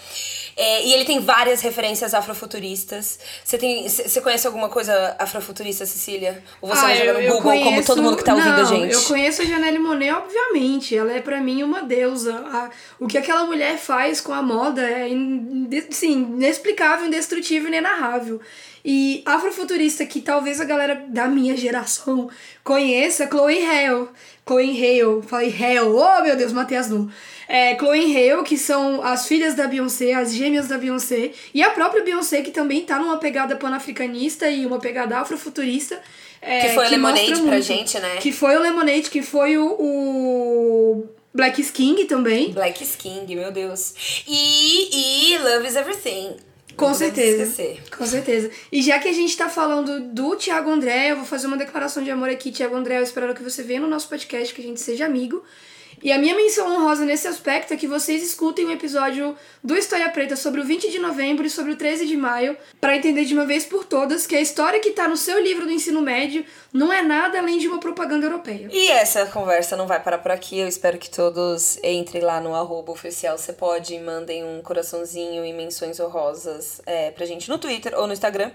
É, 0.55 0.85
e 0.85 0.93
ele 0.93 1.03
tem 1.05 1.19
várias 1.19 1.61
referências 1.61 2.13
afrofuturistas. 2.13 3.19
Você 3.43 3.57
tem, 3.57 3.87
você 3.89 4.21
conhece 4.21 4.45
alguma 4.45 4.69
coisa 4.69 5.15
afrofuturista, 5.17 5.85
Cecília? 5.85 6.43
Ou 6.61 6.69
você 6.69 6.79
Ah, 6.79 6.83
vai 6.85 6.97
jogar 6.97 7.13
no 7.13 7.19
Google 7.21 7.41
como 7.41 7.63
conheço- 7.63 7.87
todo 7.87 8.03
mundo 8.03 8.17
que 8.17 8.23
tá 8.23 8.33
ouvindo 8.35 8.51
a 8.53 8.57
Não, 8.57 8.65
gente? 8.65 8.93
Eu 8.93 9.01
conheço 9.03 9.41
a 9.41 9.45
Janelle 9.45 9.79
Monet, 9.79 10.11
obviamente. 10.13 10.95
Ela 10.95 11.13
é 11.13 11.21
pra 11.21 11.41
mim 11.41 11.63
uma 11.63 11.81
deusa. 11.81 12.35
A- 12.35 12.69
o 12.99 13.07
que 13.07 13.17
aquela 13.17 13.45
mulher 13.45 13.77
faz 13.77 14.21
com 14.21 14.31
a 14.33 14.41
moda 14.43 14.81
é 14.87 15.09
in- 15.09 15.67
sim, 15.89 16.21
inexplicável, 16.21 17.07
indestrutível, 17.07 17.67
inenarrável. 17.69 18.39
E 18.85 19.23
afrofuturista 19.25 20.05
que 20.05 20.19
talvez 20.21 20.59
a 20.59 20.65
galera 20.65 21.05
da 21.07 21.25
minha 21.27 21.55
geração 21.55 22.29
conheça, 22.63 23.27
Chloe 23.27 23.63
Hale. 23.65 24.09
Chloe 24.45 24.71
Hale, 24.71 25.21
falei 25.25 25.49
Hale, 25.57 25.79
oh 25.87 26.21
meu 26.21 26.35
Deus, 26.35 26.51
matei 26.51 26.77
as. 26.77 26.89
É, 27.47 27.77
Chloe 27.77 28.15
Hale, 28.15 28.43
que 28.43 28.57
são 28.57 29.03
as 29.03 29.27
filhas 29.27 29.53
da 29.55 29.67
Beyoncé, 29.67 30.13
as 30.13 30.33
gêmeas 30.33 30.67
da 30.67 30.77
Beyoncé, 30.77 31.31
e 31.53 31.61
a 31.61 31.69
própria 31.69 32.03
Beyoncé, 32.03 32.41
que 32.41 32.51
também 32.51 32.81
tá 32.81 32.97
numa 32.97 33.17
pegada 33.17 33.55
panafricanista 33.55 34.49
e 34.49 34.65
uma 34.65 34.79
pegada 34.79 35.17
afrofuturista. 35.17 36.01
é, 36.41 36.61
Que 36.61 36.69
foi 36.69 36.87
o 36.87 36.89
Lemonade 36.89 37.41
pra 37.41 37.59
gente, 37.59 37.99
né? 37.99 38.17
Que 38.17 38.31
foi 38.31 38.55
o 38.55 38.59
Lemonade, 38.61 39.09
que 39.09 39.21
foi 39.21 39.57
o, 39.57 39.65
o 39.79 41.05
Black 41.33 41.61
King 41.71 42.05
também. 42.05 42.51
Black 42.51 42.85
King, 42.97 43.35
meu 43.35 43.51
Deus. 43.51 44.23
E, 44.27 45.33
e 45.33 45.37
Love 45.39 45.67
is 45.67 45.75
Everything. 45.75 46.35
Com 46.75 46.87
Não 46.87 46.93
certeza. 46.93 47.63
Com 47.95 48.05
certeza. 48.05 48.49
E 48.71 48.81
já 48.81 48.97
que 48.97 49.07
a 49.07 49.13
gente 49.13 49.37
tá 49.37 49.47
falando 49.47 49.99
do 50.11 50.35
Thiago 50.35 50.71
André, 50.71 51.11
eu 51.11 51.17
vou 51.17 51.25
fazer 51.25 51.45
uma 51.45 51.57
declaração 51.57 52.03
de 52.03 52.09
amor 52.09 52.29
aqui. 52.29 52.51
Thiago 52.51 52.75
André, 52.75 52.97
eu 52.97 53.03
espero 53.03 53.33
que 53.35 53.43
você 53.43 53.61
venha 53.61 53.79
no 53.79 53.87
nosso 53.87 54.09
podcast, 54.09 54.53
que 54.53 54.61
a 54.61 54.63
gente 54.63 54.81
seja 54.81 55.05
amigo. 55.05 55.43
E 56.03 56.11
a 56.11 56.17
minha 56.17 56.35
menção 56.35 56.67
honrosa 56.69 57.05
nesse 57.05 57.29
aspecto 57.29 57.73
é 57.73 57.77
que 57.77 57.87
vocês 57.87 58.21
escutem 58.21 58.65
o 58.65 58.71
episódio 58.71 59.37
do 59.63 59.73
História 59.73 60.09
Preta 60.09 60.35
sobre 60.35 60.59
o 60.59 60.65
20 60.65 60.91
de 60.91 60.99
novembro 60.99 61.45
e 61.45 61.49
sobre 61.49 61.71
o 61.71 61.77
13 61.77 62.05
de 62.05 62.17
maio, 62.17 62.57
para 62.81 62.97
entender 62.97 63.23
de 63.23 63.33
uma 63.33 63.45
vez 63.45 63.65
por 63.65 63.85
todas 63.85 64.27
que 64.27 64.35
a 64.35 64.41
história 64.41 64.81
que 64.81 64.91
tá 64.91 65.07
no 65.07 65.15
seu 65.15 65.41
livro 65.41 65.65
do 65.65 65.71
ensino 65.71 66.01
médio 66.01 66.45
não 66.73 66.91
é 66.91 67.01
nada 67.01 67.39
além 67.39 67.57
de 67.57 67.69
uma 67.69 67.79
propaganda 67.79 68.25
europeia. 68.25 68.67
E 68.69 68.91
essa 68.91 69.25
conversa 69.27 69.77
não 69.77 69.87
vai 69.87 70.03
parar 70.03 70.17
por 70.17 70.31
aqui. 70.31 70.59
Eu 70.59 70.67
espero 70.67 70.97
que 70.97 71.09
todos 71.09 71.79
entrem 71.81 72.21
lá 72.21 72.41
no 72.41 72.53
arroba 72.53 72.91
oficial. 72.91 73.37
Você 73.37 73.53
pode 73.53 73.95
e 73.95 73.99
mandem 74.01 74.43
um 74.43 74.61
coraçãozinho 74.61 75.45
e 75.45 75.53
menções 75.53 76.01
honrosas 76.01 76.81
é, 76.85 77.11
pra 77.11 77.25
gente 77.25 77.49
no 77.49 77.57
Twitter 77.57 77.97
ou 77.97 78.07
no 78.07 78.11
Instagram. 78.11 78.51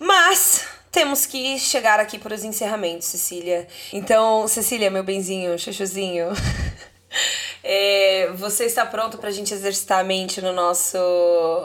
Mas 0.00 0.66
temos 0.94 1.26
que 1.26 1.58
chegar 1.58 1.98
aqui 1.98 2.20
para 2.20 2.34
os 2.34 2.44
encerramentos, 2.44 3.08
Cecília. 3.08 3.66
Então, 3.92 4.46
Cecília, 4.46 4.90
meu 4.90 5.02
benzinho, 5.02 5.58
chuchuzinho. 5.58 6.28
É, 7.66 8.30
você 8.34 8.64
está 8.64 8.84
pronto 8.84 9.16
pra 9.16 9.30
gente 9.30 9.54
exercitar 9.54 10.00
a 10.00 10.04
mente 10.04 10.42
no 10.42 10.52
nosso 10.52 10.98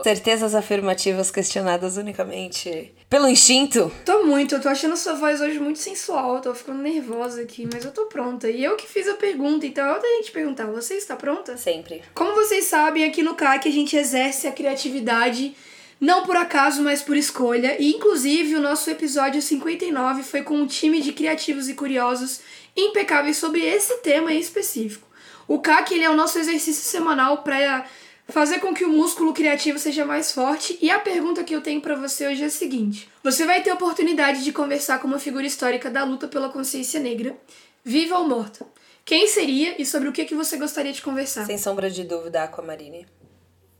certezas 0.02 0.56
afirmativas 0.56 1.30
questionadas 1.30 1.98
unicamente 1.98 2.94
pelo 3.10 3.28
instinto? 3.28 3.92
Tô 4.06 4.24
muito, 4.24 4.56
eu 4.56 4.62
tô 4.62 4.70
achando 4.70 4.96
sua 4.96 5.16
voz 5.16 5.42
hoje 5.42 5.60
muito 5.60 5.80
sensual, 5.80 6.36
eu 6.36 6.42
tô 6.42 6.56
ficando 6.56 6.82
nervosa 6.82 7.42
aqui, 7.42 7.68
mas 7.74 7.84
eu 7.84 7.92
tô 7.92 8.06
pronta. 8.06 8.50
E 8.50 8.64
eu 8.64 8.78
que 8.78 8.88
fiz 8.88 9.10
a 9.10 9.16
pergunta, 9.16 9.66
então 9.66 9.86
eu 9.90 10.00
tenho 10.00 10.20
que 10.20 10.28
te 10.28 10.32
perguntar, 10.32 10.68
você 10.68 10.94
está 10.94 11.18
pronta? 11.18 11.58
Sempre. 11.58 12.02
Como 12.14 12.34
vocês 12.34 12.66
sabem, 12.66 13.04
aqui 13.04 13.22
no 13.22 13.36
CAC 13.36 13.68
a 13.68 13.72
gente 13.72 13.98
exerce 13.98 14.48
a 14.48 14.54
criatividade 14.54 15.54
não 16.00 16.24
por 16.24 16.36
acaso, 16.36 16.82
mas 16.82 17.02
por 17.02 17.18
escolha. 17.18 17.76
E 17.80 17.94
inclusive 17.94 18.56
o 18.56 18.62
nosso 18.62 18.90
episódio 18.90 19.42
59 19.42 20.24
foi 20.24 20.44
com 20.44 20.56
um 20.56 20.68
time 20.68 21.02
de 21.02 21.12
criativos 21.12 21.68
e 21.68 21.74
curiosos 21.74 22.40
impecáveis 22.76 23.38
sobre 23.38 23.62
esse 23.66 23.98
tema 23.98 24.32
em 24.32 24.40
específico. 24.40 25.08
O 25.48 25.60
CAC 25.60 25.94
ele 25.94 26.04
é 26.04 26.10
o 26.10 26.16
nosso 26.16 26.38
exercício 26.38 26.84
semanal 26.84 27.40
para 27.44 27.86
fazer 28.28 28.60
com 28.60 28.74
que 28.74 28.86
o 28.86 28.90
músculo 28.90 29.34
criativo 29.34 29.80
seja 29.80 30.06
mais 30.06 30.32
forte. 30.32 30.78
E 30.82 30.90
a 30.90 31.00
pergunta 31.00 31.44
que 31.44 31.56
eu 31.56 31.62
tenho 31.62 31.82
para 31.82 31.96
você 31.96 32.28
hoje 32.28 32.44
é 32.44 32.46
a 32.46 32.52
seguinte: 32.52 33.10
você 33.24 33.46
vai 33.46 33.62
ter 33.62 33.72
a 33.72 33.74
oportunidade 33.74 34.44
de 34.44 34.54
conversar 34.54 35.00
com 35.00 35.08
uma 35.08 35.20
figura 35.20 35.46
histórica 35.46 35.90
da 35.90 36.04
luta 36.04 36.28
pela 36.28 36.50
consciência 36.50 37.00
negra, 37.00 37.36
viva 37.84 38.18
ou 38.18 38.28
morta. 38.28 38.66
Quem 39.04 39.28
seria 39.28 39.82
e 39.82 39.86
sobre 39.86 40.08
o 40.08 40.12
que, 40.12 40.24
que 40.24 40.36
você 40.36 40.56
gostaria 40.56 40.94
de 40.94 41.02
conversar? 41.02 41.46
Sem 41.46 41.58
sombra 41.58 41.90
de 41.90 42.04
dúvida, 42.04 42.44
Aquamarine. 42.44 43.08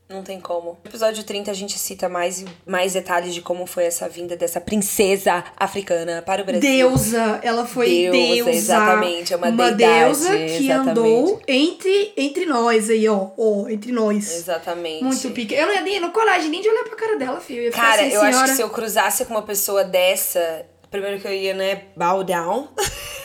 Não 0.10 0.24
tem 0.24 0.40
como. 0.40 0.72
No 0.84 0.90
episódio 0.90 1.24
30 1.24 1.52
a 1.52 1.54
gente 1.54 1.78
cita 1.78 2.10
mais, 2.10 2.44
mais 2.66 2.94
detalhes 2.94 3.32
de 3.32 3.44
como 3.44 3.68
foi 3.68 3.84
essa 3.84 4.10
vinda 4.10 4.36
dessa 4.36 4.60
princesa 4.60 5.44
africana 5.56 6.24
para 6.26 6.42
o 6.42 6.46
Brasil. 6.46 6.62
Deusa, 6.62 7.40
ela 7.44 7.64
foi 7.68 8.10
Deusa, 8.10 8.12
deusa. 8.36 8.50
exatamente, 8.50 9.34
é 9.34 9.38
uma 9.38 9.52
deidade, 9.52 9.78
deusa 10.06 10.30
que 10.36 10.66
exatamente. 10.66 10.90
andou 10.90 11.42
entre, 11.48 12.14
entre 12.18 12.46
nós 12.48 12.90
aí, 12.90 13.08
ó. 13.08 13.28
Ó, 13.38 13.68
entre 13.70 13.92
nós. 13.92 14.34
Exatamente. 14.36 15.04
Muito 15.04 15.30
pique. 15.30 15.54
Eu 15.54 15.68
não 15.68 15.76
ia 15.76 15.82
nem 15.82 16.00
no 16.00 16.10
coragem 16.12 16.50
nem 16.50 16.60
de 16.62 16.70
olhar 16.70 16.86
pra 16.86 16.96
cara 16.96 17.16
dela, 17.16 17.40
filho. 17.40 17.62
Eu 17.62 17.72
Cara, 17.72 18.02
assim, 18.02 18.12
eu 18.16 18.22
acho 18.22 18.32
senhora. 18.32 18.50
que 18.50 18.56
se 18.56 18.62
eu 18.64 18.70
cruzasse 18.72 19.26
com 19.26 19.36
uma 19.36 19.44
pessoa 19.44 19.84
dessa, 19.84 20.66
primeiro 20.90 21.20
que 21.20 21.28
eu 21.28 21.34
ia, 21.34 21.54
né, 21.54 21.84
bow 21.96 22.24
down. 22.24 22.68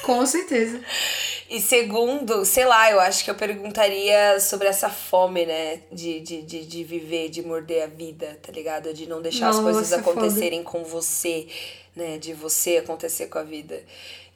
Com 0.03 0.27
certeza. 0.27 0.81
E 1.49 1.61
segundo, 1.61 2.45
sei 2.45 2.65
lá, 2.65 2.91
eu 2.91 2.99
acho 3.01 3.23
que 3.23 3.31
eu 3.31 3.35
perguntaria 3.35 4.41
sobre 4.41 4.67
essa 4.67 4.89
fome, 4.89 5.45
né? 5.45 5.81
De, 5.93 6.21
de, 6.21 6.43
de, 6.43 6.65
de 6.65 6.85
viver, 6.85 7.29
de 7.29 7.43
morder 7.43 7.85
a 7.85 7.87
vida, 7.87 8.39
tá 8.43 8.51
ligado? 8.51 8.93
De 8.95 9.07
não 9.07 9.21
deixar 9.21 9.51
as 9.51 9.59
coisas 9.59 9.91
Nossa, 9.91 10.03
foda. 10.03 10.21
acontecerem 10.21 10.63
com 10.63 10.83
você, 10.85 11.47
né? 11.95 12.19
De 12.19 12.33
você 12.33 12.79
acontecer 12.79 13.27
com 13.27 13.39
a 13.39 13.43
vida. 13.43 13.83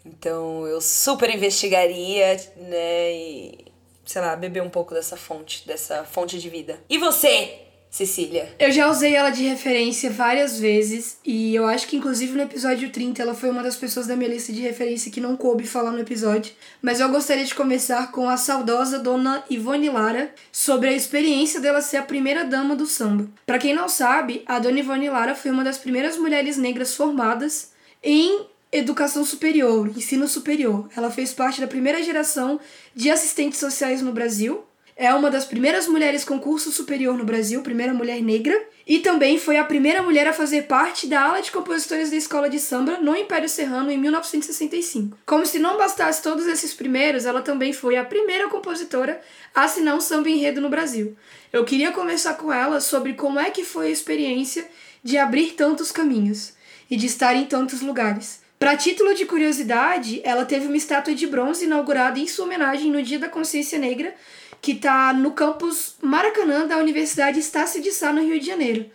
Então 0.04 0.66
eu 0.66 0.80
super 0.80 1.30
investigaria, 1.34 2.36
né? 2.56 3.12
E, 3.12 3.64
sei 4.04 4.20
lá, 4.20 4.36
beber 4.36 4.62
um 4.62 4.70
pouco 4.70 4.94
dessa 4.94 5.16
fonte, 5.16 5.66
dessa 5.66 6.04
fonte 6.04 6.38
de 6.38 6.48
vida. 6.48 6.78
E 6.88 6.98
você, 6.98 7.58
Cecília? 7.90 8.54
Eu 8.58 8.70
já 8.70 8.90
usei 8.90 9.14
ela 9.14 9.30
de 9.30 9.44
referência 9.44 10.10
várias 10.10 10.58
vezes 10.58 11.18
e 11.24 11.54
eu 11.54 11.66
acho 11.66 11.86
que 11.86 11.96
inclusive 11.96 12.32
no 12.32 12.42
episódio 12.42 12.90
30 12.90 13.22
ela 13.22 13.34
foi 13.34 13.50
uma 13.50 13.62
das 13.62 13.76
pessoas 13.76 14.06
da 14.06 14.14
minha 14.14 14.30
lista 14.30 14.52
de 14.52 14.60
referência 14.60 15.10
que 15.10 15.20
não 15.20 15.36
coube 15.36 15.66
falar 15.66 15.90
no 15.90 16.00
episódio. 16.00 16.52
Mas 16.82 17.00
eu 17.00 17.08
gostaria 17.08 17.44
de 17.44 17.54
começar 17.54 18.12
com 18.12 18.28
a 18.28 18.36
saudosa 18.36 18.98
dona 18.98 19.42
Ivone 19.48 19.88
Lara 19.88 20.32
sobre 20.52 20.90
a 20.90 20.92
experiência 20.92 21.60
dela 21.60 21.80
ser 21.80 21.96
a 21.96 22.02
primeira 22.02 22.44
dama 22.44 22.76
do 22.76 22.86
samba. 22.86 23.26
Pra 23.46 23.58
quem 23.58 23.74
não 23.74 23.88
sabe, 23.88 24.42
a 24.46 24.58
dona 24.58 24.80
Ivone 24.80 25.08
Lara 25.08 25.34
foi 25.34 25.50
uma 25.50 25.64
das 25.64 25.78
primeiras 25.78 26.16
mulheres 26.16 26.56
negras 26.56 26.94
formadas 26.94 27.72
em 28.02 28.46
educação 28.70 29.24
superior, 29.24 29.88
ensino 29.96 30.28
superior. 30.28 30.88
Ela 30.96 31.10
fez 31.10 31.32
parte 31.32 31.60
da 31.60 31.66
primeira 31.66 32.02
geração 32.02 32.60
de 32.94 33.10
assistentes 33.10 33.58
sociais 33.58 34.02
no 34.02 34.12
Brasil. 34.12 34.62
É 35.00 35.14
uma 35.14 35.30
das 35.30 35.44
primeiras 35.44 35.86
mulheres 35.86 36.24
com 36.24 36.40
curso 36.40 36.72
superior 36.72 37.16
no 37.16 37.22
Brasil, 37.22 37.62
primeira 37.62 37.94
mulher 37.94 38.20
negra, 38.20 38.60
e 38.84 38.98
também 38.98 39.38
foi 39.38 39.56
a 39.56 39.62
primeira 39.62 40.02
mulher 40.02 40.26
a 40.26 40.32
fazer 40.32 40.62
parte 40.62 41.06
da 41.06 41.22
ala 41.22 41.40
de 41.40 41.52
compositores 41.52 42.10
da 42.10 42.16
escola 42.16 42.50
de 42.50 42.58
samba 42.58 42.98
no 42.98 43.14
Império 43.14 43.48
Serrano 43.48 43.92
em 43.92 43.96
1965. 43.96 45.16
Como 45.24 45.46
se 45.46 45.60
não 45.60 45.78
bastasse 45.78 46.20
todos 46.20 46.48
esses 46.48 46.74
primeiros, 46.74 47.26
ela 47.26 47.42
também 47.42 47.72
foi 47.72 47.96
a 47.96 48.04
primeira 48.04 48.48
compositora 48.48 49.20
a 49.54 49.62
assinar 49.62 49.94
um 49.94 50.00
samba 50.00 50.30
enredo 50.30 50.60
no 50.60 50.68
Brasil. 50.68 51.16
Eu 51.52 51.64
queria 51.64 51.92
conversar 51.92 52.34
com 52.34 52.52
ela 52.52 52.80
sobre 52.80 53.12
como 53.12 53.38
é 53.38 53.52
que 53.52 53.62
foi 53.62 53.86
a 53.86 53.90
experiência 53.90 54.68
de 55.04 55.16
abrir 55.16 55.52
tantos 55.52 55.92
caminhos 55.92 56.54
e 56.90 56.96
de 56.96 57.06
estar 57.06 57.36
em 57.36 57.44
tantos 57.44 57.82
lugares. 57.82 58.40
Para 58.58 58.76
título 58.76 59.14
de 59.14 59.24
curiosidade, 59.24 60.20
ela 60.24 60.44
teve 60.44 60.66
uma 60.66 60.76
estátua 60.76 61.14
de 61.14 61.28
bronze 61.28 61.66
inaugurada 61.66 62.18
em 62.18 62.26
sua 62.26 62.44
homenagem 62.44 62.90
no 62.90 63.00
Dia 63.00 63.20
da 63.20 63.28
Consciência 63.28 63.78
Negra, 63.78 64.12
que 64.60 64.72
está 64.72 65.12
no 65.12 65.32
campus 65.32 65.96
Maracanã 66.02 66.66
da 66.66 66.78
Universidade 66.78 67.38
Estácio 67.38 67.82
de 67.82 67.92
Sá, 67.92 68.12
no 68.12 68.22
Rio 68.22 68.38
de 68.38 68.46
Janeiro. 68.46 68.90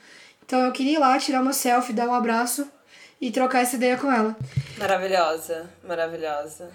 Então 0.46 0.60
eu 0.62 0.72
queria 0.72 0.94
ir 0.94 1.00
lá 1.00 1.18
tirar 1.18 1.42
uma 1.42 1.54
selfie, 1.54 1.94
dar 1.94 2.08
um 2.08 2.14
abraço 2.14 2.70
e 3.20 3.32
trocar 3.32 3.62
essa 3.62 3.76
ideia 3.76 3.98
com 3.98 4.12
ela. 4.12 4.36
Maravilhosa, 4.78 5.70
maravilhosa. 5.84 6.70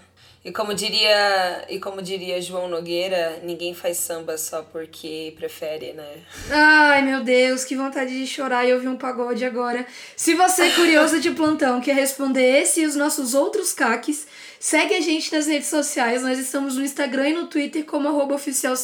E 0.44 0.52
como 0.52 0.72
diria, 0.72 1.66
e 1.68 1.78
como 1.80 2.00
diria 2.00 2.40
João 2.40 2.68
Nogueira, 2.68 3.40
ninguém 3.42 3.74
faz 3.74 3.98
samba 3.98 4.38
só 4.38 4.62
porque 4.62 5.34
prefere, 5.36 5.92
né? 5.92 6.22
Ai, 6.50 7.02
meu 7.02 7.22
Deus, 7.22 7.64
que 7.64 7.76
vontade 7.76 8.16
de 8.16 8.26
chorar 8.26 8.64
e 8.64 8.72
ouvir 8.72 8.88
um 8.88 8.96
pagode 8.96 9.44
agora. 9.44 9.84
Se 10.16 10.34
você 10.34 10.68
é 10.68 10.70
curioso 10.70 11.20
de 11.20 11.32
plantão, 11.32 11.80
quer 11.80 11.94
responder 11.94 12.62
esse 12.62 12.80
e 12.80 12.86
os 12.86 12.94
nossos 12.94 13.34
outros 13.34 13.72
caques, 13.72 14.26
segue 14.60 14.94
a 14.94 15.00
gente 15.00 15.32
nas 15.32 15.46
redes 15.46 15.68
sociais. 15.68 16.22
Nós 16.22 16.38
estamos 16.38 16.76
no 16.76 16.84
Instagram 16.84 17.28
e 17.28 17.34
no 17.34 17.46
Twitter 17.46 17.84
como 17.84 18.08
arroba 18.08 18.34
oficial 18.34 18.74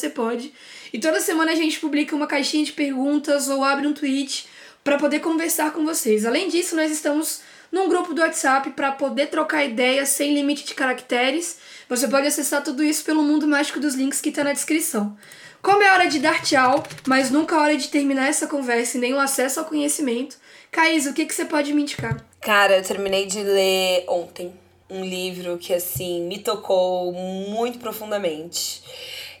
E 0.93 0.99
toda 0.99 1.19
semana 1.19 1.51
a 1.51 1.55
gente 1.55 1.79
publica 1.79 2.15
uma 2.15 2.27
caixinha 2.27 2.65
de 2.65 2.71
perguntas 2.71 3.49
ou 3.49 3.63
abre 3.63 3.87
um 3.87 3.93
tweet 3.93 4.47
para 4.83 4.97
poder 4.97 5.19
conversar 5.19 5.71
com 5.71 5.83
vocês. 5.83 6.25
Além 6.25 6.47
disso, 6.47 6.75
nós 6.75 6.91
estamos 6.91 7.41
num 7.71 7.89
grupo 7.89 8.13
do 8.13 8.21
WhatsApp 8.21 8.69
para 8.71 8.91
poder 8.91 9.27
trocar 9.27 9.65
ideias 9.65 10.09
sem 10.09 10.33
limite 10.33 10.63
de 10.63 10.73
caracteres. 10.73 11.57
Você 11.89 12.07
pode 12.07 12.27
acessar 12.27 12.63
tudo 12.63 12.83
isso 12.83 13.03
pelo 13.03 13.23
mundo 13.23 13.47
mágico 13.47 13.79
dos 13.79 13.95
links 13.95 14.21
que 14.21 14.29
está 14.29 14.43
na 14.43 14.53
descrição. 14.53 15.17
Como 15.61 15.81
é 15.81 15.91
hora 15.91 16.07
de 16.07 16.19
dar 16.19 16.43
tchau, 16.43 16.83
mas 17.07 17.31
nunca 17.31 17.55
é 17.55 17.59
hora 17.59 17.77
de 17.77 17.87
terminar 17.87 18.27
essa 18.27 18.45
conversa 18.45 18.97
e 18.97 19.01
nem 19.01 19.13
o 19.15 19.19
acesso 19.19 19.59
ao 19.59 19.65
conhecimento, 19.65 20.37
Caís, 20.71 21.05
o 21.07 21.13
que, 21.13 21.25
que 21.25 21.33
você 21.33 21.45
pode 21.45 21.73
me 21.73 21.81
indicar? 21.81 22.23
Cara, 22.41 22.77
eu 22.77 22.83
terminei 22.83 23.25
de 23.25 23.41
ler 23.41 24.05
ontem 24.07 24.53
um 24.89 25.03
livro 25.03 25.57
que, 25.57 25.73
assim, 25.73 26.21
me 26.21 26.39
tocou 26.39 27.11
muito 27.11 27.79
profundamente 27.79 28.83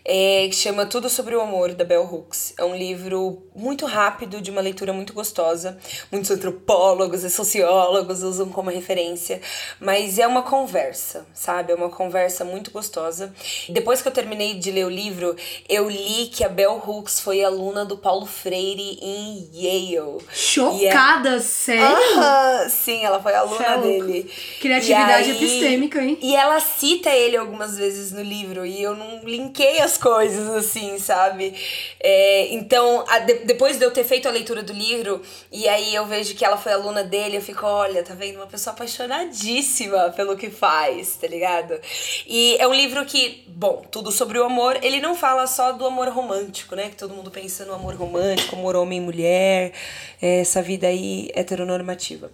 é, 0.05 0.47
que 0.47 0.55
chama 0.55 0.85
Tudo 0.85 1.09
sobre 1.09 1.35
o 1.35 1.41
Amor, 1.41 1.73
da 1.73 1.83
Bell 1.83 2.03
Hooks. 2.03 2.53
É 2.59 2.63
um 2.63 2.75
livro 2.75 3.41
muito 3.55 3.87
rápido, 3.87 4.39
de 4.39 4.51
uma 4.51 4.61
leitura 4.61 4.93
muito 4.93 5.13
gostosa. 5.13 5.77
Muitos 6.11 6.29
antropólogos 6.29 7.23
e 7.23 7.29
sociólogos 7.29 8.21
usam 8.21 8.49
como 8.49 8.69
referência, 8.69 9.41
mas 9.79 10.19
é 10.19 10.27
uma 10.27 10.43
conversa, 10.43 11.25
sabe? 11.33 11.71
É 11.71 11.75
uma 11.75 11.89
conversa 11.89 12.45
muito 12.45 12.69
gostosa. 12.69 13.33
Depois 13.69 14.01
que 14.01 14.07
eu 14.07 14.11
terminei 14.11 14.53
de 14.53 14.69
ler 14.69 14.85
o 14.85 14.89
livro, 14.89 15.35
eu 15.67 15.89
li 15.89 16.27
que 16.27 16.43
a 16.43 16.49
Bell 16.49 16.81
Hooks 16.85 17.19
foi 17.19 17.43
aluna 17.43 17.83
do 17.83 17.97
Paulo 17.97 18.27
Freire 18.27 18.99
em 19.01 19.49
Yale. 19.53 20.19
Chocada, 20.31 21.37
é... 21.37 21.39
sério? 21.39 22.69
Sim, 22.69 23.03
ela 23.03 23.19
foi 23.19 23.33
aluna 23.33 23.65
é 23.65 23.77
dele. 23.79 24.31
Criatividade 24.61 25.31
aí... 25.31 25.35
epistêmica, 25.35 25.99
hein? 25.99 26.19
E 26.21 26.35
ela 26.35 26.59
cita 26.59 27.09
ele 27.09 27.37
algumas 27.37 27.77
vezes 27.77 28.11
no 28.11 28.21
livro, 28.21 28.65
e 28.65 28.83
eu 28.83 28.95
não 28.95 29.21
linkei 29.23 29.79
as 29.79 29.94
coisas, 29.97 30.49
assim, 30.49 30.97
sabe? 30.97 31.53
É, 31.99 32.53
então, 32.53 33.03
a, 33.07 33.19
de, 33.19 33.33
depois 33.45 33.77
de 33.77 33.85
eu 33.85 33.91
ter 33.91 34.03
feito 34.03 34.27
a 34.27 34.31
leitura 34.31 34.63
do 34.63 34.73
livro, 34.73 35.21
e 35.51 35.67
aí 35.67 35.93
eu 35.93 36.05
vejo 36.05 36.35
que 36.35 36.43
ela 36.43 36.57
foi 36.57 36.73
aluna 36.73 37.03
dele, 37.03 37.37
eu 37.37 37.41
fico, 37.41 37.65
olha, 37.65 38.03
tá 38.03 38.13
vendo? 38.13 38.37
Uma 38.37 38.47
pessoa 38.47 38.73
apaixonadíssima 38.73 40.11
pelo 40.15 40.37
que 40.37 40.49
faz, 40.49 41.15
tá 41.15 41.27
ligado? 41.27 41.79
E 42.27 42.57
é 42.59 42.67
um 42.67 42.73
livro 42.73 43.05
que, 43.05 43.43
bom, 43.47 43.83
tudo 43.89 44.11
sobre 44.11 44.39
o 44.39 44.43
amor, 44.43 44.77
ele 44.81 44.99
não 44.99 45.15
fala 45.15 45.47
só 45.47 45.71
do 45.71 45.85
amor 45.85 46.09
romântico, 46.09 46.75
né? 46.75 46.89
Que 46.89 46.95
todo 46.95 47.13
mundo 47.13 47.31
pensa 47.31 47.65
no 47.65 47.73
amor 47.73 47.95
romântico, 47.95 48.55
amor 48.55 48.75
homem 48.75 48.99
e 48.99 49.01
mulher, 49.01 49.71
é, 50.21 50.41
essa 50.41 50.61
vida 50.61 50.87
aí 50.87 51.29
heteronormativa. 51.33 52.31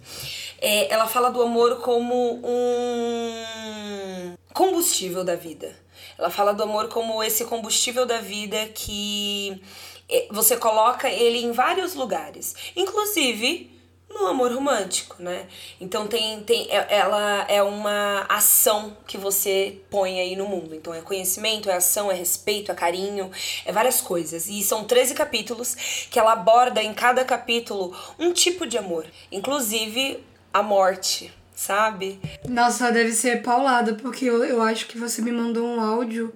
É, 0.60 0.92
ela 0.92 1.06
fala 1.06 1.30
do 1.30 1.42
amor 1.42 1.80
como 1.80 2.40
um 2.44 4.34
combustível 4.52 5.24
da 5.24 5.34
vida. 5.34 5.74
Ela 6.18 6.30
fala 6.30 6.52
do 6.52 6.62
amor 6.62 6.88
como 6.88 7.22
esse 7.22 7.44
combustível 7.44 8.06
da 8.06 8.18
vida 8.18 8.66
que 8.74 9.60
é, 10.08 10.28
você 10.30 10.56
coloca 10.56 11.08
ele 11.08 11.38
em 11.38 11.52
vários 11.52 11.94
lugares, 11.94 12.54
inclusive 12.76 13.72
no 14.14 14.26
amor 14.26 14.52
romântico, 14.52 15.16
né? 15.18 15.46
Então 15.80 16.06
tem, 16.06 16.42
tem 16.42 16.68
é, 16.70 16.86
ela 16.96 17.46
é 17.48 17.62
uma 17.62 18.26
ação 18.28 18.96
que 19.06 19.16
você 19.16 19.80
põe 19.90 20.20
aí 20.20 20.36
no 20.36 20.46
mundo. 20.46 20.74
Então 20.74 20.92
é 20.94 21.00
conhecimento, 21.00 21.70
é 21.70 21.76
ação, 21.76 22.10
é 22.10 22.14
respeito, 22.14 22.70
é 22.70 22.74
carinho, 22.74 23.30
é 23.64 23.72
várias 23.72 24.00
coisas. 24.00 24.48
E 24.48 24.62
são 24.62 24.84
13 24.84 25.14
capítulos 25.14 25.74
que 26.10 26.18
ela 26.18 26.32
aborda 26.32 26.82
em 26.82 26.92
cada 26.92 27.24
capítulo 27.24 27.96
um 28.18 28.32
tipo 28.32 28.66
de 28.66 28.78
amor, 28.78 29.06
inclusive 29.30 30.22
a 30.52 30.62
morte, 30.62 31.32
sabe? 31.54 32.18
Nossa, 32.48 32.90
deve 32.90 33.12
ser 33.12 33.42
paulada, 33.42 33.94
porque 33.94 34.24
eu, 34.24 34.44
eu 34.44 34.62
acho 34.62 34.86
que 34.86 34.98
você 34.98 35.22
me 35.22 35.32
mandou 35.32 35.66
um 35.66 35.80
áudio 35.80 36.32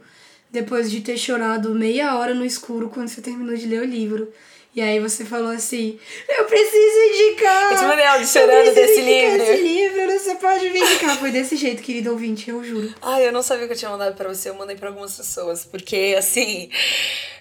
depois 0.51 0.91
de 0.91 1.01
ter 1.01 1.17
chorado 1.17 1.75
meia 1.75 2.17
hora 2.17 2.35
no 2.35 2.45
escuro 2.45 2.89
quando 2.89 3.09
você 3.09 3.21
terminou 3.21 3.57
de 3.57 3.67
ler 3.67 3.83
o 3.83 3.85
livro. 3.85 4.33
E 4.77 4.83
aí 4.83 5.01
você 5.01 5.25
falou 5.25 5.53
assim, 5.53 5.99
eu 6.29 6.45
preciso 6.45 6.99
indicar! 7.09 7.73
Eu 7.73 7.79
te 7.79 7.85
mandei 7.85 8.05
áudio 8.05 8.29
chorando 8.29 8.75
desse 8.75 9.01
livro. 9.01 9.43
esse 9.43 9.63
livro, 9.63 10.19
você 10.19 10.35
pode 10.35 10.69
me 10.69 10.79
indicar. 10.79 11.17
Foi 11.17 11.31
desse 11.31 11.57
jeito, 11.57 11.83
querido 11.83 12.11
ouvinte, 12.11 12.51
eu 12.51 12.63
juro. 12.63 12.95
Ai, 13.01 13.27
eu 13.27 13.33
não 13.33 13.43
sabia 13.43 13.67
que 13.67 13.73
eu 13.73 13.77
tinha 13.77 13.91
mandado 13.91 14.15
pra 14.15 14.29
você, 14.29 14.51
eu 14.51 14.55
mandei 14.55 14.77
pra 14.77 14.91
algumas 14.91 15.17
pessoas. 15.17 15.65
Porque, 15.65 16.15
assim, 16.19 16.69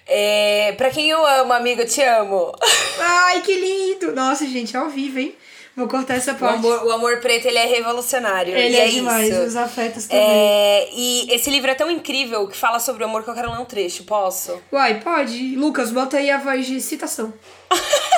é... 0.06 0.72
pra 0.78 0.88
quem 0.88 1.10
eu 1.10 1.26
amo, 1.26 1.52
amiga, 1.52 1.82
eu 1.82 1.86
te 1.86 2.00
amo. 2.00 2.54
Ai, 2.98 3.42
que 3.42 3.52
lindo! 3.54 4.12
Nossa, 4.14 4.46
gente, 4.46 4.74
ao 4.74 4.88
vivo, 4.88 5.18
hein? 5.18 5.34
Vou 5.76 5.86
cortar 5.86 6.14
essa 6.14 6.34
parte. 6.34 6.64
O 6.64 6.72
amor, 6.72 6.86
o 6.86 6.90
amor 6.92 7.20
preto, 7.20 7.46
ele 7.46 7.58
é 7.58 7.66
revolucionário. 7.66 8.56
Ele 8.56 8.76
é, 8.76 8.86
é 8.86 8.88
demais, 8.88 9.28
isso. 9.28 9.42
os 9.42 9.56
afetos 9.56 10.06
também. 10.06 10.24
É, 10.24 10.88
e 10.90 11.30
esse 11.30 11.50
livro 11.50 11.70
é 11.70 11.74
tão 11.74 11.90
incrível 11.90 12.48
que 12.48 12.56
fala 12.56 12.80
sobre 12.80 13.04
o 13.04 13.06
amor 13.06 13.22
que 13.22 13.28
eu 13.28 13.34
quero 13.34 13.52
ler 13.52 13.60
um 13.60 13.64
trecho, 13.66 14.04
posso? 14.04 14.58
Uai, 14.72 15.00
pode. 15.00 15.54
Lucas, 15.54 15.90
bota 15.90 16.16
aí 16.16 16.30
a 16.30 16.38
voz 16.38 16.66
de 16.66 16.80
citação. 16.80 17.32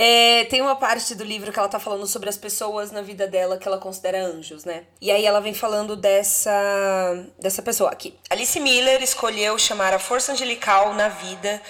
É, 0.00 0.44
tem 0.44 0.62
uma 0.62 0.76
parte 0.76 1.12
do 1.16 1.24
livro 1.24 1.50
que 1.50 1.58
ela 1.58 1.68
tá 1.68 1.80
falando 1.80 2.06
sobre 2.06 2.28
as 2.28 2.36
pessoas 2.36 2.92
na 2.92 3.02
vida 3.02 3.26
dela 3.26 3.58
que 3.58 3.66
ela 3.66 3.78
considera 3.78 4.24
anjos, 4.24 4.64
né? 4.64 4.84
E 5.00 5.10
aí 5.10 5.26
ela 5.26 5.40
vem 5.40 5.52
falando 5.52 5.96
dessa, 5.96 7.26
dessa 7.36 7.62
pessoa 7.62 7.90
aqui. 7.90 8.14
Alice 8.30 8.60
Miller 8.60 9.02
escolheu 9.02 9.58
chamar 9.58 9.92
a 9.92 9.98
força 9.98 10.30
angelical 10.30 10.94
na 10.94 11.08
vida 11.08 11.60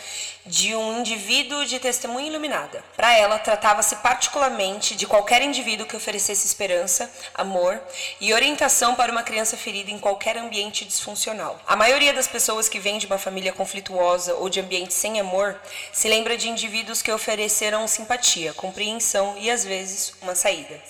de 0.49 0.75
um 0.75 1.01
indivíduo 1.01 1.67
de 1.67 1.79
testemunha 1.79 2.27
iluminada. 2.27 2.83
Para 2.97 3.17
ela, 3.17 3.39
tratava-se 3.39 3.97
particularmente 3.97 4.97
de 4.97 5.07
qualquer 5.07 5.43
indivíduo 5.43 5.87
que 5.87 5.97
oferecesse 5.97 6.47
esperança, 6.47 7.11
amor 7.35 7.81
e 8.21 8.33
orientação 8.33 8.95
para 8.95 9.13
uma 9.13 9.23
criança 9.23 9.57
ferida 9.57 9.91
em 9.91 9.99
qualquer 9.99 10.37
ambiente 10.39 10.85
disfuncional. 10.85 11.61
A 11.67 11.77
maioria 11.77 12.13
das 12.13 12.27
pessoas 12.27 12.69
que 12.69 12.81
vêm 12.81 12.99
de 12.99 13.07
uma 13.07 13.19
família 13.19 13.53
conflituosa 13.53 14.35
ou 14.35 14.49
de 14.49 14.61
ambiente 14.61 14.95
sem 14.95 15.21
amor 15.21 15.61
se 15.93 16.09
lembra 16.09 16.37
de 16.37 16.49
indivíduos 16.49 17.03
que 17.03 17.13
ofereceram 17.13 17.87
simpatia, 17.87 18.55
compreensão 18.55 19.37
e 19.39 19.51
às 19.51 19.65
vezes 19.65 20.15
uma 20.23 20.35
saída. 20.35 20.81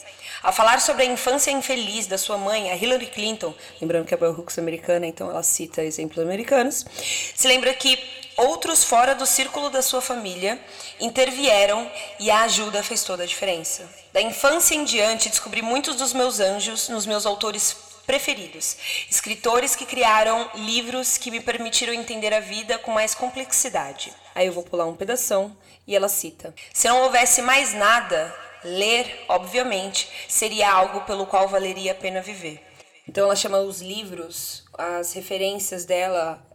Ao 0.43 0.53
falar 0.53 0.80
sobre 0.80 1.03
a 1.03 1.07
infância 1.07 1.51
infeliz 1.51 2.07
da 2.07 2.16
sua 2.16 2.39
mãe, 2.39 2.70
a 2.70 2.76
Hillary 2.76 3.07
Clinton, 3.07 3.53
lembrando 3.80 4.07
que 4.07 4.14
a 4.14 4.16
Bell 4.16 4.30
Hooks 4.30 4.57
é 4.57 4.61
americana, 4.61 5.07
então 5.07 5.28
ela 5.28 5.43
cita 5.43 5.82
exemplos 5.82 6.18
americanos, 6.18 6.86
se 7.34 7.49
lembra 7.49 7.74
que 7.74 7.99
outros 8.36 8.84
fora 8.84 9.16
do 9.16 9.26
círculo 9.26 9.68
da 9.68 9.82
sua 9.82 10.01
família 10.01 10.61
intervieram 11.01 11.91
e 12.20 12.30
a 12.30 12.43
ajuda 12.43 12.84
fez 12.84 13.03
toda 13.03 13.24
a 13.24 13.26
diferença. 13.26 13.89
Da 14.12 14.22
infância 14.22 14.76
em 14.76 14.84
diante, 14.84 15.28
descobri 15.28 15.61
muitos 15.61 15.97
dos 15.97 16.12
meus 16.12 16.39
anjos 16.39 16.89
nos 16.89 17.05
meus 17.05 17.26
autores 17.26 17.76
preferidos, 18.07 18.76
escritores 19.11 19.76
que 19.76 19.84
criaram 19.84 20.49
livros 20.55 21.18
que 21.18 21.30
me 21.30 21.41
permitiram 21.41 21.93
entender 21.93 22.32
a 22.32 22.41
vida 22.41 22.78
com 22.78 22.93
mais 22.93 23.14
complexidade. 23.14 24.14
Aí 24.34 24.47
eu 24.47 24.53
vou 24.53 24.62
pular 24.62 24.86
um 24.86 24.95
pedaço 24.95 25.55
e 25.86 25.95
ela 25.95 26.09
cita: 26.09 26.55
Se 26.72 26.89
não 26.89 27.03
houvesse 27.03 27.43
mais 27.43 27.74
nada, 27.74 28.34
ler, 28.64 29.24
obviamente, 29.28 30.09
seria 30.28 30.70
algo 30.70 31.02
pelo 31.02 31.26
qual 31.26 31.48
valeria 31.48 31.92
a 31.92 31.94
pena 31.94 32.20
viver. 32.20 32.61
Então 33.09 33.24
ela 33.24 33.36
chama 33.36 33.59
os 33.59 33.80
livros, 33.80 34.64
as 34.76 35.12
referências 35.14 35.84
dela, 35.84 36.46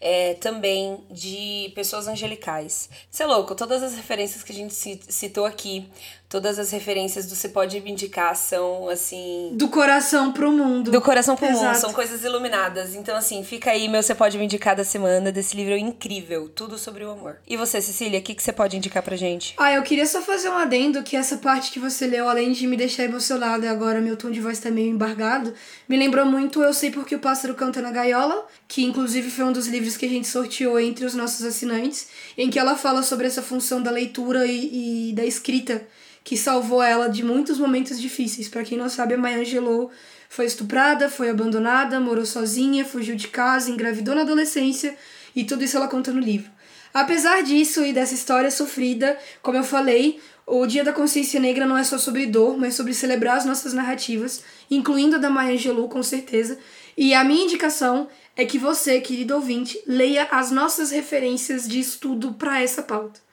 é, 0.00 0.34
também 0.34 1.04
de 1.10 1.72
pessoas 1.74 2.08
angelicais. 2.08 2.88
Isso 3.10 3.22
é 3.22 3.26
louco, 3.26 3.54
todas 3.54 3.82
as 3.82 3.94
referências 3.94 4.42
que 4.42 4.52
a 4.52 4.54
gente 4.54 4.74
citou 4.74 5.44
aqui, 5.44 5.90
todas 6.28 6.58
as 6.58 6.70
referências 6.70 7.26
do 7.26 7.34
Você 7.34 7.48
Pode 7.48 7.80
Me 7.80 7.90
Indicar 7.90 8.36
são, 8.36 8.88
assim... 8.88 9.50
Do 9.54 9.68
coração 9.68 10.30
pro 10.30 10.52
mundo. 10.52 10.90
Do 10.90 11.00
coração 11.00 11.34
pro 11.34 11.46
Exato. 11.46 11.64
mundo, 11.64 11.76
são 11.76 11.92
coisas 11.92 12.22
iluminadas. 12.22 12.94
Então, 12.94 13.16
assim, 13.16 13.42
fica 13.42 13.70
aí 13.70 13.88
meu 13.88 14.02
Você 14.02 14.14
Pode 14.14 14.36
Me 14.36 14.44
Indicar 14.44 14.76
da 14.76 14.84
semana, 14.84 15.32
desse 15.32 15.56
livro 15.56 15.74
incrível, 15.74 16.48
tudo 16.50 16.76
sobre 16.76 17.02
o 17.02 17.10
amor. 17.10 17.38
E 17.46 17.56
você, 17.56 17.80
Cecília, 17.80 18.20
o 18.20 18.22
que, 18.22 18.34
que 18.34 18.42
você 18.42 18.52
pode 18.52 18.76
indicar 18.76 19.02
pra 19.02 19.16
gente? 19.16 19.54
Ah, 19.56 19.72
eu 19.72 19.82
queria 19.82 20.04
só 20.04 20.20
fazer 20.20 20.50
um 20.50 20.58
adendo 20.58 21.02
que 21.02 21.16
essa 21.16 21.38
parte 21.38 21.70
que 21.70 21.80
você 21.80 22.06
leu, 22.06 22.28
além 22.28 22.52
de 22.52 22.66
me 22.66 22.76
deixar 22.76 23.04
emocionada 23.04 23.64
e 23.64 23.68
agora 23.68 24.00
meu 24.00 24.16
tom 24.16 24.30
de 24.30 24.40
voz 24.40 24.58
tá 24.58 24.70
meio 24.70 24.90
embargado, 24.90 25.54
me 25.88 25.96
lembrou 25.96 26.26
muito 26.26 26.62
Eu 26.62 26.74
Sei 26.74 26.90
Porque 26.90 27.14
o 27.14 27.20
Pássaro 27.20 27.54
Canta 27.54 27.80
na 27.80 27.90
Gaiola, 27.90 28.46
que 28.66 28.84
inclusive 28.84 29.30
foi 29.30 29.46
um 29.46 29.52
dos 29.52 29.66
livros 29.66 29.96
que 29.96 30.04
a 30.04 30.08
gente 30.08 30.28
sorteou 30.28 30.78
entre 30.78 31.06
os 31.06 31.14
nossos 31.14 31.44
assinantes, 31.44 32.08
em 32.36 32.50
que 32.50 32.58
ela 32.58 32.76
fala 32.76 33.02
sobre 33.02 33.26
essa 33.26 33.40
função 33.40 33.82
da 33.82 33.90
leitura 33.90 34.44
e, 34.46 35.10
e 35.10 35.12
da 35.14 35.24
escrita 35.24 35.86
que 36.28 36.36
salvou 36.36 36.82
ela 36.82 37.08
de 37.08 37.24
muitos 37.24 37.58
momentos 37.58 37.98
difíceis. 37.98 38.50
Para 38.50 38.62
quem 38.62 38.76
não 38.76 38.90
sabe, 38.90 39.14
a 39.14 39.16
Maya 39.16 39.38
Angelou 39.38 39.90
foi 40.28 40.44
estuprada, 40.44 41.08
foi 41.08 41.30
abandonada, 41.30 41.98
morou 41.98 42.26
sozinha, 42.26 42.84
fugiu 42.84 43.16
de 43.16 43.28
casa, 43.28 43.70
engravidou 43.70 44.14
na 44.14 44.20
adolescência 44.20 44.94
e 45.34 45.42
tudo 45.42 45.64
isso 45.64 45.78
ela 45.78 45.88
conta 45.88 46.12
no 46.12 46.20
livro. 46.20 46.50
Apesar 46.92 47.42
disso 47.42 47.82
e 47.82 47.94
dessa 47.94 48.12
história 48.12 48.50
sofrida, 48.50 49.16
como 49.40 49.56
eu 49.56 49.64
falei, 49.64 50.20
o 50.46 50.66
Dia 50.66 50.84
da 50.84 50.92
Consciência 50.92 51.40
Negra 51.40 51.64
não 51.64 51.78
é 51.78 51.82
só 51.82 51.96
sobre 51.96 52.26
dor, 52.26 52.58
mas 52.58 52.74
sobre 52.74 52.92
celebrar 52.92 53.38
as 53.38 53.46
nossas 53.46 53.72
narrativas, 53.72 54.42
incluindo 54.70 55.16
a 55.16 55.18
da 55.18 55.30
Maya 55.30 55.54
Angelou, 55.54 55.88
com 55.88 56.02
certeza. 56.02 56.58
E 56.94 57.14
a 57.14 57.24
minha 57.24 57.44
indicação 57.44 58.06
é 58.36 58.44
que 58.44 58.58
você, 58.58 59.00
querido 59.00 59.34
ouvinte, 59.34 59.82
leia 59.86 60.28
as 60.30 60.50
nossas 60.50 60.90
referências 60.90 61.66
de 61.66 61.80
estudo 61.80 62.34
para 62.34 62.60
essa 62.60 62.82
pauta. 62.82 63.27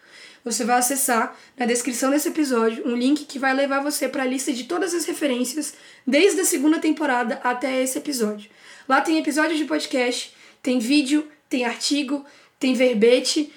Você 0.46 0.64
vai 0.64 0.78
acessar 0.78 1.36
na 1.58 1.66
descrição 1.66 2.12
desse 2.12 2.30
episódio 2.30 2.88
um 2.88 2.96
link 2.96 3.26
que 3.26 3.40
vai 3.40 3.52
levar 3.52 3.82
você 3.82 4.08
para 4.08 4.22
a 4.22 4.28
lista 4.28 4.54
de 4.54 4.66
todas 4.66 4.94
as 4.94 5.04
referências 5.04 5.74
desde 6.06 6.42
a 6.42 6.46
segunda 6.46 6.78
temporada 6.78 7.42
até 7.44 7.82
esse 7.82 7.98
episódio. 7.98 8.52
Lá 8.88 9.02
tem 9.02 9.18
episódio 9.18 9.58
de 9.58 9.66
podcast, 9.66 10.36
tem 10.62 10.78
vídeo, 10.78 11.28
tem 11.50 11.66
artigo, 11.66 12.24
tem 12.60 12.76
verbete 12.76 13.52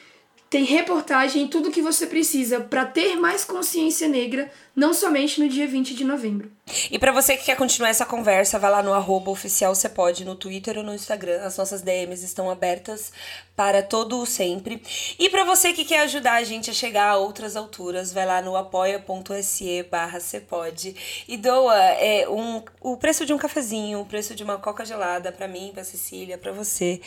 tem 0.51 0.65
reportagem 0.65 1.47
tudo 1.47 1.71
que 1.71 1.83
você 1.83 2.07
precisa 2.07 2.61
para 2.61 2.87
ter 2.87 3.17
mais 3.17 3.45
consciência 3.45 4.09
negra, 4.09 4.51
não 4.79 4.95
somente 4.95 5.41
no 5.41 5.49
dia 5.49 5.67
20 5.67 5.93
de 5.93 6.05
novembro. 6.05 6.53
E 6.89 7.01
para 7.01 7.11
você 7.11 7.37
que 7.37 7.47
quer 7.47 7.57
continuar 7.57 7.89
essa 7.89 8.07
conversa, 8.07 8.61
vai 8.61 8.71
lá 8.71 8.81
no 8.81 8.95
arroba 8.95 9.29
oficial 9.29 9.75
você 9.75 9.89
pode 9.89 10.25
no 10.25 10.37
Twitter 10.37 10.79
ou 10.79 10.85
no 10.85 10.95
Instagram. 10.95 11.43
As 11.43 11.59
nossas 11.59 11.83
DMs 11.83 12.25
estão 12.25 12.49
abertas 12.49 13.11
para 13.57 13.83
todo 13.83 14.21
o 14.21 14.27
sempre. 14.27 14.81
E 15.19 15.29
para 15.31 15.43
você 15.43 15.73
que 15.73 15.85
quer 15.85 16.01
ajudar 16.03 16.35
a 16.35 16.45
gente 16.45 16.71
a 16.71 16.73
chegar 16.73 17.09
a 17.09 17.17
outras 17.17 17.57
alturas, 17.57 18.13
vai 18.13 18.25
lá 18.25 18.41
no 18.41 18.57
apoia.se 18.57 19.83
barra 19.91 20.21
pode 20.49 21.25
e 21.27 21.37
doa 21.37 21.77
é, 21.77 22.29
um, 22.29 22.63
o 22.81 22.97
preço 22.97 23.27
de 23.27 23.33
um 23.33 23.39
cafezinho, 23.39 24.01
o 24.01 24.07
preço 24.07 24.33
de 24.33 24.45
uma 24.45 24.59
coca 24.59 24.85
gelada 24.85 25.33
para 25.33 25.49
mim, 25.49 25.73
para 25.75 25.83
Cecília, 25.83 26.39
para 26.39 26.53
você, 26.53 27.01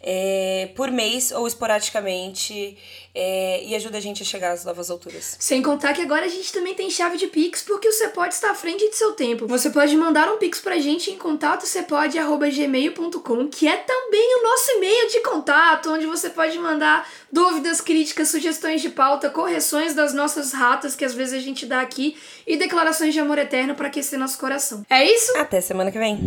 é, 0.00 0.70
por 0.74 0.90
mês 0.90 1.32
ou 1.32 1.46
esporadicamente 1.46 2.78
é, 3.14 3.64
e 3.64 3.74
ajuda 3.74 3.98
a 3.98 4.00
gente 4.00 4.22
a 4.22 4.26
chegar 4.26 4.52
às 4.52 4.64
novas 4.64 4.90
alturas. 4.90 5.36
Sem 5.38 5.62
contar 5.62 5.92
que 5.92 6.02
agora 6.02 6.26
a 6.26 6.28
gente 6.28 6.52
também 6.52 6.74
tem 6.74 6.90
chave 6.90 7.16
de 7.16 7.26
Pix, 7.26 7.62
porque 7.62 7.88
o 7.88 7.92
Cepode 7.92 8.34
está 8.34 8.50
à 8.50 8.54
frente 8.54 8.88
de 8.88 8.96
seu 8.96 9.12
tempo. 9.12 9.46
Você 9.46 9.70
pode 9.70 9.96
mandar 9.96 10.32
um 10.32 10.38
Pix 10.38 10.60
pra 10.60 10.78
gente 10.78 11.10
em 11.10 11.18
contato 11.18 11.66
cepode.gmail.com, 11.66 13.48
que 13.48 13.66
é 13.66 13.76
também 13.76 14.38
o 14.38 14.42
nosso 14.42 14.70
e-mail 14.72 15.08
de 15.08 15.20
contato, 15.20 15.92
onde 15.92 16.06
você 16.06 16.30
pode 16.30 16.58
mandar 16.58 17.08
dúvidas, 17.32 17.80
críticas, 17.80 18.28
sugestões 18.28 18.80
de 18.80 18.90
pauta, 18.90 19.30
correções 19.30 19.94
das 19.94 20.12
nossas 20.12 20.52
ratas 20.52 20.94
que 20.94 21.04
às 21.04 21.14
vezes 21.14 21.34
a 21.34 21.40
gente 21.40 21.66
dá 21.66 21.80
aqui 21.80 22.16
e 22.46 22.56
declarações 22.56 23.14
de 23.14 23.20
amor 23.20 23.38
eterno 23.38 23.74
para 23.74 23.88
aquecer 23.88 24.18
nosso 24.18 24.38
coração. 24.38 24.84
É 24.88 25.04
isso? 25.04 25.36
Até 25.36 25.60
semana 25.60 25.90
que 25.90 25.98
vem. 25.98 26.18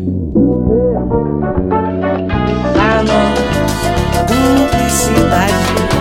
publicidade 5.13 5.92